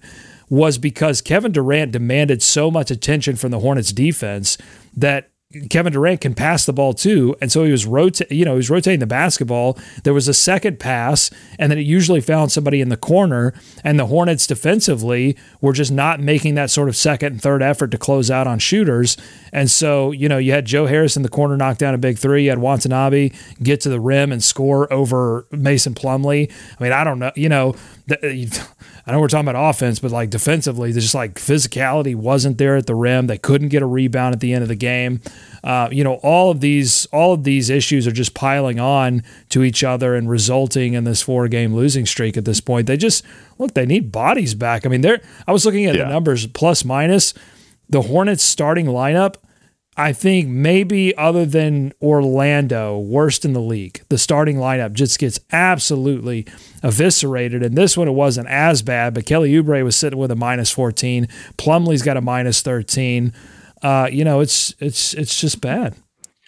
was 0.51 0.77
because 0.77 1.23
Kevin 1.23 1.53
Durant 1.53 1.93
demanded 1.93 2.43
so 2.43 2.71
much 2.71 2.91
attention 2.91 3.37
from 3.37 3.53
the 3.53 3.61
Hornets 3.61 3.93
defense 3.93 4.59
that 4.95 5.30
Kevin 5.69 5.93
Durant 5.93 6.21
can 6.21 6.35
pass 6.35 6.65
the 6.65 6.73
ball 6.73 6.95
too, 6.95 7.35
and 7.41 7.51
so 7.51 7.65
he 7.65 7.73
was 7.73 7.85
rotating. 7.85 8.39
You 8.39 8.45
know, 8.45 8.53
he 8.53 8.59
was 8.59 8.71
rotating 8.71 9.01
the 9.01 9.07
basketball. 9.07 9.77
There 10.05 10.15
was 10.15 10.29
a 10.29 10.35
second 10.35 10.79
pass, 10.79 11.29
and 11.59 11.73
then 11.73 11.79
it 11.79 11.87
usually 11.87 12.21
found 12.21 12.53
somebody 12.53 12.81
in 12.81 12.89
the 12.89 12.97
corner. 12.97 13.53
And 13.83 13.99
the 13.99 14.07
Hornets 14.07 14.47
defensively 14.47 15.37
were 15.61 15.73
just 15.73 15.91
not 15.91 16.21
making 16.21 16.55
that 16.55 16.71
sort 16.71 16.89
of 16.89 16.95
second 16.95 17.33
and 17.33 17.43
third 17.43 17.63
effort 17.63 17.91
to 17.91 17.99
close 17.99 18.31
out 18.31 18.47
on 18.47 18.61
shooters. 18.61 19.17
And 19.53 19.69
so, 19.69 20.13
you 20.13 20.29
know, 20.29 20.39
you 20.39 20.53
had 20.53 20.67
Joe 20.67 20.87
Harris 20.87 21.17
in 21.17 21.25
the 21.25 21.29
corner 21.29 21.57
knock 21.57 21.79
down 21.79 21.95
a 21.95 21.99
big 21.99 22.17
three. 22.17 22.45
You 22.45 22.51
had 22.51 22.61
Watanabe 22.61 23.31
get 23.61 23.81
to 23.81 23.89
the 23.89 23.99
rim 23.99 24.31
and 24.31 24.45
score 24.45 24.93
over 24.93 25.47
Mason 25.51 25.95
Plumlee. 25.95 26.53
I 26.79 26.83
mean, 26.83 26.93
I 26.93 27.03
don't 27.03 27.19
know. 27.19 27.33
You 27.35 27.49
know, 27.49 27.75
I 29.11 29.15
know 29.15 29.21
we're 29.23 29.27
talking 29.27 29.49
about 29.49 29.71
offense, 29.71 29.99
but 29.99 30.13
like 30.13 30.31
defensively, 30.31 30.93
there's 30.93 31.03
just 31.03 31.17
like 31.17 31.35
physicality 31.35 32.15
wasn't 32.15 32.59
there 32.59 32.77
at 32.77 32.87
the 32.87 32.95
rim. 32.95 33.27
They 33.27 33.39
couldn't 33.39 33.71
get 33.71 33.83
a 33.83 33.87
rebound 33.87 34.35
at 34.37 34.41
the 34.41 34.53
end 34.53 34.63
of 34.63 34.69
the 34.69 34.77
game. 34.77 35.21
Uh, 35.65 35.89
you 35.91 36.05
know, 36.05 36.21
all 36.23 36.53
of 36.53 36.61
these 36.61 37.07
all 37.07 37.33
of 37.33 37.43
these 37.43 37.71
issues 37.71 38.07
are 38.07 38.13
just 38.13 38.35
piling 38.35 38.79
on 38.79 39.25
to 39.49 39.65
each 39.65 39.83
other 39.83 40.15
and 40.15 40.31
resulting 40.31 40.93
in 40.95 41.03
this 41.03 41.23
four 41.23 41.49
game 41.49 41.75
losing 41.75 42.07
streak 42.07 42.37
at 42.37 42.45
this 42.45 42.61
point. 42.61 42.87
They 42.87 42.97
just 42.97 43.25
look, 43.59 43.75
they 43.75 43.85
need 43.85 44.13
bodies 44.13 44.55
back. 44.55 44.87
I 44.87 44.89
mean, 44.89 45.01
they're 45.01 45.21
I 45.45 45.51
was 45.51 45.67
looking 45.67 45.87
at 45.87 45.97
yeah. 45.97 46.05
the 46.05 46.11
numbers 46.11 46.47
plus 46.47 46.85
minus. 46.85 47.35
The 47.89 48.03
Hornets 48.03 48.45
starting 48.45 48.87
lineup 48.87 49.35
I 50.01 50.15
think 50.15 50.49
maybe 50.49 51.15
other 51.19 51.45
than 51.45 51.93
Orlando, 52.01 52.99
worst 52.99 53.45
in 53.45 53.53
the 53.53 53.61
league. 53.61 54.03
The 54.09 54.17
starting 54.17 54.57
lineup 54.57 54.95
just 54.95 55.19
gets 55.19 55.39
absolutely 55.53 56.47
eviscerated. 56.83 57.63
And 57.63 57.77
this 57.77 57.99
one, 57.99 58.09
it 58.09 58.13
wasn't 58.13 58.49
as 58.49 58.81
bad, 58.81 59.13
but 59.13 59.27
Kelly 59.27 59.53
Oubre 59.53 59.85
was 59.85 59.97
sitting 59.97 60.19
with 60.19 60.31
a 60.31 60.37
minus 60.37 60.71
14. 60.71 61.29
Plumlee's 61.59 62.03
got 62.03 62.17
a 62.17 62.23
minus 62.23 62.63
13. 62.63 63.35
Uh, 63.83 64.09
you 64.11 64.25
know, 64.25 64.41
it's 64.41 64.75
it's 64.79 65.13
it's 65.13 65.39
just 65.39 65.61
bad. 65.61 65.95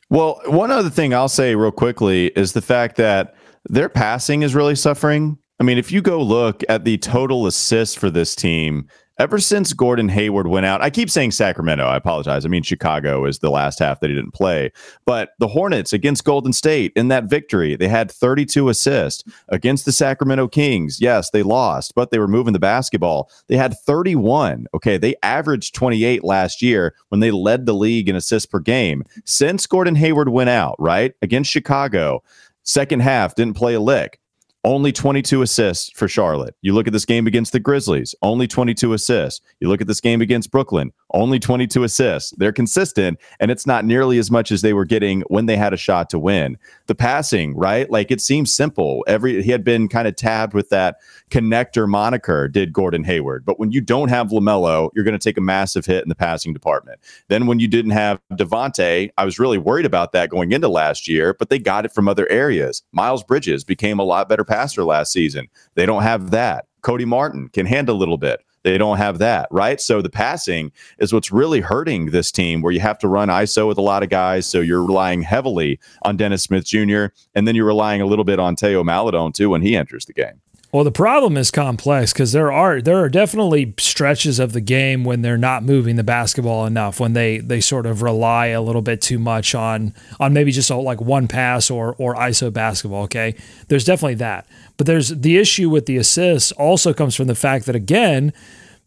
Well, 0.08 0.40
one 0.46 0.70
other 0.70 0.90
thing 0.90 1.12
I'll 1.12 1.28
say 1.28 1.54
real 1.54 1.72
quickly 1.72 2.28
is 2.28 2.54
the 2.54 2.62
fact 2.62 2.96
that 2.96 3.34
their 3.68 3.90
passing 3.90 4.42
is 4.42 4.54
really 4.54 4.76
suffering. 4.76 5.36
I 5.60 5.64
mean, 5.64 5.76
if 5.76 5.92
you 5.92 6.00
go 6.00 6.22
look 6.22 6.64
at 6.70 6.84
the 6.84 6.96
total 6.96 7.46
assists 7.46 7.94
for 7.94 8.10
this 8.10 8.34
team, 8.34 8.88
ever 9.22 9.38
since 9.38 9.72
Gordon 9.72 10.08
Hayward 10.08 10.48
went 10.48 10.66
out, 10.66 10.82
I 10.82 10.90
keep 10.90 11.08
saying 11.08 11.30
Sacramento. 11.30 11.86
I 11.86 11.94
apologize. 11.94 12.44
I 12.44 12.48
mean, 12.48 12.64
Chicago 12.64 13.24
is 13.24 13.38
the 13.38 13.52
last 13.52 13.78
half 13.78 14.00
that 14.00 14.10
he 14.10 14.16
didn't 14.16 14.34
play. 14.34 14.72
But 15.06 15.34
the 15.38 15.46
Hornets 15.46 15.92
against 15.92 16.24
Golden 16.24 16.52
State 16.52 16.92
in 16.96 17.06
that 17.06 17.30
victory, 17.30 17.76
they 17.76 17.86
had 17.86 18.10
32 18.10 18.68
assists 18.68 19.22
against 19.48 19.84
the 19.84 19.92
Sacramento 19.92 20.48
Kings. 20.48 21.00
Yes, 21.00 21.30
they 21.30 21.44
lost, 21.44 21.94
but 21.94 22.10
they 22.10 22.18
were 22.18 22.26
moving 22.26 22.52
the 22.52 22.58
basketball. 22.58 23.30
They 23.46 23.56
had 23.56 23.78
31. 23.78 24.66
Okay. 24.74 24.96
They 24.96 25.14
averaged 25.22 25.72
28 25.76 26.24
last 26.24 26.60
year 26.60 26.92
when 27.10 27.20
they 27.20 27.30
led 27.30 27.64
the 27.64 27.74
league 27.74 28.08
in 28.08 28.16
assists 28.16 28.46
per 28.46 28.58
game. 28.58 29.04
Since 29.24 29.66
Gordon 29.66 29.94
Hayward 29.94 30.30
went 30.30 30.50
out, 30.50 30.74
right, 30.80 31.14
against 31.22 31.52
Chicago, 31.52 32.24
second 32.64 33.02
half 33.02 33.36
didn't 33.36 33.56
play 33.56 33.74
a 33.74 33.80
lick 33.80 34.18
only 34.64 34.92
22 34.92 35.42
assists 35.42 35.90
for 35.90 36.06
Charlotte. 36.06 36.54
You 36.62 36.74
look 36.74 36.86
at 36.86 36.92
this 36.92 37.04
game 37.04 37.26
against 37.26 37.52
the 37.52 37.60
Grizzlies, 37.60 38.14
only 38.22 38.46
22 38.46 38.92
assists. 38.92 39.40
You 39.60 39.68
look 39.68 39.80
at 39.80 39.86
this 39.86 40.00
game 40.00 40.20
against 40.20 40.50
Brooklyn, 40.50 40.92
only 41.12 41.38
22 41.38 41.84
assists. 41.84 42.32
They're 42.36 42.52
consistent, 42.52 43.18
and 43.40 43.50
it's 43.50 43.66
not 43.66 43.84
nearly 43.84 44.18
as 44.18 44.30
much 44.30 44.50
as 44.50 44.62
they 44.62 44.72
were 44.72 44.84
getting 44.84 45.22
when 45.22 45.46
they 45.46 45.56
had 45.56 45.72
a 45.72 45.76
shot 45.76 46.10
to 46.10 46.18
win. 46.18 46.58
The 46.86 46.94
passing, 46.94 47.56
right? 47.56 47.90
Like 47.90 48.10
it 48.10 48.20
seems 48.20 48.54
simple. 48.54 49.04
Every 49.06 49.42
he 49.42 49.50
had 49.50 49.64
been 49.64 49.88
kind 49.88 50.08
of 50.08 50.16
tabbed 50.16 50.54
with 50.54 50.68
that 50.70 50.96
connector 51.30 51.88
moniker, 51.88 52.48
did 52.48 52.72
Gordon 52.72 53.04
Hayward. 53.04 53.44
But 53.44 53.58
when 53.58 53.72
you 53.72 53.80
don't 53.80 54.08
have 54.08 54.28
LaMelo, 54.28 54.90
you're 54.94 55.04
going 55.04 55.18
to 55.18 55.22
take 55.28 55.38
a 55.38 55.42
massive 55.42 55.86
hit 55.86 56.02
in 56.02 56.08
the 56.08 56.14
passing 56.14 56.52
department. 56.52 57.00
Then 57.28 57.46
when 57.46 57.58
you 57.58 57.68
didn't 57.68 57.92
have 57.92 58.20
Devonte, 58.32 59.10
I 59.16 59.24
was 59.24 59.38
really 59.38 59.58
worried 59.58 59.86
about 59.86 60.12
that 60.12 60.30
going 60.30 60.52
into 60.52 60.68
last 60.68 61.08
year, 61.08 61.34
but 61.34 61.48
they 61.48 61.58
got 61.58 61.84
it 61.84 61.92
from 61.92 62.08
other 62.08 62.28
areas. 62.28 62.82
Miles 62.92 63.22
Bridges 63.22 63.64
became 63.64 63.98
a 63.98 64.04
lot 64.04 64.28
better 64.28 64.44
passer 64.44 64.84
last 64.84 65.12
season. 65.12 65.48
They 65.74 65.86
don't 65.86 66.02
have 66.02 66.30
that. 66.30 66.66
Cody 66.82 67.04
Martin 67.04 67.48
can 67.48 67.66
handle 67.66 67.96
a 67.96 67.98
little 67.98 68.18
bit. 68.18 68.44
They 68.62 68.78
don't 68.78 68.98
have 68.98 69.18
that, 69.18 69.48
right? 69.50 69.80
So 69.80 70.02
the 70.02 70.10
passing 70.10 70.72
is 70.98 71.12
what's 71.12 71.32
really 71.32 71.60
hurting 71.60 72.06
this 72.06 72.30
team 72.30 72.62
where 72.62 72.72
you 72.72 72.80
have 72.80 72.98
to 72.98 73.08
run 73.08 73.28
ISO 73.28 73.66
with 73.66 73.78
a 73.78 73.82
lot 73.82 74.02
of 74.02 74.08
guys. 74.08 74.46
So 74.46 74.60
you're 74.60 74.84
relying 74.84 75.22
heavily 75.22 75.80
on 76.02 76.16
Dennis 76.16 76.44
Smith 76.44 76.64
Jr. 76.64 77.06
And 77.34 77.46
then 77.46 77.54
you're 77.54 77.66
relying 77.66 78.00
a 78.00 78.06
little 78.06 78.24
bit 78.24 78.38
on 78.38 78.56
Teo 78.56 78.84
Maledon 78.84 79.32
too 79.32 79.50
when 79.50 79.62
he 79.62 79.76
enters 79.76 80.06
the 80.06 80.12
game. 80.12 80.40
Well, 80.72 80.84
the 80.84 80.90
problem 80.90 81.36
is 81.36 81.50
complex 81.50 82.14
because 82.14 82.32
there 82.32 82.50
are 82.50 82.80
there 82.80 82.96
are 82.96 83.10
definitely 83.10 83.74
stretches 83.78 84.38
of 84.38 84.54
the 84.54 84.60
game 84.62 85.04
when 85.04 85.20
they're 85.20 85.36
not 85.36 85.62
moving 85.62 85.96
the 85.96 86.02
basketball 86.02 86.64
enough, 86.64 86.98
when 86.98 87.12
they 87.12 87.38
they 87.40 87.60
sort 87.60 87.84
of 87.84 88.00
rely 88.00 88.46
a 88.46 88.62
little 88.62 88.80
bit 88.80 89.02
too 89.02 89.18
much 89.18 89.54
on 89.54 89.92
on 90.18 90.32
maybe 90.32 90.50
just 90.50 90.70
a, 90.70 90.76
like 90.76 90.98
one 90.98 91.28
pass 91.28 91.70
or 91.70 91.94
or 91.98 92.14
ISO 92.14 92.50
basketball. 92.50 93.02
Okay, 93.02 93.34
there's 93.68 93.84
definitely 93.84 94.14
that, 94.14 94.46
but 94.82 94.86
there's 94.86 95.10
the 95.10 95.38
issue 95.38 95.70
with 95.70 95.86
the 95.86 95.96
assists 95.96 96.50
also 96.50 96.92
comes 96.92 97.14
from 97.14 97.28
the 97.28 97.36
fact 97.36 97.66
that 97.66 97.76
again 97.76 98.32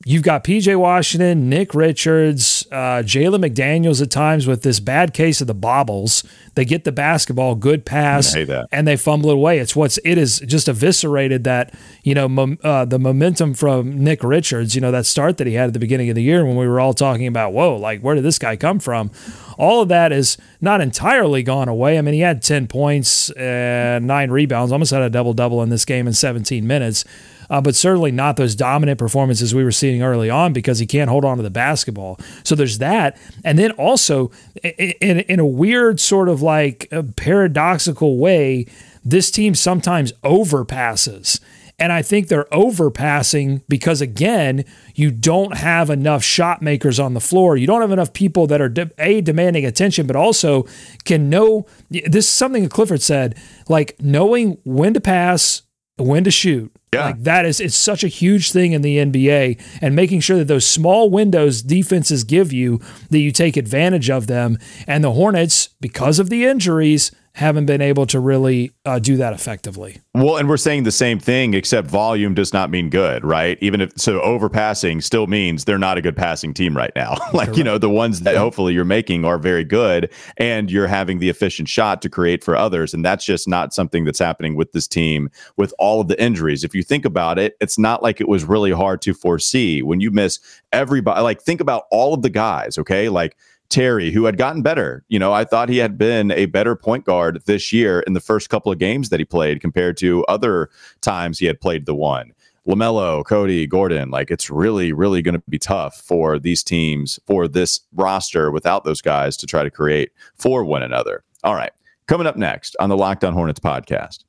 You've 0.04 0.24
got 0.24 0.44
PJ 0.44 0.78
Washington, 0.78 1.50
Nick 1.50 1.74
Richards, 1.74 2.68
uh, 2.72 3.02
Jalen 3.02 3.44
McDaniels 3.44 4.04
at 4.04 4.12
times 4.12 4.46
with 4.46 4.62
this 4.62 4.80
bad 4.80 5.14
case 5.16 5.42
of 5.42 5.48
the 5.48 5.56
bobbles. 5.56 6.24
They 6.54 6.64
get 6.64 6.84
the 6.84 6.92
basketball, 6.92 7.56
good 7.56 7.86
pass, 7.86 8.36
and 8.72 8.88
they 8.88 8.98
fumble 8.98 9.32
it 9.32 9.34
away. 9.34 9.58
It's 9.58 9.76
what's 9.76 9.98
it 10.06 10.20
is 10.20 10.42
just 10.42 10.68
eviscerated 10.68 11.44
that 11.46 11.74
you 12.04 12.14
know 12.14 12.28
mom, 12.28 12.60
uh, 12.62 12.86
the 12.86 13.00
momentum 13.00 13.56
from 13.56 14.04
Nick 14.04 14.24
Richards. 14.24 14.76
You 14.76 14.82
know 14.82 14.92
that 14.92 15.08
start 15.08 15.38
that 15.38 15.48
he 15.48 15.54
had 15.54 15.68
at 15.68 15.74
the 15.74 15.80
beginning 15.80 16.10
of 16.10 16.16
the 16.16 16.24
year 16.24 16.46
when 16.46 16.56
we 16.56 16.68
were 16.68 16.80
all 16.80 16.94
talking 16.94 17.26
about, 17.26 17.54
whoa, 17.54 17.76
like 17.76 18.02
where 18.02 18.14
did 18.14 18.24
this 18.24 18.38
guy 18.38 18.58
come 18.58 18.80
from? 18.80 19.10
All 19.58 19.82
of 19.82 19.88
that 19.88 20.12
is 20.12 20.38
not 20.66 20.82
entirely 20.82 21.42
gone 21.44 21.70
away. 21.70 21.98
I 21.98 22.02
mean, 22.02 22.14
he 22.14 22.20
had 22.20 22.42
ten 22.42 22.68
points 22.68 23.30
and 23.32 24.06
nine 24.06 24.30
rebounds, 24.32 24.74
almost 24.74 24.92
had 24.92 25.02
a 25.02 25.10
double 25.10 25.34
double 25.34 25.64
in 25.64 25.70
this 25.70 25.86
game 25.86 26.08
in 26.08 26.14
17 26.14 26.68
minutes 26.68 27.06
uh, 27.50 27.62
but 27.62 27.76
certainly 27.76 28.12
not 28.12 28.38
those 28.38 28.56
dominant 28.56 29.00
performances 29.00 29.54
we 29.54 29.64
were 29.64 29.72
seeing 29.72 30.02
early 30.02 30.30
on 30.30 30.54
because 30.54 30.80
he 30.80 30.86
can't 30.86 31.10
hold 31.10 31.26
on 31.26 31.38
to 31.38 31.44
the 31.44 31.50
basketball. 31.50 32.20
So 32.44 32.56
there's 32.56 32.80
that. 32.80 33.18
And 33.44 33.58
then 33.60 33.72
also, 33.72 34.32
in, 34.64 35.20
in 35.22 35.40
a 35.40 35.46
weird 35.46 36.00
sort 36.00 36.30
of 36.30 36.42
like 36.42 36.92
paradoxical 37.16 38.18
way, 38.18 38.66
this 39.04 39.32
team 39.32 39.56
sometimes 39.56 40.12
overpasses. 40.24 41.40
And 41.78 41.92
I 41.92 42.02
think 42.02 42.28
they're 42.28 42.46
overpassing 42.46 43.62
because, 43.68 44.00
again, 44.00 44.64
you 44.94 45.12
don't 45.12 45.58
have 45.58 45.90
enough 45.90 46.24
shot 46.24 46.62
makers 46.62 47.00
on 47.00 47.14
the 47.14 47.20
floor. 47.20 47.58
You 47.58 47.68
don't 47.68 47.82
have 47.82 47.92
enough 47.92 48.14
people 48.14 48.48
that 48.48 48.62
are, 48.62 48.74
A, 48.98 49.22
demanding 49.22 49.66
attention, 49.66 50.08
but 50.08 50.16
also 50.16 50.66
can 51.04 51.30
know. 51.30 51.66
This 51.90 52.26
is 52.26 52.30
something 52.30 52.64
that 52.64 52.72
Clifford 52.72 53.02
said 53.02 53.38
like 53.68 53.96
knowing 54.00 54.58
when 54.64 54.94
to 54.94 55.02
pass, 55.02 55.64
when 55.98 56.24
to 56.24 56.32
shoot. 56.32 56.72
Yeah. 56.94 57.06
Like 57.08 57.24
that 57.24 57.46
is 57.46 57.60
it's 57.60 57.76
such 57.76 58.06
a 58.06 58.08
huge 58.08 58.52
thing 58.52 58.72
in 58.72 58.82
the 58.82 58.98
NBA 58.98 59.62
and 59.82 59.96
making 59.96 60.22
sure 60.22 60.38
that 60.38 60.48
those 60.48 60.66
small 60.66 61.10
windows 61.10 61.62
defenses 61.62 62.24
give 62.24 62.54
you 62.54 62.80
that 63.10 63.20
you 63.20 63.32
take 63.32 63.58
advantage 63.58 64.10
of 64.10 64.28
them 64.28 64.58
and 64.88 65.04
the 65.04 65.12
Hornets 65.12 65.70
because 65.82 66.20
of 66.20 66.30
the 66.30 66.46
injuries 66.46 67.12
haven't 67.36 67.66
been 67.66 67.82
able 67.82 68.06
to 68.06 68.18
really 68.18 68.72
uh, 68.86 68.98
do 68.98 69.18
that 69.18 69.34
effectively. 69.34 69.98
Well, 70.14 70.38
and 70.38 70.48
we're 70.48 70.56
saying 70.56 70.84
the 70.84 70.92
same 70.92 71.20
thing, 71.20 71.54
except 71.54 71.86
volume 71.86 72.34
does 72.34 72.54
not 72.54 72.70
mean 72.70 72.90
good, 72.90 73.26
right? 73.26 73.58
Even 73.60 73.82
if 73.82 73.92
so, 73.98 74.22
overpassing 74.22 75.02
still 75.02 75.28
means 75.28 75.66
they're 75.66 75.78
not 75.78 75.98
a 75.98 76.02
good 76.02 76.16
passing 76.16 76.54
team 76.54 76.78
right 76.78 76.94
now. 76.96 77.16
like, 77.34 77.48
Correct. 77.48 77.58
you 77.58 77.64
know, 77.66 77.78
the 77.78 77.90
ones 77.90 78.22
that 78.22 78.38
hopefully 78.38 78.74
you're 78.74 78.86
making 78.86 79.26
are 79.26 79.38
very 79.38 79.66
good 79.66 80.10
and 80.38 80.72
you're 80.72 80.88
having 80.88 81.20
the 81.20 81.28
efficient 81.28 81.68
shot 81.68 82.02
to 82.04 82.10
create 82.10 82.42
for 82.42 82.56
others. 82.56 82.94
And 82.94 83.04
that's 83.04 83.26
just 83.26 83.50
not 83.50 83.74
something 83.74 84.06
that's 84.06 84.20
happening 84.20 84.56
with 84.56 84.72
this 84.72 84.88
team 84.88 85.30
with 85.58 85.74
all 85.78 86.00
of 86.00 86.08
the 86.08 86.22
injuries. 86.22 86.64
If 86.64 86.74
you 86.74 86.84
think 86.84 87.04
about 87.04 87.38
it, 87.38 87.58
it's 87.60 87.78
not 87.78 88.02
like 88.02 88.22
it 88.22 88.30
was 88.30 88.46
really 88.46 88.72
hard 88.72 89.02
to 89.02 89.14
foresee 89.14 89.82
when 89.82 90.00
you 90.00 90.10
miss 90.10 90.40
everybody. 90.72 91.22
Like, 91.22 91.42
think 91.42 91.60
about 91.60 91.84
all 91.92 92.14
of 92.14 92.22
the 92.22 92.30
guys, 92.30 92.78
okay? 92.78 93.10
Like, 93.10 93.36
Terry, 93.70 94.12
who 94.12 94.26
had 94.26 94.38
gotten 94.38 94.62
better. 94.62 95.04
You 95.08 95.20
know, 95.20 95.34
I 95.34 95.44
thought 95.44 95.70
he 95.70 95.78
had 95.78 95.98
been 95.98 96.32
a 96.32 96.46
better 96.46 96.76
point 96.76 97.06
guard 97.06 97.42
this 97.46 97.74
year 97.74 98.02
in 98.02 98.14
the 98.14 98.20
first 98.20 98.50
couple 98.50 98.72
of 98.72 98.78
games 98.78 99.10
that 99.10 99.20
he 99.20 99.26
played 99.26 99.62
compared 99.62 99.98
to 99.98 100.24
other 100.26 100.70
times 101.02 101.40
he 101.40 101.46
had 101.46 101.60
played 101.60 101.86
the 101.86 101.96
one. 101.96 102.32
LaMelo, 102.68 103.24
Cody, 103.24 103.68
Gordon, 103.68 104.10
like 104.10 104.32
it's 104.32 104.50
really, 104.50 104.92
really 104.92 105.22
going 105.22 105.36
to 105.36 105.44
be 105.48 105.60
tough 105.60 105.98
for 105.98 106.40
these 106.40 106.64
teams, 106.64 107.20
for 107.28 107.48
this 107.48 107.82
roster 107.94 108.50
without 108.50 108.84
those 108.84 109.02
guys 109.02 109.38
to 109.38 109.46
try 109.46 109.64
to 109.64 109.70
create 109.70 110.12
for 110.36 110.64
one 110.64 110.82
another. 110.82 111.24
All 111.44 111.54
right. 111.54 111.72
Coming 112.08 112.28
up 112.28 112.38
next 112.38 112.76
on 112.80 112.90
the 112.90 112.98
Locked 112.98 113.24
On 113.24 113.34
Hornets 113.34 113.60
podcast. 113.60 114.24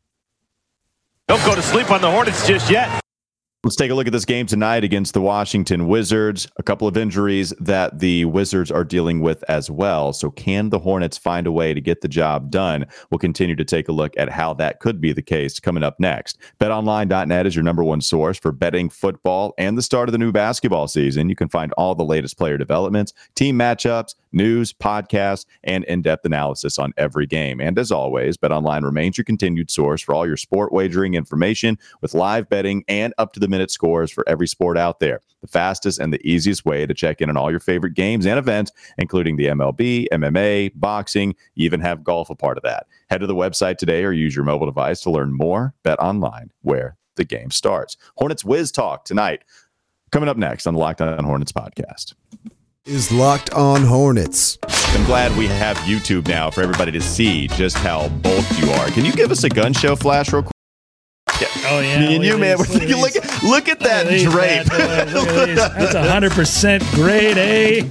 Don't 1.29 1.45
go 1.45 1.55
to 1.55 1.63
sleep 1.63 1.91
on 1.91 2.01
the 2.01 2.11
Hornets 2.11 2.47
just 2.47 2.71
yet. 2.71 3.01
Let's 3.67 3.75
take 3.75 3.91
a 3.91 3.97
look 3.97 4.07
at 4.07 4.13
this 4.13 4.25
game 4.25 4.47
tonight 4.47 4.85
against 4.85 5.13
the 5.13 5.21
Washington 5.21 5.89
Wizards. 5.89 6.47
A 6.57 6.63
couple 6.63 6.87
of 6.87 6.97
injuries 6.97 7.53
that 7.59 7.99
the 7.99 8.25
Wizards 8.27 8.71
are 8.71 8.85
dealing 8.85 9.19
with 9.19 9.43
as 9.49 9.69
well. 9.69 10.13
So, 10.13 10.31
can 10.31 10.71
the 10.71 10.79
Hornets 10.79 11.19
find 11.19 11.49
a 11.49 11.51
way 11.51 11.75
to 11.75 11.81
get 11.81 12.01
the 12.01 12.07
job 12.07 12.53
done? 12.53 12.87
We'll 13.11 13.19
continue 13.19 13.57
to 13.57 13.65
take 13.65 13.89
a 13.89 13.93
look 13.93 14.13
at 14.17 14.29
how 14.29 14.55
that 14.55 14.79
could 14.79 15.01
be 15.01 15.13
the 15.13 15.21
case 15.21 15.59
coming 15.59 15.83
up 15.83 15.99
next. 15.99 16.39
BetOnline.net 16.61 17.45
is 17.45 17.57
your 17.57 17.65
number 17.65 17.83
one 17.83 18.01
source 18.01 18.39
for 18.39 18.53
betting 18.53 18.89
football 18.89 19.53
and 19.59 19.77
the 19.77 19.83
start 19.83 20.09
of 20.09 20.13
the 20.13 20.19
new 20.19 20.31
basketball 20.31 20.87
season. 20.87 21.29
You 21.29 21.35
can 21.35 21.49
find 21.49 21.73
all 21.73 21.97
the 21.97 22.05
latest 22.05 22.39
player 22.39 22.57
developments, 22.57 23.15
team 23.35 23.59
matchups, 23.59 24.15
news, 24.37 24.73
podcasts, 24.73 25.47
and 25.65 25.83
in 25.85 26.03
depth 26.03 26.25
analysis 26.25 26.79
on 26.79 26.93
every 26.97 27.27
game. 27.27 27.61
And 27.61 27.77
as 27.79 27.91
always, 27.91 28.37
BetOnline 28.37 28.85
remains 28.85 29.19
your 29.19 29.25
continued 29.25 29.73
source 29.73 30.03
for 30.03 30.15
all 30.15 30.27
your 30.27 30.37
sport 30.37 30.73
wagering 30.73 31.15
information 31.15 31.79
with 32.01 32.15
live 32.15 32.49
betting 32.49 32.85
and 32.87 33.13
up 33.19 33.33
to 33.33 33.41
the 33.41 33.49
minute 33.57 33.71
scores 33.71 34.11
for 34.11 34.23
every 34.29 34.47
sport 34.47 34.77
out 34.77 35.01
there. 35.01 35.21
The 35.41 35.49
fastest 35.49 35.99
and 35.99 36.13
the 36.13 36.25
easiest 36.29 36.65
way 36.65 36.87
to 36.87 36.95
check 36.95 37.21
in 37.21 37.31
on 37.31 37.37
all 37.37 37.51
your 37.51 37.61
favorite 37.61 37.95
games 37.95 38.27
and 38.27 38.39
events, 38.39 38.73
including 38.99 39.37
the 39.37 39.47
MLB, 39.47 40.07
MMA, 40.13 40.73
boxing, 40.75 41.35
you 41.55 41.65
even 41.65 41.81
have 41.81 42.05
golf 42.05 42.31
a 42.31 42.35
part 42.35 42.57
of 42.57 42.63
that. 42.65 42.87
Head 43.09 43.21
to 43.21 43.27
the 43.27 43.35
website 43.35 43.79
today 43.79 44.05
or 44.05 44.13
use 44.13 44.35
your 44.35 44.45
mobile 44.45 44.67
device 44.67 45.01
to 45.03 45.11
learn 45.11 45.33
more. 45.33 45.75
Bet 45.83 45.99
online 45.99 46.51
where 46.63 46.97
the 47.17 47.25
game 47.25 47.51
starts. 47.51 47.97
Hornets 48.17 48.45
Whiz 48.45 48.71
Talk 48.71 49.05
tonight. 49.05 49.43
Coming 50.13 50.29
up 50.29 50.37
next 50.37 50.67
on 50.67 50.75
the 50.75 50.81
Locked 50.81 51.01
On 51.01 51.25
Hornets 51.25 51.53
podcast 51.53 52.15
is 52.87 53.11
Locked 53.11 53.51
On 53.51 53.83
Hornets. 53.83 54.59
I'm 54.69 55.05
glad 55.07 55.37
we 55.37 55.49
have 55.49 55.77
YouTube 55.79 56.29
now 56.29 56.51
for 56.51 56.63
everybody 56.63 56.93
to 56.93 57.01
see 57.01 57.49
just 57.49 57.77
how 57.79 58.09
bulked 58.09 58.59
you 58.61 58.71
are. 58.71 58.87
Can 58.91 59.05
you 59.05 59.13
give 59.13 59.33
us 59.33 59.43
a 59.43 59.49
gun 59.49 59.73
show 59.73 59.97
flash 59.97 60.33
real 60.33 60.43
quick? 60.43 60.53
Yeah. 61.41 61.49
Oh 61.67 61.81
yeah, 61.81 61.99
me 61.99 62.15
and 62.15 62.25
you, 62.25 62.39
man. 62.39 62.57
Look, 62.59 63.15
look, 63.43 63.69
at, 63.69 63.81
look 63.81 63.81
at 63.81 63.81
that 63.81 65.13
look 65.13 65.29
drape. 65.29 65.57
That's 65.57 65.95
hundred 65.95 66.33
percent 66.33 66.83
grade 66.93 67.39
A. 67.39 67.83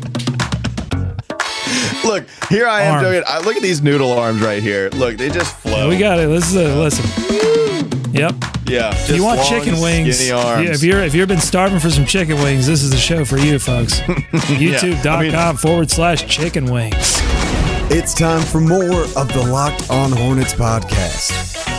Look, 2.06 2.26
here 2.50 2.68
I 2.68 2.84
am 2.84 3.02
doing 3.04 3.16
it. 3.16 3.24
I 3.28 3.40
look 3.40 3.56
at 3.56 3.64
these 3.64 3.82
noodle 3.82 4.12
arms 4.12 4.42
right 4.42 4.62
here. 4.62 4.90
Look, 4.90 5.18
they 5.18 5.30
just 5.30 5.56
flow. 5.58 5.90
We 5.90 5.98
got 5.98 6.20
it. 6.20 6.28
This 6.28 6.54
is 6.54 6.56
a 6.56 6.76
listen. 6.76 8.14
Yep. 8.14 8.36
Yeah. 8.68 8.94
If 8.94 9.16
you 9.16 9.24
want 9.24 9.44
chicken 9.44 9.82
wings, 9.82 10.22
if 10.22 10.84
you're 10.84 11.04
if 11.04 11.14
you've 11.14 11.28
been 11.28 11.40
starving 11.40 11.80
for 11.80 11.90
some 11.90 12.06
chicken 12.06 12.38
wings, 12.38 12.66
this 12.68 12.84
is 12.84 12.92
the 12.92 12.98
show 12.98 13.26
for 13.26 13.38
you, 13.38 13.60
folks. 13.60 14.00
YouTube.com 14.00 15.04
yeah, 15.26 15.48
I 15.48 15.52
mean, 15.52 15.58
forward 15.58 15.92
slash 15.92 16.26
chicken 16.28 16.72
wings. 16.72 16.96
It's 17.92 18.14
time 18.14 18.42
for 18.42 18.62
more 18.62 19.02
of 19.02 19.34
the 19.34 19.48
Locked 19.52 19.90
On 19.90 20.12
Hornets 20.12 20.54
podcast. 20.54 21.75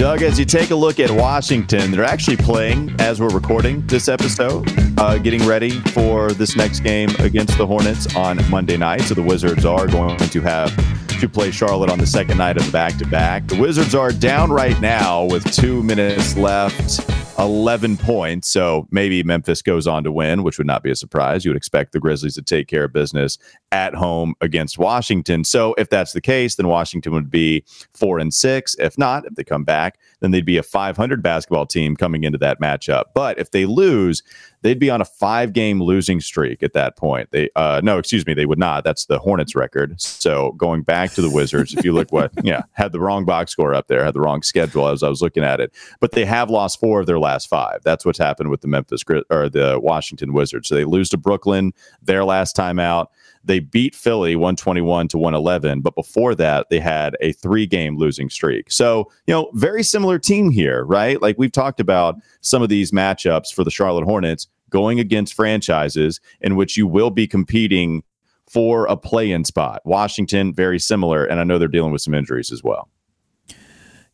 Doug, 0.00 0.22
as 0.22 0.38
you 0.38 0.46
take 0.46 0.70
a 0.70 0.74
look 0.74 0.98
at 0.98 1.10
Washington, 1.10 1.90
they're 1.90 2.04
actually 2.04 2.38
playing 2.38 2.90
as 3.00 3.20
we're 3.20 3.28
recording 3.28 3.86
this 3.86 4.08
episode, 4.08 4.66
uh, 4.98 5.18
getting 5.18 5.46
ready 5.46 5.72
for 5.92 6.32
this 6.32 6.56
next 6.56 6.80
game 6.80 7.10
against 7.18 7.58
the 7.58 7.66
Hornets 7.66 8.16
on 8.16 8.38
Monday 8.48 8.78
night. 8.78 9.02
So 9.02 9.12
the 9.12 9.22
Wizards 9.22 9.66
are 9.66 9.86
going 9.86 10.16
to 10.16 10.40
have 10.40 10.74
to 11.20 11.28
play 11.28 11.50
Charlotte 11.50 11.90
on 11.90 11.98
the 11.98 12.06
second 12.06 12.38
night 12.38 12.56
of 12.56 12.64
the 12.64 12.72
back 12.72 12.96
to 12.96 13.06
back. 13.08 13.46
The 13.46 13.60
Wizards 13.60 13.94
are 13.94 14.10
down 14.10 14.50
right 14.50 14.80
now 14.80 15.24
with 15.24 15.44
two 15.52 15.82
minutes 15.82 16.34
left. 16.34 17.19
11 17.40 17.96
points. 17.96 18.48
So 18.48 18.86
maybe 18.90 19.22
Memphis 19.22 19.62
goes 19.62 19.86
on 19.86 20.04
to 20.04 20.12
win, 20.12 20.42
which 20.42 20.58
would 20.58 20.66
not 20.66 20.82
be 20.82 20.90
a 20.90 20.96
surprise. 20.96 21.42
You 21.42 21.50
would 21.50 21.56
expect 21.56 21.92
the 21.92 21.98
Grizzlies 21.98 22.34
to 22.34 22.42
take 22.42 22.68
care 22.68 22.84
of 22.84 22.92
business 22.92 23.38
at 23.72 23.94
home 23.94 24.34
against 24.42 24.78
Washington. 24.78 25.44
So 25.44 25.74
if 25.78 25.88
that's 25.88 26.12
the 26.12 26.20
case, 26.20 26.56
then 26.56 26.68
Washington 26.68 27.14
would 27.14 27.30
be 27.30 27.64
four 27.94 28.18
and 28.18 28.32
six. 28.34 28.76
If 28.78 28.98
not, 28.98 29.24
if 29.24 29.36
they 29.36 29.44
come 29.44 29.64
back, 29.64 29.98
then 30.20 30.32
they'd 30.32 30.44
be 30.44 30.58
a 30.58 30.62
500 30.62 31.22
basketball 31.22 31.64
team 31.64 31.96
coming 31.96 32.24
into 32.24 32.38
that 32.38 32.60
matchup. 32.60 33.04
But 33.14 33.38
if 33.38 33.52
they 33.52 33.64
lose, 33.64 34.22
they'd 34.62 34.78
be 34.78 34.90
on 34.90 35.00
a 35.00 35.04
five 35.04 35.52
game 35.52 35.82
losing 35.82 36.20
streak 36.20 36.62
at 36.62 36.72
that 36.72 36.96
point. 36.96 37.30
They 37.30 37.50
uh 37.56 37.80
no, 37.82 37.98
excuse 37.98 38.26
me, 38.26 38.34
they 38.34 38.46
would 38.46 38.58
not. 38.58 38.84
That's 38.84 39.06
the 39.06 39.18
Hornets 39.18 39.54
record. 39.54 40.00
So 40.00 40.52
going 40.52 40.82
back 40.82 41.12
to 41.12 41.22
the 41.22 41.30
Wizards, 41.30 41.74
if 41.74 41.84
you 41.84 41.92
look 41.92 42.12
what 42.12 42.32
yeah, 42.44 42.62
had 42.72 42.92
the 42.92 43.00
wrong 43.00 43.24
box 43.24 43.52
score 43.52 43.74
up 43.74 43.88
there, 43.88 44.04
had 44.04 44.14
the 44.14 44.20
wrong 44.20 44.42
schedule 44.42 44.88
as 44.88 45.02
I 45.02 45.08
was 45.08 45.22
looking 45.22 45.44
at 45.44 45.60
it. 45.60 45.74
But 46.00 46.12
they 46.12 46.24
have 46.24 46.50
lost 46.50 46.80
four 46.80 47.00
of 47.00 47.06
their 47.06 47.18
last 47.18 47.48
five. 47.48 47.80
That's 47.84 48.04
what's 48.04 48.18
happened 48.18 48.50
with 48.50 48.60
the 48.60 48.68
Memphis 48.68 49.02
or 49.30 49.48
the 49.48 49.78
Washington 49.82 50.32
Wizards. 50.32 50.68
So 50.68 50.74
they 50.74 50.84
lose 50.84 51.08
to 51.10 51.16
Brooklyn 51.16 51.72
their 52.02 52.24
last 52.24 52.54
time 52.54 52.78
out. 52.78 53.10
They 53.44 53.60
beat 53.60 53.94
Philly 53.94 54.36
121 54.36 55.08
to 55.08 55.18
111, 55.18 55.80
but 55.80 55.94
before 55.94 56.34
that, 56.34 56.68
they 56.68 56.78
had 56.78 57.16
a 57.20 57.32
three 57.32 57.66
game 57.66 57.96
losing 57.96 58.28
streak. 58.28 58.70
So, 58.70 59.10
you 59.26 59.34
know, 59.34 59.50
very 59.54 59.82
similar 59.82 60.18
team 60.18 60.50
here, 60.50 60.84
right? 60.84 61.20
Like 61.20 61.36
we've 61.38 61.52
talked 61.52 61.80
about 61.80 62.16
some 62.42 62.62
of 62.62 62.68
these 62.68 62.92
matchups 62.92 63.52
for 63.54 63.64
the 63.64 63.70
Charlotte 63.70 64.04
Hornets 64.04 64.46
going 64.68 65.00
against 65.00 65.34
franchises 65.34 66.20
in 66.40 66.56
which 66.56 66.76
you 66.76 66.86
will 66.86 67.10
be 67.10 67.26
competing 67.26 68.02
for 68.48 68.86
a 68.86 68.96
play 68.96 69.30
in 69.30 69.44
spot. 69.44 69.80
Washington, 69.84 70.52
very 70.52 70.78
similar. 70.78 71.24
And 71.24 71.40
I 71.40 71.44
know 71.44 71.58
they're 71.58 71.68
dealing 71.68 71.92
with 71.92 72.02
some 72.02 72.14
injuries 72.14 72.50
as 72.50 72.62
well. 72.64 72.88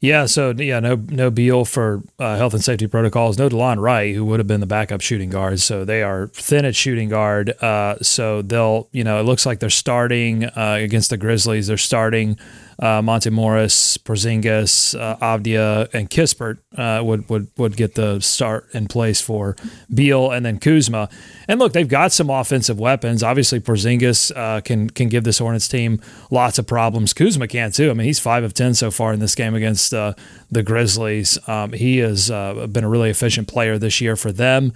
Yeah, 0.00 0.26
so 0.26 0.50
yeah, 0.50 0.78
no 0.78 0.96
no 1.08 1.30
Beal 1.30 1.64
for 1.64 2.02
uh, 2.18 2.36
health 2.36 2.52
and 2.52 2.62
safety 2.62 2.86
protocols. 2.86 3.38
No 3.38 3.48
Delon 3.48 3.80
Wright, 3.80 4.14
who 4.14 4.26
would 4.26 4.38
have 4.40 4.46
been 4.46 4.60
the 4.60 4.66
backup 4.66 5.00
shooting 5.00 5.30
guard. 5.30 5.58
So 5.60 5.86
they 5.86 6.02
are 6.02 6.26
thin 6.28 6.66
at 6.66 6.76
shooting 6.76 7.08
guard. 7.08 7.50
Uh, 7.62 7.96
so 8.02 8.42
they'll, 8.42 8.88
you 8.92 9.04
know, 9.04 9.18
it 9.18 9.22
looks 9.22 9.46
like 9.46 9.58
they're 9.58 9.70
starting 9.70 10.44
uh, 10.44 10.78
against 10.80 11.08
the 11.08 11.16
Grizzlies. 11.16 11.68
They're 11.68 11.78
starting 11.78 12.38
uh, 12.78 13.00
Monte 13.00 13.30
Morris, 13.30 13.96
Porzingis, 13.96 15.00
uh, 15.00 15.16
Avdija, 15.16 15.88
and 15.94 16.10
Kispert 16.10 16.58
uh, 16.76 17.02
would 17.02 17.26
would 17.30 17.48
would 17.56 17.74
get 17.74 17.94
the 17.94 18.20
start 18.20 18.68
in 18.74 18.88
place 18.88 19.22
for 19.22 19.56
Beal 19.92 20.30
and 20.30 20.44
then 20.44 20.58
Kuzma. 20.58 21.08
And 21.48 21.58
look, 21.58 21.72
they've 21.72 21.88
got 21.88 22.12
some 22.12 22.28
offensive 22.28 22.78
weapons. 22.78 23.22
Obviously, 23.22 23.60
Porzingis 23.60 24.62
can 24.64 24.90
can 24.90 25.08
give 25.08 25.24
this 25.24 25.38
Hornets 25.38 25.68
team 25.68 26.02
lots 26.30 26.58
of 26.58 26.66
problems. 26.66 27.14
Kuzma 27.14 27.48
can 27.48 27.72
too. 27.72 27.90
I 27.90 27.94
mean, 27.94 28.06
he's 28.06 28.20
five 28.20 28.44
of 28.44 28.52
ten 28.52 28.74
so 28.74 28.90
far 28.90 29.14
in 29.14 29.20
this 29.20 29.34
game 29.34 29.54
against 29.54 29.85
uh, 29.92 30.14
the 30.50 30.62
Grizzlies. 30.62 31.38
Um, 31.48 31.72
he 31.72 31.98
has 31.98 32.30
uh, 32.30 32.66
been 32.66 32.84
a 32.84 32.88
really 32.88 33.10
efficient 33.10 33.48
player 33.48 33.78
this 33.78 34.00
year 34.00 34.16
for 34.16 34.32
them. 34.32 34.72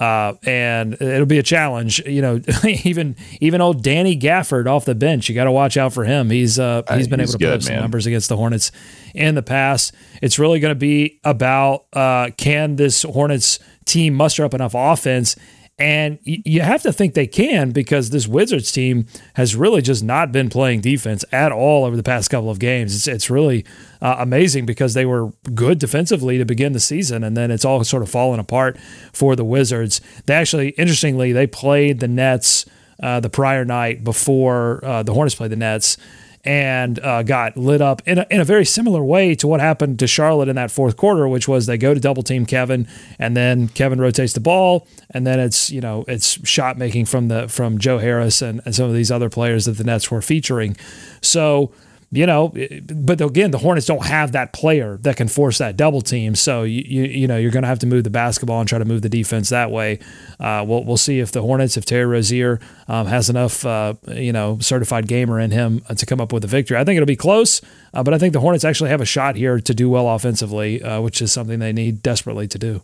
Uh, 0.00 0.34
and 0.44 0.94
it'll 1.00 1.26
be 1.26 1.38
a 1.38 1.42
challenge. 1.42 2.00
You 2.06 2.22
know, 2.22 2.40
even 2.64 3.14
even 3.40 3.60
old 3.60 3.82
Danny 3.82 4.18
Gafford 4.18 4.66
off 4.66 4.84
the 4.84 4.94
bench, 4.94 5.28
you 5.28 5.34
got 5.34 5.44
to 5.44 5.52
watch 5.52 5.76
out 5.76 5.92
for 5.92 6.04
him. 6.04 6.30
He's 6.30 6.58
uh, 6.58 6.82
he's 6.94 7.08
been 7.08 7.20
he's 7.20 7.30
able 7.30 7.38
to 7.38 7.38
good, 7.38 7.50
put 7.50 7.54
up 7.54 7.62
some 7.62 7.76
numbers 7.76 8.06
against 8.06 8.28
the 8.28 8.36
Hornets 8.36 8.72
in 9.14 9.34
the 9.34 9.42
past. 9.42 9.94
It's 10.22 10.38
really 10.38 10.60
going 10.60 10.74
to 10.74 10.78
be 10.78 11.20
about 11.24 11.86
uh, 11.92 12.30
can 12.36 12.76
this 12.76 13.02
Hornets 13.02 13.58
team 13.84 14.14
muster 14.14 14.44
up 14.44 14.54
enough 14.54 14.72
offense 14.74 15.36
and 15.82 16.20
you 16.22 16.60
have 16.60 16.80
to 16.82 16.92
think 16.92 17.14
they 17.14 17.26
can 17.26 17.72
because 17.72 18.10
this 18.10 18.28
Wizards 18.28 18.70
team 18.70 19.04
has 19.34 19.56
really 19.56 19.82
just 19.82 20.04
not 20.04 20.30
been 20.30 20.48
playing 20.48 20.80
defense 20.80 21.24
at 21.32 21.50
all 21.50 21.84
over 21.84 21.96
the 21.96 22.04
past 22.04 22.30
couple 22.30 22.50
of 22.50 22.60
games. 22.60 22.94
It's, 22.94 23.08
it's 23.08 23.28
really 23.28 23.64
uh, 24.00 24.14
amazing 24.20 24.64
because 24.64 24.94
they 24.94 25.04
were 25.04 25.32
good 25.54 25.80
defensively 25.80 26.38
to 26.38 26.44
begin 26.44 26.72
the 26.72 26.78
season, 26.78 27.24
and 27.24 27.36
then 27.36 27.50
it's 27.50 27.64
all 27.64 27.82
sort 27.82 28.04
of 28.04 28.08
fallen 28.08 28.38
apart 28.38 28.78
for 29.12 29.34
the 29.34 29.42
Wizards. 29.42 30.00
They 30.26 30.34
actually, 30.34 30.68
interestingly, 30.70 31.32
they 31.32 31.48
played 31.48 31.98
the 31.98 32.06
Nets 32.06 32.64
uh, 33.02 33.18
the 33.18 33.30
prior 33.30 33.64
night 33.64 34.04
before 34.04 34.84
uh, 34.84 35.02
the 35.02 35.12
Hornets 35.12 35.34
played 35.34 35.50
the 35.50 35.56
Nets 35.56 35.96
and 36.44 36.98
uh, 37.00 37.22
got 37.22 37.56
lit 37.56 37.80
up 37.80 38.02
in 38.04 38.18
a, 38.18 38.26
in 38.30 38.40
a 38.40 38.44
very 38.44 38.64
similar 38.64 39.04
way 39.04 39.34
to 39.36 39.46
what 39.46 39.60
happened 39.60 39.98
to 40.00 40.06
Charlotte 40.06 40.48
in 40.48 40.56
that 40.56 40.70
fourth 40.70 40.96
quarter, 40.96 41.28
which 41.28 41.46
was 41.46 41.66
they 41.66 41.78
go 41.78 41.94
to 41.94 42.00
double 42.00 42.22
team 42.22 42.46
Kevin, 42.46 42.88
and 43.18 43.36
then 43.36 43.68
Kevin 43.68 44.00
rotates 44.00 44.32
the 44.32 44.40
ball, 44.40 44.86
and 45.10 45.26
then 45.26 45.38
it's 45.38 45.70
you 45.70 45.80
know 45.80 46.04
it's 46.08 46.46
shot 46.46 46.76
making 46.76 47.06
from 47.06 47.28
the 47.28 47.48
from 47.48 47.78
Joe 47.78 47.98
Harris 47.98 48.42
and, 48.42 48.60
and 48.64 48.74
some 48.74 48.86
of 48.86 48.94
these 48.94 49.10
other 49.10 49.30
players 49.30 49.66
that 49.66 49.72
the 49.72 49.84
Nets 49.84 50.10
were 50.10 50.22
featuring. 50.22 50.76
So 51.20 51.72
you 52.14 52.26
know, 52.26 52.52
but 52.94 53.22
again, 53.22 53.52
the 53.52 53.58
Hornets 53.58 53.86
don't 53.86 54.04
have 54.04 54.32
that 54.32 54.52
player 54.52 54.98
that 54.98 55.16
can 55.16 55.28
force 55.28 55.56
that 55.58 55.78
double 55.78 56.02
team. 56.02 56.34
So 56.34 56.62
you 56.62 56.82
you, 56.84 57.04
you 57.04 57.26
know 57.26 57.38
you're 57.38 57.50
going 57.50 57.62
to 57.62 57.68
have 57.68 57.78
to 57.78 57.86
move 57.86 58.04
the 58.04 58.10
basketball 58.10 58.60
and 58.60 58.68
try 58.68 58.78
to 58.78 58.84
move 58.84 59.00
the 59.00 59.08
defense 59.08 59.48
that 59.48 59.70
way. 59.70 59.98
Uh, 60.38 60.62
we'll 60.68 60.84
we'll 60.84 60.98
see 60.98 61.20
if 61.20 61.32
the 61.32 61.40
Hornets, 61.40 61.78
if 61.78 61.86
Terry 61.86 62.04
Rozier 62.04 62.60
um, 62.86 63.06
has 63.06 63.30
enough, 63.30 63.64
uh, 63.64 63.94
you 64.08 64.32
know, 64.32 64.58
certified 64.60 65.08
gamer 65.08 65.40
in 65.40 65.52
him 65.52 65.80
to 65.96 66.04
come 66.04 66.20
up 66.20 66.34
with 66.34 66.44
a 66.44 66.48
victory. 66.48 66.76
I 66.76 66.84
think 66.84 66.98
it'll 66.98 67.06
be 67.06 67.16
close, 67.16 67.62
uh, 67.94 68.02
but 68.02 68.12
I 68.12 68.18
think 68.18 68.34
the 68.34 68.40
Hornets 68.40 68.64
actually 68.64 68.90
have 68.90 69.00
a 69.00 69.06
shot 69.06 69.36
here 69.36 69.58
to 69.58 69.74
do 69.74 69.88
well 69.88 70.06
offensively, 70.10 70.82
uh, 70.82 71.00
which 71.00 71.22
is 71.22 71.32
something 71.32 71.60
they 71.60 71.72
need 71.72 72.02
desperately 72.02 72.46
to 72.48 72.58
do. 72.58 72.82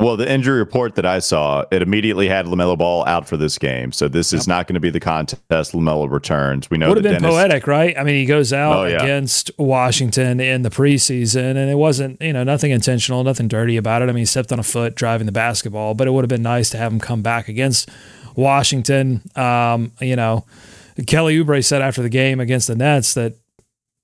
Well, 0.00 0.16
the 0.16 0.30
injury 0.30 0.58
report 0.58 0.94
that 0.96 1.06
I 1.06 1.18
saw, 1.18 1.64
it 1.70 1.82
immediately 1.82 2.28
had 2.28 2.46
LaMelo 2.46 2.76
Ball 2.76 3.06
out 3.06 3.28
for 3.28 3.36
this 3.36 3.58
game. 3.58 3.92
So 3.92 4.08
this 4.08 4.32
is 4.32 4.48
not 4.48 4.66
going 4.66 4.74
to 4.74 4.80
be 4.80 4.90
the 4.90 5.00
contest. 5.00 5.72
LaMelo 5.72 6.10
returns. 6.10 6.70
We 6.70 6.78
know 6.78 6.88
would 6.88 6.96
have 6.96 7.02
been 7.02 7.20
Dennis, 7.20 7.30
poetic, 7.30 7.66
right? 7.66 7.96
I 7.98 8.04
mean, 8.04 8.16
he 8.16 8.24
goes 8.24 8.52
out 8.52 8.76
oh, 8.76 8.84
yeah. 8.84 9.02
against 9.02 9.50
Washington 9.58 10.40
in 10.40 10.62
the 10.62 10.70
preseason, 10.70 11.50
and 11.50 11.70
it 11.70 11.76
wasn't, 11.76 12.20
you 12.20 12.32
know, 12.32 12.44
nothing 12.44 12.70
intentional, 12.70 13.22
nothing 13.24 13.48
dirty 13.48 13.76
about 13.76 14.02
it. 14.02 14.04
I 14.04 14.12
mean, 14.12 14.18
he 14.18 14.24
stepped 14.24 14.52
on 14.52 14.58
a 14.58 14.64
foot 14.64 14.94
driving 14.94 15.26
the 15.26 15.32
basketball, 15.32 15.94
but 15.94 16.06
it 16.06 16.12
would 16.12 16.24
have 16.24 16.28
been 16.28 16.42
nice 16.42 16.70
to 16.70 16.78
have 16.78 16.92
him 16.92 17.00
come 17.00 17.22
back 17.22 17.48
against 17.48 17.88
Washington. 18.34 19.22
Um, 19.36 19.92
you 20.00 20.16
know, 20.16 20.44
Kelly 21.06 21.36
Oubre 21.36 21.64
said 21.64 21.82
after 21.82 22.02
the 22.02 22.08
game 22.08 22.40
against 22.40 22.68
the 22.68 22.76
Nets 22.76 23.14
that 23.14 23.34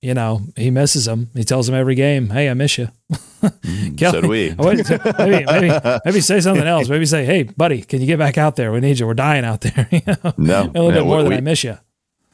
you 0.01 0.13
know, 0.13 0.41
he 0.55 0.69
misses 0.69 1.07
him. 1.07 1.29
He 1.33 1.43
tells 1.43 1.67
him 1.67 1.75
every 1.75 1.95
game, 1.95 2.29
"Hey, 2.29 2.49
I 2.49 2.53
miss 2.53 2.77
you." 2.77 2.89
Mm, 3.41 3.97
Kelly, 3.97 4.11
so 4.11 4.21
do 4.21 4.27
we. 4.27 4.55
maybe, 4.57 5.45
maybe, 5.45 5.99
maybe 6.05 6.21
say 6.21 6.39
something 6.39 6.67
else. 6.67 6.87
Maybe 6.87 7.05
say, 7.05 7.25
"Hey, 7.25 7.43
buddy, 7.43 7.81
can 7.81 8.01
you 8.01 8.07
get 8.07 8.19
back 8.19 8.37
out 8.37 8.55
there? 8.55 8.71
We 8.71 8.79
need 8.79 8.99
you. 8.99 9.07
We're 9.07 9.15
dying 9.15 9.45
out 9.45 9.61
there." 9.61 9.87
you 9.91 10.01
know? 10.05 10.33
No, 10.37 10.63
a 10.63 10.81
little 10.81 10.91
bit 10.91 11.05
more 11.05 11.17
we, 11.17 11.23
than 11.23 11.33
I 11.33 11.41
miss 11.41 11.63
you. 11.63 11.77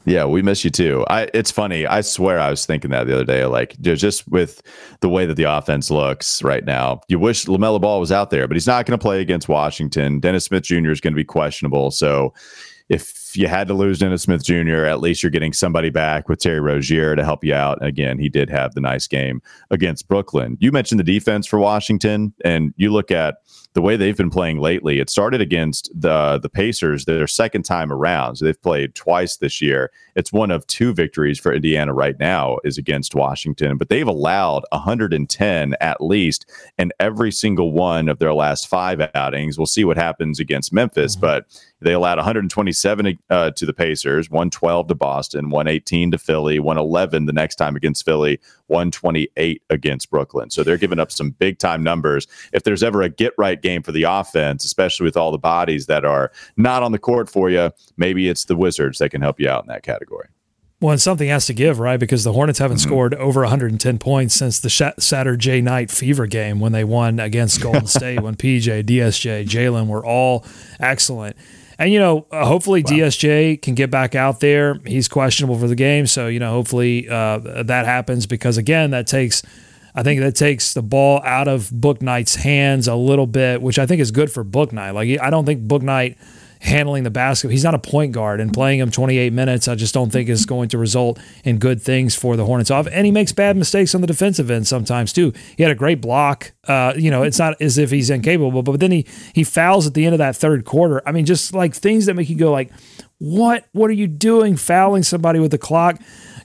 Yeah, 0.06 0.26
we 0.26 0.42
miss 0.42 0.64
you 0.64 0.70
too. 0.70 1.06
I 1.08 1.28
it's 1.32 1.50
funny. 1.50 1.86
I 1.86 2.02
swear 2.02 2.38
I 2.38 2.50
was 2.50 2.66
thinking 2.66 2.90
that 2.90 3.06
the 3.06 3.14
other 3.14 3.24
day. 3.24 3.46
Like 3.46 3.80
just 3.80 4.28
with 4.28 4.60
the 5.00 5.08
way 5.08 5.24
that 5.24 5.34
the 5.34 5.44
offense 5.44 5.90
looks 5.90 6.42
right 6.42 6.64
now, 6.64 7.00
you 7.08 7.18
wish 7.18 7.46
LaMelo 7.46 7.80
Ball 7.80 8.00
was 8.00 8.12
out 8.12 8.28
there, 8.28 8.46
but 8.46 8.54
he's 8.54 8.66
not 8.66 8.84
going 8.84 8.98
to 8.98 9.02
play 9.02 9.22
against 9.22 9.48
Washington. 9.48 10.20
Dennis 10.20 10.44
Smith 10.44 10.64
Jr. 10.64 10.90
is 10.90 11.00
going 11.00 11.14
to 11.14 11.16
be 11.16 11.24
questionable. 11.24 11.90
So 11.90 12.34
if 12.90 13.23
you 13.36 13.48
had 13.48 13.68
to 13.68 13.74
lose 13.74 13.98
Dennis 13.98 14.22
Smith 14.22 14.44
Jr., 14.44 14.84
at 14.84 15.00
least 15.00 15.22
you're 15.22 15.30
getting 15.30 15.52
somebody 15.52 15.90
back 15.90 16.28
with 16.28 16.40
Terry 16.40 16.60
Rozier 16.60 17.16
to 17.16 17.24
help 17.24 17.44
you 17.44 17.54
out. 17.54 17.84
Again, 17.84 18.18
he 18.18 18.28
did 18.28 18.50
have 18.50 18.74
the 18.74 18.80
nice 18.80 19.06
game 19.06 19.40
against 19.70 20.08
Brooklyn. 20.08 20.56
You 20.60 20.72
mentioned 20.72 21.00
the 21.00 21.04
defense 21.04 21.46
for 21.46 21.58
Washington, 21.58 22.32
and 22.44 22.74
you 22.76 22.92
look 22.92 23.10
at 23.10 23.36
the 23.74 23.82
way 23.82 23.96
they've 23.96 24.16
been 24.16 24.30
playing 24.30 24.60
lately. 24.60 25.00
It 25.00 25.10
started 25.10 25.40
against 25.40 25.90
the 25.94 26.38
the 26.38 26.48
Pacers 26.48 27.04
their 27.04 27.26
second 27.26 27.64
time 27.64 27.92
around. 27.92 28.36
So 28.36 28.44
they've 28.44 28.62
played 28.62 28.94
twice 28.94 29.36
this 29.36 29.60
year. 29.60 29.90
It's 30.14 30.32
one 30.32 30.50
of 30.50 30.66
two 30.68 30.94
victories 30.94 31.40
for 31.40 31.52
Indiana 31.52 31.92
right 31.92 32.18
now 32.18 32.58
is 32.64 32.78
against 32.78 33.14
Washington, 33.14 33.76
but 33.76 33.88
they've 33.88 34.06
allowed 34.06 34.62
110 34.70 35.74
at 35.80 36.00
least 36.00 36.46
in 36.78 36.92
every 37.00 37.32
single 37.32 37.72
one 37.72 38.08
of 38.08 38.20
their 38.20 38.32
last 38.32 38.68
five 38.68 39.00
outings. 39.14 39.58
We'll 39.58 39.66
see 39.66 39.84
what 39.84 39.96
happens 39.96 40.38
against 40.38 40.72
Memphis, 40.72 41.16
mm-hmm. 41.16 41.20
but 41.20 41.46
they 41.84 41.92
allowed 41.92 42.18
127 42.18 43.18
uh, 43.30 43.50
to 43.52 43.66
the 43.66 43.72
Pacers, 43.72 44.30
112 44.30 44.88
to 44.88 44.94
Boston, 44.94 45.50
118 45.50 46.10
to 46.10 46.18
Philly, 46.18 46.58
111 46.58 47.26
the 47.26 47.32
next 47.32 47.56
time 47.56 47.76
against 47.76 48.04
Philly, 48.04 48.40
128 48.66 49.62
against 49.70 50.10
Brooklyn. 50.10 50.50
So 50.50 50.62
they're 50.62 50.78
giving 50.78 50.98
up 50.98 51.12
some 51.12 51.30
big 51.30 51.58
time 51.58 51.82
numbers. 51.82 52.26
If 52.52 52.64
there's 52.64 52.82
ever 52.82 53.02
a 53.02 53.08
get 53.08 53.34
right 53.38 53.60
game 53.60 53.82
for 53.82 53.92
the 53.92 54.04
offense, 54.04 54.64
especially 54.64 55.04
with 55.04 55.16
all 55.16 55.30
the 55.30 55.38
bodies 55.38 55.86
that 55.86 56.04
are 56.04 56.32
not 56.56 56.82
on 56.82 56.92
the 56.92 56.98
court 56.98 57.28
for 57.28 57.50
you, 57.50 57.70
maybe 57.96 58.28
it's 58.28 58.46
the 58.46 58.56
Wizards 58.56 58.98
that 58.98 59.10
can 59.10 59.20
help 59.20 59.38
you 59.38 59.48
out 59.48 59.64
in 59.64 59.68
that 59.68 59.82
category. 59.82 60.28
Well, 60.84 60.92
and 60.92 61.00
something 61.00 61.28
has 61.28 61.46
to 61.46 61.54
give, 61.54 61.80
right? 61.80 61.98
Because 61.98 62.24
the 62.24 62.34
Hornets 62.34 62.58
haven't 62.58 62.76
mm-hmm. 62.76 62.90
scored 62.90 63.14
over 63.14 63.40
110 63.40 63.96
points 63.96 64.34
since 64.34 64.60
the 64.60 64.68
Saturday 64.98 65.62
night 65.62 65.90
fever 65.90 66.26
game 66.26 66.60
when 66.60 66.72
they 66.72 66.84
won 66.84 67.18
against 67.18 67.58
Golden 67.62 67.86
State, 67.86 68.20
when 68.20 68.34
PJ, 68.36 68.84
DSJ, 68.84 69.46
Jalen 69.46 69.86
were 69.86 70.04
all 70.04 70.44
excellent. 70.78 71.38
And 71.78 71.90
you 71.90 71.98
know, 71.98 72.26
uh, 72.30 72.44
hopefully 72.44 72.82
wow. 72.82 72.90
DSJ 72.90 73.62
can 73.62 73.74
get 73.74 73.90
back 73.90 74.14
out 74.14 74.40
there. 74.40 74.78
He's 74.84 75.08
questionable 75.08 75.58
for 75.58 75.68
the 75.68 75.74
game, 75.74 76.06
so 76.06 76.26
you 76.26 76.38
know, 76.38 76.50
hopefully 76.50 77.08
uh, 77.08 77.38
that 77.38 77.86
happens 77.86 78.26
because 78.26 78.58
again, 78.58 78.90
that 78.90 79.06
takes 79.06 79.42
I 79.94 80.02
think 80.02 80.20
that 80.20 80.36
takes 80.36 80.74
the 80.74 80.82
ball 80.82 81.22
out 81.24 81.48
of 81.48 81.70
Bouknight's 81.70 82.34
hands 82.34 82.88
a 82.88 82.94
little 82.94 83.26
bit, 83.26 83.62
which 83.62 83.78
I 83.78 83.86
think 83.86 84.02
is 84.02 84.10
good 84.10 84.30
for 84.30 84.44
Bouknight. 84.44 84.92
Like 84.92 85.18
I 85.18 85.30
don't 85.30 85.46
think 85.46 85.66
Bouknight 85.66 86.18
handling 86.64 87.04
the 87.04 87.10
basketball. 87.10 87.52
He's 87.52 87.62
not 87.62 87.74
a 87.74 87.78
point 87.78 88.12
guard, 88.12 88.40
and 88.40 88.52
playing 88.52 88.80
him 88.80 88.90
28 88.90 89.32
minutes, 89.32 89.68
I 89.68 89.74
just 89.74 89.92
don't 89.92 90.10
think 90.10 90.28
is 90.28 90.46
going 90.46 90.70
to 90.70 90.78
result 90.78 91.18
in 91.44 91.58
good 91.58 91.80
things 91.80 92.14
for 92.14 92.36
the 92.36 92.44
Hornets 92.46 92.70
off. 92.70 92.88
And 92.90 93.04
he 93.04 93.12
makes 93.12 93.32
bad 93.32 93.56
mistakes 93.56 93.94
on 93.94 94.00
the 94.00 94.06
defensive 94.06 94.50
end 94.50 94.66
sometimes 94.66 95.12
too. 95.12 95.32
He 95.56 95.62
had 95.62 95.70
a 95.70 95.76
great 95.76 96.00
block. 96.00 96.52
Uh, 96.66 96.94
you 96.96 97.10
know, 97.10 97.22
it's 97.22 97.38
not 97.38 97.60
as 97.60 97.76
if 97.76 97.90
he's 97.90 98.08
incapable, 98.08 98.62
but 98.62 98.80
then 98.80 98.90
he 98.90 99.06
he 99.34 99.44
fouls 99.44 99.86
at 99.86 99.94
the 99.94 100.06
end 100.06 100.14
of 100.14 100.18
that 100.18 100.36
third 100.36 100.64
quarter. 100.64 101.02
I 101.06 101.12
mean, 101.12 101.26
just 101.26 101.52
like 101.54 101.74
things 101.74 102.06
that 102.06 102.14
make 102.14 102.30
you 102.30 102.36
go 102.36 102.50
like, 102.50 102.70
what? 103.18 103.66
What 103.72 103.90
are 103.90 103.94
you 103.94 104.06
doing? 104.06 104.56
Fouling 104.56 105.02
somebody 105.02 105.38
with 105.38 105.50
the 105.50 105.58
clock? 105.58 106.00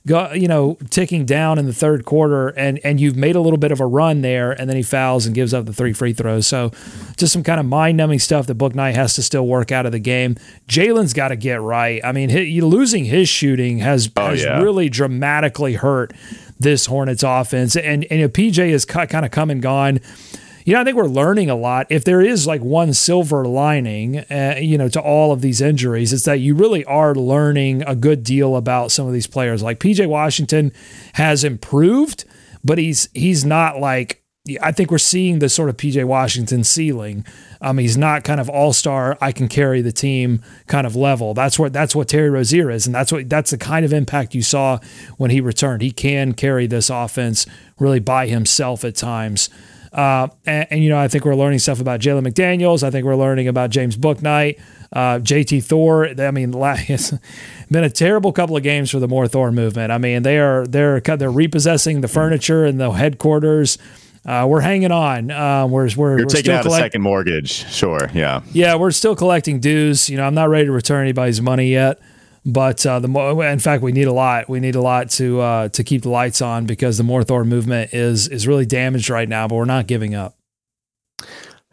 Go, 0.08 0.32
you 0.34 0.48
know, 0.48 0.78
ticking 0.90 1.26
down 1.26 1.60
in 1.60 1.66
the 1.66 1.74
third 1.74 2.06
quarter, 2.06 2.50
and 2.50 2.80
and 2.84 3.00
you've 3.00 3.16
made 3.16 3.36
a 3.36 3.42
little 3.42 3.58
bit 3.58 3.72
of 3.72 3.80
a 3.80 3.86
run 3.86 4.22
there, 4.22 4.52
and 4.52 4.70
then 4.70 4.78
he 4.78 4.84
fouls 4.84 5.26
and 5.26 5.36
gives 5.36 5.54
up 5.54 5.66
the 5.66 5.74
three 5.74 5.94
free 5.94 6.14
throws. 6.14 6.48
So, 6.48 6.72
just 7.18 7.34
some 7.34 7.44
kind 7.44 7.60
of 7.60 7.66
mind 7.66 7.98
numbing 7.98 8.20
stuff 8.20 8.48
that 8.48 8.58
Bouknight 8.58 8.96
has 8.96 9.14
to 9.16 9.24
still 9.24 9.48
work 9.48 9.72
out 9.72 9.86
of 9.86 9.92
the 9.92 10.00
game. 10.00 10.36
Jalen's 10.68 11.14
got 11.14 11.30
to 11.30 11.36
get 11.36 11.62
right. 11.62 12.04
I 12.04 12.12
mean, 12.12 12.30
he, 12.30 12.62
losing 12.62 13.06
his 13.06 13.30
shooting 13.30 13.80
has 13.80 14.10
oh, 14.18 14.28
has 14.28 14.44
yeah. 14.44 14.62
really 14.62 14.90
dramatically 14.90 15.74
hurt 15.74 16.14
this 16.60 16.86
Hornets 16.86 17.24
offense, 17.24 17.76
and 17.76 18.04
and 18.06 18.20
you 18.20 18.28
know, 18.28 18.30
PJ 18.30 18.72
has 18.72 18.86
kind 18.86 19.26
of 19.26 19.32
come 19.32 19.50
and 19.50 19.62
gone 19.62 20.00
you 20.66 20.74
know, 20.74 20.82
I 20.82 20.84
think 20.84 20.98
we're 20.98 21.06
learning 21.06 21.50
a 21.50 21.56
lot. 21.56 21.88
If 21.90 22.04
there 22.04 22.22
is 22.22 22.46
like 22.46 22.62
one 22.62 22.94
silver 22.94 23.46
lining, 23.46 24.20
uh, 24.20 24.58
you 24.60 24.78
know, 24.78 24.90
to 24.90 25.02
all 25.02 25.32
of 25.32 25.42
these 25.42 25.62
injuries, 25.62 26.14
it's 26.14 26.26
that 26.26 26.40
you 26.40 26.56
really 26.56 26.86
are 26.86 27.16
learning 27.16 27.84
a 27.84 27.96
good 27.96 28.24
deal 28.24 28.56
about 28.56 28.92
some 28.92 29.08
of 29.08 29.14
these 29.14 29.28
players. 29.28 29.64
Like 29.64 29.80
PJ 29.80 30.08
Washington 30.08 30.72
has 31.14 31.44
improved, 31.44 32.26
but 32.64 32.78
he's 32.78 33.10
he's 33.14 33.46
not 33.46 33.80
like 33.80 34.24
I 34.62 34.72
think 34.72 34.90
we're 34.90 34.98
seeing 34.98 35.40
the 35.40 35.50
sort 35.50 35.70
of 35.70 35.78
PJ 35.78 36.04
Washington 36.06 36.64
ceiling. 36.64 37.26
Um, 37.62 37.78
he's 37.78 37.98
not 37.98 38.24
kind 38.24 38.40
of 38.40 38.50
all 38.50 38.74
star. 38.74 39.18
I 39.22 39.32
can 39.32 39.48
carry 39.48 39.82
the 39.82 39.92
team 39.92 40.42
kind 40.68 40.88
of 40.88 40.96
level. 40.96 41.34
That's 41.34 41.60
what 41.60 41.74
that's 41.74 41.96
what 41.96 42.08
Terry 42.08 42.30
Rozier 42.30 42.72
is, 42.72 42.86
and 42.86 42.96
that's 42.96 43.12
what 43.12 43.30
that's 43.30 43.52
the 43.52 43.58
kind 43.58 43.86
of 43.86 43.94
impact 43.94 44.34
you 44.34 44.42
saw 44.42 44.80
when 45.18 45.30
he 45.30 45.42
returned. 45.42 45.82
He 45.82 45.92
can 45.92 46.34
carry 46.34 46.68
this 46.68 46.90
offense 46.90 47.46
really 47.80 48.00
by 48.00 48.28
himself 48.28 48.84
at 48.84 48.96
times. 48.96 49.50
Uh, 49.92 50.28
and, 50.46 50.68
and, 50.70 50.84
you 50.84 50.90
know, 50.90 50.98
I 51.00 51.08
think 51.08 51.26
we're 51.26 51.36
learning 51.36 51.60
stuff 51.60 51.80
about 51.82 52.00
Jalen 52.00 52.28
McDaniels. 52.28 52.84
I 52.84 52.92
think 52.92 53.06
we're 53.06 53.16
learning 53.16 53.48
about 53.48 53.70
James 53.72 53.98
Bouknight, 53.98 54.60
uh, 54.94 55.20
JT 55.20 55.64
Thor. 55.64 56.08
I 56.20 56.32
mean, 56.32 56.54
it's 56.56 57.14
been 57.72 57.84
a 57.84 57.90
terrible 57.90 58.32
couple 58.32 58.56
of 58.56 58.64
games 58.64 58.92
for 58.92 59.00
the 59.00 59.08
More 59.08 59.28
Thor 59.28 59.52
movement. 59.52 59.92
I 59.92 59.98
mean, 59.98 60.24
they 60.24 60.38
are 60.40 60.66
they're 60.68 61.00
they're 61.00 61.32
repossessing 61.32 62.02
the 62.02 62.08
furniture 62.08 62.66
and 62.66 62.80
the 62.80 62.92
headquarters. 62.92 63.78
Uh, 64.26 64.46
we're 64.48 64.62
hanging 64.62 64.92
on. 64.92 65.32
Uh, 65.32 65.66
we're 65.66 65.90
we're, 65.96 66.18
You're 66.18 66.18
we're 66.20 66.26
taking 66.26 66.52
out 66.52 66.64
collect- 66.64 66.82
a 66.82 66.86
second 66.86 67.02
mortgage. 67.02 67.52
Sure. 67.72 68.10
Yeah. 68.14 68.42
Yeah, 68.52 68.76
we're 68.76 68.92
still 68.92 69.16
collecting 69.16 69.60
dues. 69.60 70.10
You 70.10 70.18
know, 70.18 70.24
I'm 70.24 70.36
not 70.36 70.50
ready 70.50 70.66
to 70.66 70.72
return 70.72 71.02
anybody's 71.04 71.42
money 71.42 71.70
yet. 71.72 72.00
But 72.52 72.86
uh, 72.86 73.00
the 73.00 73.08
more, 73.08 73.46
in 73.46 73.60
fact, 73.60 73.84
we 73.84 73.92
need 73.92 74.08
a 74.08 74.14
lot. 74.14 74.50
We 74.50 74.60
need 74.60 74.76
a 74.76 74.82
lot 74.82 75.10
to 75.12 75.42
uh, 75.42 75.70
to 75.70 75.84
keep 75.84 76.04
the 76.04 76.10
lights 76.10 76.42
on 76.42 76.66
because 76.66 76.98
the 76.98 77.04
More 77.04 77.24
Thor 77.24 77.46
movement 77.46 77.94
is 77.94 78.28
is 78.28 78.48
really 78.48 78.66
damaged 78.66 79.10
right 79.10 79.28
now. 79.28 79.48
But 79.48 79.56
we're 79.56 79.66
not 79.66 79.88
giving 79.88 80.16
up. 80.16 80.38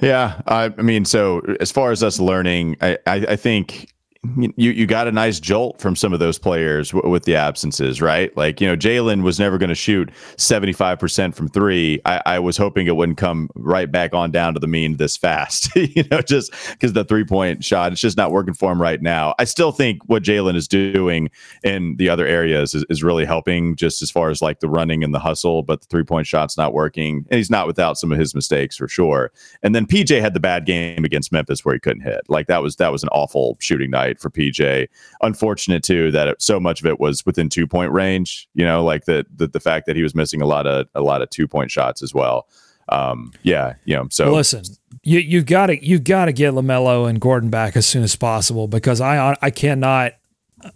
Yeah, 0.01 0.43
I, 0.47 0.73
I 0.77 0.83
mean, 0.83 1.05
so 1.05 1.41
as 1.61 1.73
far 1.73 1.91
as 1.91 2.03
us 2.03 2.21
learning, 2.21 2.77
I, 2.83 2.99
I, 3.07 3.15
I 3.31 3.37
think 3.37 3.95
you 4.57 4.71
you 4.71 4.87
got 4.87 5.09
a 5.09 5.13
nice 5.13 5.41
jolt 5.41 5.81
from 5.81 5.97
some 5.97 6.13
of 6.13 6.19
those 6.19 6.39
players 6.39 6.91
w- 6.91 7.11
with 7.11 7.25
the 7.25 7.37
absences, 7.37 8.01
right? 8.01 8.35
Like 8.37 8.61
you 8.61 8.67
know, 8.67 8.77
Jalen 8.77 9.23
was 9.23 9.39
never 9.39 9.59
going 9.59 9.69
to 9.69 9.75
shoot 9.75 10.11
seventy 10.37 10.73
five 10.73 10.99
percent 10.99 11.35
from 11.35 11.49
three. 11.49 12.01
I, 12.05 12.23
I, 12.27 12.39
was 12.39 12.57
hoping 12.57 12.87
it 12.87 12.97
wouldn't 12.97 13.19
come 13.19 13.51
right 13.55 13.91
back 13.91 14.15
on 14.15 14.31
down 14.31 14.55
to 14.55 14.61
the 14.61 14.67
mean 14.67 14.97
this 14.97 15.17
fast, 15.17 15.71
you 15.77 16.05
know, 16.11 16.21
just 16.21 16.53
because 16.71 16.93
the 16.93 17.05
three 17.05 17.25
point 17.25 17.65
shot 17.65 17.93
it's 17.93 18.01
just 18.01 18.17
not 18.17 18.31
working 18.31 18.55
for 18.55 18.73
him 18.73 18.81
right 18.81 19.03
now. 19.03 19.35
I 19.39 19.45
still 19.45 19.73
think 19.73 20.01
what 20.07 20.23
Jalen 20.23 20.57
is 20.57 20.69
doing 20.69 21.31
in 21.65 21.97
the 21.97 22.09
other 22.09 22.27
areas 22.27 22.75
is, 22.75 22.85
is 22.89 23.03
really 23.03 23.25
helping, 23.25 23.77
just 23.77 24.03
as 24.03 24.11
far 24.11 24.31
as 24.31 24.43
like 24.43 24.61
the 24.61 24.69
running 24.69 25.03
and 25.03 25.15
the 25.15 25.19
hustle, 25.19 25.63
but 25.63 25.81
the 25.81 25.87
three 25.87 26.05
point 26.05 26.27
shot's 26.27 26.57
not 26.57 26.73
working, 26.73 27.27
and 27.31 27.39
he's 27.39 27.51
not 27.51 27.67
without 27.67 27.99
some 27.99 28.13
of 28.13 28.19
his 28.19 28.35
mistakes 28.35 28.77
for 28.77 28.89
sure. 28.89 29.33
And 29.63 29.75
then 29.75 29.87
PJ 29.87 30.21
had 30.21 30.35
the 30.35 30.41
bad 30.41 30.67
game 30.67 31.05
against 31.05 31.33
Memphis 31.33 31.65
where 31.65 31.75
he 31.75 31.81
couldn't 31.81 32.03
hit. 32.03 32.23
Like 32.29 32.47
that 32.47 32.63
was 32.63 32.77
that 32.77 32.93
was 32.93 33.03
an 33.03 33.09
awful 33.11 33.57
shooting 33.61 33.91
night 33.91 34.16
for 34.21 34.31
PJ. 34.31 34.89
Unfortunate 35.23 35.83
too 35.83 36.11
that 36.13 36.29
it, 36.29 36.43
so 36.43 36.61
much 36.61 36.81
of 36.81 36.87
it 36.87 37.01
was 37.01 37.25
within 37.27 37.49
two 37.49 37.67
point 37.67 37.93
range. 37.93 38.49
You 38.55 38.65
know, 38.65 38.85
like 38.85 39.05
the, 39.05 39.27
the 39.35 39.47
the 39.49 39.61
fact 39.61 39.87
that 39.87 39.97
he 39.97 40.03
was 40.03 40.15
missing 40.15 40.41
a 40.43 40.47
lot 40.47 40.67
of 40.67 40.89
a 40.95 41.01
lot 41.01 41.23
of 41.23 41.31
two 41.31 41.49
point 41.49 41.71
shots 41.71 42.03
as 42.03 42.15
well. 42.15 42.49
Um, 42.89 43.33
yeah, 43.43 43.75
you 43.85 43.97
know. 43.97 44.07
So 44.11 44.33
listen, 44.33 44.63
you 45.03 45.19
you 45.19 45.43
got 45.43 45.67
to 45.67 45.85
you 45.85 45.99
got 45.99 46.27
to 46.27 46.33
get 46.33 46.55
LaMelo 46.55 47.09
and 47.09 47.21
Gordon 47.21 47.51
back 47.51 47.77
as 47.77 47.87
soon 47.87 48.03
as 48.03 48.15
possible 48.17 48.69
because 48.69 49.01
I 49.01 49.37
I 49.43 49.51
cannot 49.51 50.13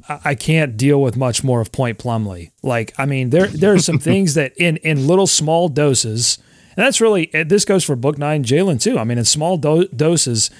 I 0.09 0.35
can't 0.35 0.76
deal 0.76 1.00
with 1.00 1.16
much 1.16 1.42
more 1.42 1.61
of 1.61 1.72
Point 1.72 1.98
Plumlee. 1.98 2.50
Like, 2.62 2.92
I 2.98 3.07
mean, 3.07 3.31
there 3.31 3.46
there 3.46 3.72
are 3.72 3.79
some 3.79 3.98
things 4.11 4.35
that 4.35 4.53
in 4.57 4.76
in 4.79 5.07
little 5.07 5.26
small 5.26 5.68
doses, 5.68 6.38
and 6.76 6.85
that's 6.85 7.00
really 7.00 7.31
this 7.33 7.64
goes 7.64 7.85
for 7.85 7.96
Bouknight, 7.96 8.44
Jalen 8.44 8.81
too. 8.81 8.98
I 8.98 9.05
mean, 9.05 9.18
in 9.18 9.24
small 9.24 9.57
do- 9.57 9.88
doses, 9.88 10.50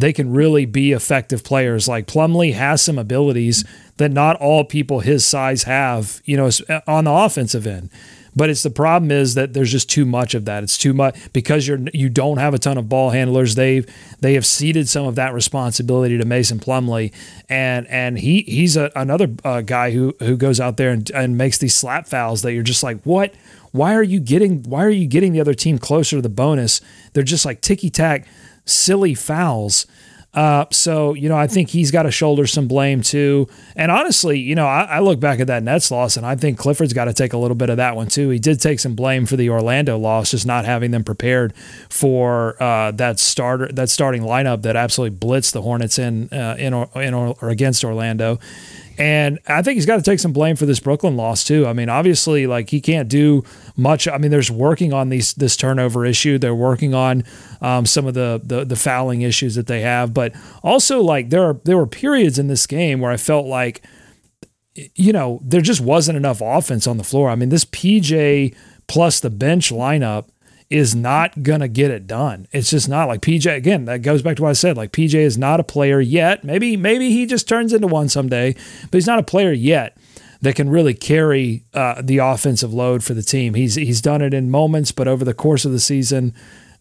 they 0.00 0.12
can 0.12 0.32
really 0.32 0.66
be 0.66 0.92
effective 0.92 1.44
players. 1.44 1.88
Like 1.88 2.06
Plumlee 2.06 2.54
has 2.54 2.82
some 2.82 2.98
abilities 2.98 3.64
that 3.96 4.12
not 4.12 4.36
all 4.36 4.64
people 4.64 5.00
his 5.00 5.24
size 5.24 5.64
have, 5.64 6.20
you 6.24 6.36
know, 6.36 6.50
on 6.86 7.04
the 7.04 7.12
offensive 7.12 7.66
end. 7.66 7.90
But 8.38 8.50
it's 8.50 8.62
the 8.62 8.70
problem 8.70 9.10
is 9.10 9.34
that 9.34 9.52
there's 9.52 9.72
just 9.72 9.90
too 9.90 10.06
much 10.06 10.32
of 10.32 10.44
that. 10.44 10.62
It's 10.62 10.78
too 10.78 10.92
much 10.94 11.32
because 11.32 11.66
you're 11.66 11.80
you 11.92 12.08
don't 12.08 12.36
have 12.36 12.54
a 12.54 12.58
ton 12.58 12.78
of 12.78 12.88
ball 12.88 13.10
handlers. 13.10 13.56
They've 13.56 13.84
they 14.20 14.34
have 14.34 14.46
ceded 14.46 14.88
some 14.88 15.06
of 15.06 15.16
that 15.16 15.34
responsibility 15.34 16.16
to 16.18 16.24
Mason 16.24 16.60
Plumlee, 16.60 17.12
and 17.48 17.88
and 17.88 18.16
he 18.16 18.42
he's 18.42 18.76
a, 18.76 18.92
another 18.94 19.28
uh, 19.42 19.62
guy 19.62 19.90
who 19.90 20.14
who 20.20 20.36
goes 20.36 20.60
out 20.60 20.76
there 20.76 20.90
and, 20.90 21.10
and 21.10 21.36
makes 21.36 21.58
these 21.58 21.74
slap 21.74 22.06
fouls 22.06 22.42
that 22.42 22.52
you're 22.52 22.62
just 22.62 22.84
like 22.84 23.02
what. 23.02 23.34
Why 23.72 23.94
are 23.94 24.02
you 24.02 24.20
getting 24.20 24.62
why 24.64 24.84
are 24.84 24.90
you 24.90 25.06
getting 25.06 25.32
the 25.32 25.40
other 25.40 25.54
team 25.54 25.78
closer 25.78 26.16
to 26.16 26.22
the 26.22 26.28
bonus? 26.28 26.80
They're 27.12 27.22
just 27.22 27.44
like 27.44 27.60
ticky 27.60 27.90
tack 27.90 28.26
silly 28.64 29.14
fouls. 29.14 29.86
Uh, 30.34 30.66
so, 30.70 31.14
you 31.14 31.28
know, 31.28 31.36
I 31.36 31.46
think 31.46 31.70
he's 31.70 31.90
got 31.90 32.02
to 32.02 32.10
shoulder 32.10 32.46
some 32.46 32.68
blame 32.68 33.00
too. 33.00 33.48
And 33.74 33.90
honestly, 33.90 34.38
you 34.38 34.54
know, 34.54 34.66
I, 34.66 34.82
I, 34.82 34.98
look 35.00 35.18
back 35.18 35.40
at 35.40 35.46
that 35.46 35.62
Nets 35.62 35.90
loss 35.90 36.18
and 36.18 36.26
I 36.26 36.36
think 36.36 36.58
Clifford's 36.58 36.92
got 36.92 37.06
to 37.06 37.14
take 37.14 37.32
a 37.32 37.38
little 37.38 37.54
bit 37.54 37.70
of 37.70 37.78
that 37.78 37.96
one 37.96 38.08
too. 38.08 38.28
He 38.28 38.38
did 38.38 38.60
take 38.60 38.78
some 38.78 38.94
blame 38.94 39.24
for 39.24 39.36
the 39.36 39.48
Orlando 39.48 39.98
loss, 39.98 40.32
just 40.32 40.46
not 40.46 40.66
having 40.66 40.90
them 40.90 41.02
prepared 41.02 41.56
for 41.88 42.62
uh, 42.62 42.90
that 42.92 43.18
starter, 43.18 43.68
that 43.72 43.88
starting 43.88 44.22
lineup 44.22 44.62
that 44.62 44.76
absolutely 44.76 45.16
blitzed 45.18 45.54
the 45.54 45.62
Hornets 45.62 45.98
in, 45.98 46.28
uh, 46.30 46.56
in, 46.58 46.74
in 46.74 47.14
or 47.14 47.48
against 47.48 47.82
Orlando. 47.82 48.38
And 48.98 49.38
I 49.46 49.62
think 49.62 49.76
he's 49.76 49.86
got 49.86 49.96
to 49.96 50.02
take 50.02 50.18
some 50.18 50.32
blame 50.32 50.56
for 50.56 50.66
this 50.66 50.80
Brooklyn 50.80 51.16
loss 51.16 51.44
too. 51.44 51.68
I 51.68 51.72
mean, 51.72 51.88
obviously, 51.88 52.48
like 52.48 52.70
he 52.70 52.80
can't 52.80 53.08
do 53.08 53.44
much. 53.76 54.08
I 54.08 54.18
mean, 54.18 54.32
there's 54.32 54.50
working 54.50 54.92
on 54.92 55.08
these 55.08 55.34
this 55.34 55.56
turnover 55.56 56.04
issue. 56.04 56.36
They're 56.36 56.54
working 56.54 56.94
on 56.94 57.22
um, 57.60 57.86
some 57.86 58.06
of 58.06 58.14
the, 58.14 58.40
the 58.42 58.64
the 58.64 58.74
fouling 58.74 59.22
issues 59.22 59.54
that 59.54 59.68
they 59.68 59.82
have, 59.82 60.12
but 60.12 60.34
also 60.64 61.00
like 61.00 61.30
there 61.30 61.44
are 61.44 61.60
there 61.64 61.76
were 61.76 61.86
periods 61.86 62.40
in 62.40 62.48
this 62.48 62.66
game 62.66 63.00
where 63.00 63.12
I 63.12 63.16
felt 63.16 63.46
like, 63.46 63.82
you 64.74 65.12
know, 65.12 65.40
there 65.44 65.60
just 65.60 65.80
wasn't 65.80 66.16
enough 66.16 66.40
offense 66.42 66.88
on 66.88 66.96
the 66.96 67.04
floor. 67.04 67.30
I 67.30 67.36
mean, 67.36 67.50
this 67.50 67.64
PJ 67.64 68.56
plus 68.88 69.20
the 69.20 69.30
bench 69.30 69.70
lineup 69.70 70.28
is 70.70 70.94
not 70.94 71.42
going 71.42 71.60
to 71.60 71.68
get 71.68 71.90
it 71.90 72.06
done. 72.06 72.46
It's 72.52 72.70
just 72.70 72.88
not 72.88 73.08
like 73.08 73.22
PJ 73.22 73.54
again, 73.56 73.86
that 73.86 74.02
goes 74.02 74.22
back 74.22 74.36
to 74.36 74.42
what 74.42 74.50
I 74.50 74.54
said. 74.54 74.76
Like 74.76 74.92
PJ 74.92 75.14
is 75.14 75.38
not 75.38 75.60
a 75.60 75.64
player 75.64 76.00
yet. 76.00 76.44
Maybe 76.44 76.76
maybe 76.76 77.10
he 77.10 77.26
just 77.26 77.48
turns 77.48 77.72
into 77.72 77.86
one 77.86 78.08
someday, 78.08 78.54
but 78.82 78.94
he's 78.94 79.06
not 79.06 79.18
a 79.18 79.24
player 79.24 79.52
yet 79.52 79.96
that 80.40 80.54
can 80.54 80.68
really 80.68 80.94
carry 80.94 81.64
uh, 81.74 82.00
the 82.02 82.18
offensive 82.18 82.72
load 82.72 83.02
for 83.02 83.14
the 83.14 83.22
team. 83.22 83.54
He's 83.54 83.74
he's 83.76 84.00
done 84.00 84.22
it 84.22 84.34
in 84.34 84.50
moments, 84.50 84.92
but 84.92 85.08
over 85.08 85.24
the 85.24 85.34
course 85.34 85.64
of 85.64 85.72
the 85.72 85.80
season, 85.80 86.34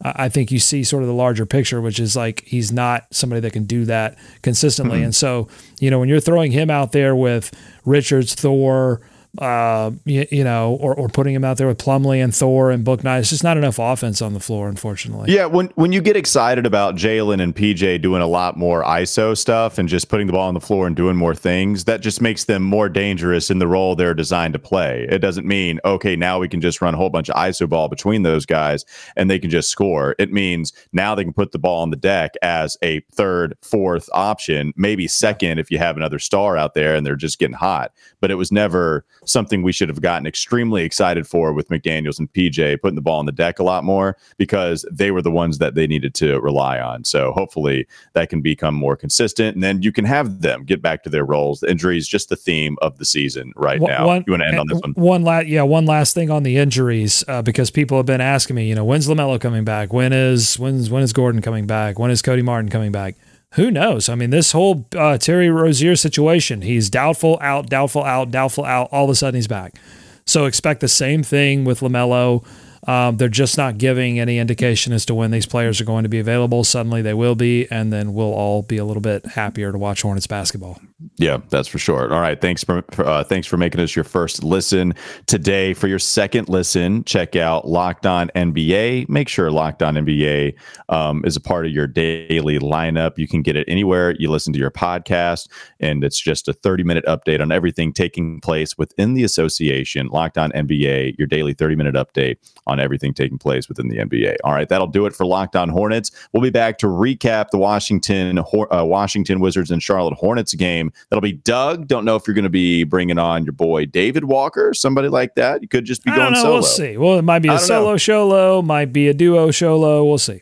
uh, 0.04 0.14
I 0.16 0.30
think 0.30 0.52
you 0.52 0.60
see 0.60 0.84
sort 0.84 1.04
of 1.04 1.08
the 1.08 1.16
larger 1.16 1.46
picture, 1.46 1.82
which 1.82 2.00
is 2.00 2.16
like 2.16 2.44
he's 2.46 2.72
not 2.72 3.08
somebody 3.12 3.40
that 3.42 3.54
can 3.54 3.66
do 3.66 3.86
that 3.86 4.18
consistently. 4.42 4.98
Mm-hmm. 4.98 5.06
And 5.06 5.16
so, 5.16 5.48
you 5.80 5.90
know, 5.90 6.00
when 6.00 6.10
you're 6.10 6.20
throwing 6.20 6.52
him 6.52 6.70
out 6.70 6.92
there 6.92 7.16
with 7.16 7.54
Richards, 7.86 8.36
Thor, 8.36 9.02
uh, 9.38 9.92
you, 10.06 10.28
you, 10.30 10.44
know, 10.44 10.78
or, 10.82 10.94
or 10.94 11.08
putting 11.08 11.34
him 11.34 11.46
out 11.46 11.58
there 11.58 11.68
with 11.68 11.78
Plumlee 11.78 12.24
and 12.24 12.36
Thor 12.36 12.70
and 12.72 12.84
Book 12.84 12.98
Bouknight. 12.98 13.20
It's 13.20 13.30
just 13.30 13.44
not 13.44 13.58
enough 13.58 13.80
offense 13.80 14.22
on 14.22 14.34
the 14.34 14.40
floor, 14.40 14.68
unfortunately. 14.68 15.34
Yeah, 15.34 15.46
when 15.46 15.68
when 15.76 15.92
you 15.92 16.02
get 16.02 16.16
excited 16.16 16.66
about 16.66 16.96
Jalen 16.96 17.42
and 17.42 17.56
PJ 17.56 18.02
doing 18.02 18.22
a 18.22 18.28
lot 18.28 18.58
more 18.58 18.84
ISO 18.84 19.38
stuff 19.38 19.78
and 19.78 19.88
just 19.88 20.10
putting 20.10 20.28
the 20.28 20.34
ball 20.34 20.48
on 20.48 20.54
the 20.54 20.62
floor 20.62 20.88
and 20.88 20.96
doing 20.96 21.16
more 21.16 21.36
things, 21.36 21.86
that 21.86 22.02
just 22.02 22.22
makes 22.22 22.46
them 22.46 22.64
more 22.64 22.90
dangerous 22.90 23.50
in 23.50 23.60
the 23.60 23.68
role 23.68 23.96
they're 23.96 24.14
designed 24.14 24.54
to 24.54 24.60
play. 24.60 25.06
It 25.10 25.20
doesn't 25.20 25.46
mean 25.46 25.80
okay, 25.86 26.16
now 26.16 26.40
we 26.40 26.48
can 26.48 26.62
just 26.62 26.82
run 26.82 26.94
a 26.94 26.98
whole 26.98 27.10
bunch 27.10 27.30
of 27.30 27.36
ISO 27.36 27.68
ball 27.68 27.88
between 27.88 28.24
those 28.24 28.46
guys 28.46 28.86
and 29.16 29.30
they 29.30 29.40
can 29.40 29.50
just 29.50 29.70
score. 29.70 30.16
It 30.20 30.32
means 30.32 30.74
now 30.92 31.16
they 31.16 31.24
can 31.24 31.34
put 31.34 31.52
the 31.52 31.60
ball 31.60 31.82
on 31.82 31.90
the 31.90 31.98
deck 31.98 32.34
as 32.42 32.78
a 32.82 33.02
third, 33.14 33.56
fourth 33.62 34.10
option, 34.14 34.74
maybe 34.76 35.08
second 35.08 35.60
if 35.60 35.72
you 35.72 35.78
have 35.78 35.98
another 35.98 36.20
star 36.20 36.58
out 36.58 36.74
there 36.74 36.96
and 36.96 37.06
they're 37.06 37.16
just 37.16 37.40
getting 37.40 37.56
hot. 37.56 37.92
But 38.20 38.32
it 38.32 38.36
was 38.36 38.52
never 38.52 39.06
something 39.28 39.62
we 39.62 39.72
should 39.72 39.90
have 39.90 40.02
gotten 40.02 40.26
extremely 40.28 40.84
excited 40.84 41.28
for 41.28 41.54
with 41.54 41.70
McDaniels 41.70 42.20
and 42.20 42.32
PJ 42.34 42.82
putting 42.82 42.96
the 42.96 43.02
ball 43.02 43.20
on 43.20 43.26
the 43.26 43.32
deck 43.32 43.60
a 43.60 43.64
lot 43.64 43.84
more 43.84 44.18
because 44.38 44.86
they 44.92 45.12
were 45.12 45.22
the 45.22 45.32
ones 45.32 45.58
that 45.58 45.76
they 45.76 45.88
needed 45.88 46.14
to 46.16 46.40
rely 46.40 46.80
on. 46.80 47.04
So 47.04 47.32
hopefully 47.32 47.88
that 48.14 48.30
can 48.30 48.42
become 48.42 48.76
more 48.76 48.96
consistent, 48.96 49.56
and 49.56 49.64
then 49.64 49.82
you 49.82 49.92
can 49.92 50.06
have 50.06 50.42
them 50.42 50.64
get 50.64 50.82
back 50.82 51.04
to 51.04 51.10
their 51.10 51.26
roles. 51.26 51.60
The 51.60 51.70
injury 51.72 51.98
is 51.98 52.08
just 52.08 52.30
the 52.30 52.36
theme 52.36 52.78
of 52.82 52.98
the 52.98 53.06
season 53.06 53.54
right 53.56 53.80
One- 53.80 53.92
now. 53.92 54.08
one- 54.08 54.24
you 54.28 54.34
want 54.34 54.44
to 54.44 54.48
end 54.48 54.60
on 54.60 54.68
this 54.68 54.80
one? 54.82 54.94
One 54.94 55.24
last, 55.24 55.48
yeah, 55.48 55.64
one 55.64 55.86
last 55.86 56.14
thing 56.14 56.30
on 56.32 56.44
the 56.44 56.58
injuries 56.58 57.24
uh, 57.28 57.42
because 57.42 57.72
people 57.72 57.98
have 57.98 58.06
been 58.06 58.22
asking 58.22 58.56
me, 58.56 58.68
you 58.68 58.76
know, 58.76 58.86
when's 58.86 59.08
LaMelo 59.08 59.40
coming 59.40 59.64
back? 59.64 59.94
When 59.94 60.14
is 60.14 60.58
when's 60.60 60.90
when 60.90 61.04
is 61.04 61.14
Gordon 61.14 61.42
coming 61.42 61.68
back? 61.68 62.00
When 62.00 62.12
is 62.12 62.22
Cody 62.22 62.42
Martin 62.42 62.70
coming 62.70 62.92
back? 62.92 63.16
Who 63.58 63.72
knows? 63.72 64.08
I 64.08 64.14
mean, 64.14 64.30
this 64.30 64.52
whole 64.52 64.86
uh, 64.96 65.18
Terry 65.18 65.50
Rozier 65.50 65.96
situation, 65.96 66.62
he's 66.62 66.92
doubtful 66.92 67.40
out, 67.42 67.70
doubtful 67.70 68.04
out, 68.04 68.30
doubtful 68.30 68.64
out. 68.64 68.88
All 68.92 69.06
of 69.06 69.10
a 69.10 69.16
sudden, 69.16 69.34
he's 69.34 69.48
back. 69.48 69.80
So 70.26 70.46
expect 70.46 70.80
the 70.80 70.88
same 70.88 71.24
thing 71.24 71.66
with 71.66 71.80
LaMelo. 71.80 72.46
Um, 72.88 73.18
they're 73.18 73.30
just 73.30 73.58
not 73.58 73.80
giving 73.80 74.20
any 74.20 74.38
indication 74.38 74.94
as 74.94 75.08
to 75.08 75.16
when 75.16 75.32
these 75.32 75.48
players 75.48 75.82
are 75.82 75.86
going 75.86 76.04
to 76.04 76.10
be 76.10 76.20
available. 76.20 76.64
Suddenly, 76.64 77.02
they 77.02 77.16
will 77.16 77.34
be, 77.34 77.68
and 77.72 77.92
then 77.92 78.14
we'll 78.14 78.32
all 78.32 78.62
be 78.62 78.78
a 78.78 78.86
little 78.86 79.02
bit 79.02 79.26
happier 79.26 79.72
to 79.72 79.78
watch 79.80 80.04
Hornets 80.04 80.28
basketball. 80.28 80.80
Yeah, 81.18 81.38
that's 81.50 81.68
for 81.68 81.78
sure. 81.78 82.12
All 82.12 82.22
right, 82.22 82.42
thanks 82.42 82.64
for 82.64 82.84
uh, 82.98 83.24
thanks 83.24 83.46
for 83.46 83.56
making 83.56 83.82
us 83.82 83.96
your 83.96 84.04
first 84.04 84.44
listen 84.44 84.96
today. 85.28 85.76
For 85.76 85.88
your 85.88 86.00
second 86.00 86.50
listen, 86.50 87.04
check 87.04 87.36
out 87.36 87.68
Locked 87.68 88.08
On 88.08 88.32
NBA. 88.34 89.08
Make 89.08 89.30
sure 89.30 89.52
Locked 89.52 89.84
On 89.84 89.94
NBA 89.94 90.56
um, 90.90 91.24
is 91.24 91.36
a 91.36 91.42
part 91.42 91.68
of 91.68 91.72
your 91.72 91.86
daily 91.86 92.58
lineup. 92.58 93.20
You 93.20 93.28
can 93.28 93.44
get 93.44 93.56
it 93.56 93.66
anywhere 93.68 94.16
you 94.18 94.32
listen 94.32 94.54
to 94.54 94.60
your 94.60 94.72
podcast, 94.72 95.48
and 95.80 96.04
it's 96.04 96.20
just 96.20 96.48
a 96.48 96.54
thirty 96.54 96.84
minute 96.84 97.06
update 97.06 97.42
on 97.42 97.52
everything 97.52 97.94
taking 97.94 98.42
place 98.42 98.76
within 98.76 99.14
the 99.14 99.24
association. 99.24 100.08
Locked 100.08 100.40
On 100.40 100.52
NBA, 100.54 101.16
your 101.20 101.28
daily 101.28 101.54
thirty 101.54 101.76
minute 101.76 101.94
update 101.94 102.38
on 102.66 102.80
everything 102.80 103.14
taking 103.14 103.38
place 103.38 103.70
within 103.70 103.88
the 103.90 103.98
NBA. 103.98 104.38
All 104.44 104.54
right, 104.54 104.68
that'll 104.68 104.88
do 104.88 105.06
it 105.06 105.14
for 105.14 105.28
Locked 105.28 105.56
On 105.56 105.70
Hornets. 105.70 106.10
We'll 106.34 106.42
be 106.42 106.50
back 106.50 106.80
to 106.80 106.88
recap 106.88 107.50
the 107.52 107.60
Washington 107.60 108.40
uh, 108.40 108.84
Washington 108.84 109.40
Wizards 109.40 109.70
and 109.70 109.84
Charlotte 109.84 110.16
Hornets 110.16 110.56
game. 110.56 110.87
That'll 111.10 111.22
be 111.22 111.34
Doug. 111.34 111.88
Don't 111.88 112.06
know 112.06 112.16
if 112.16 112.28
you're 112.28 112.34
going 112.36 112.44
to 112.44 112.50
be 112.50 112.84
bringing 112.84 113.18
on 113.20 113.44
your 113.46 113.54
boy 113.54 113.86
David 113.86 114.26
Walker, 114.26 114.74
somebody 114.74 115.10
like 115.10 115.36
that. 115.36 115.62
You 115.62 115.68
could 115.68 115.86
just 115.86 116.04
be 116.04 116.12
I 116.12 116.16
going 116.16 116.34
don't 116.34 116.34
know. 116.34 116.42
solo. 116.42 116.54
We'll 116.56 116.64
see. 116.64 116.98
Well, 116.98 117.18
it 117.18 117.24
might 117.24 117.40
be 117.40 117.50
a 117.50 117.60
solo 117.60 117.92
know. 117.92 117.98
solo, 117.98 118.62
might 118.62 118.94
be 118.94 119.08
a 119.08 119.14
duo 119.14 119.52
solo. 119.52 120.04
We'll 120.06 120.18
see. 120.18 120.42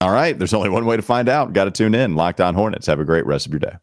All 0.00 0.12
right, 0.12 0.38
there's 0.38 0.54
only 0.54 0.68
one 0.68 0.86
way 0.86 0.96
to 0.96 1.02
find 1.02 1.28
out. 1.28 1.52
Got 1.52 1.64
to 1.64 1.70
tune 1.72 1.94
in. 1.94 2.14
Locked 2.14 2.40
On 2.40 2.54
Hornets. 2.54 2.86
Have 2.86 3.00
a 3.00 3.04
great 3.04 3.26
rest 3.26 3.46
of 3.46 3.52
your 3.52 3.58
day. 3.60 3.74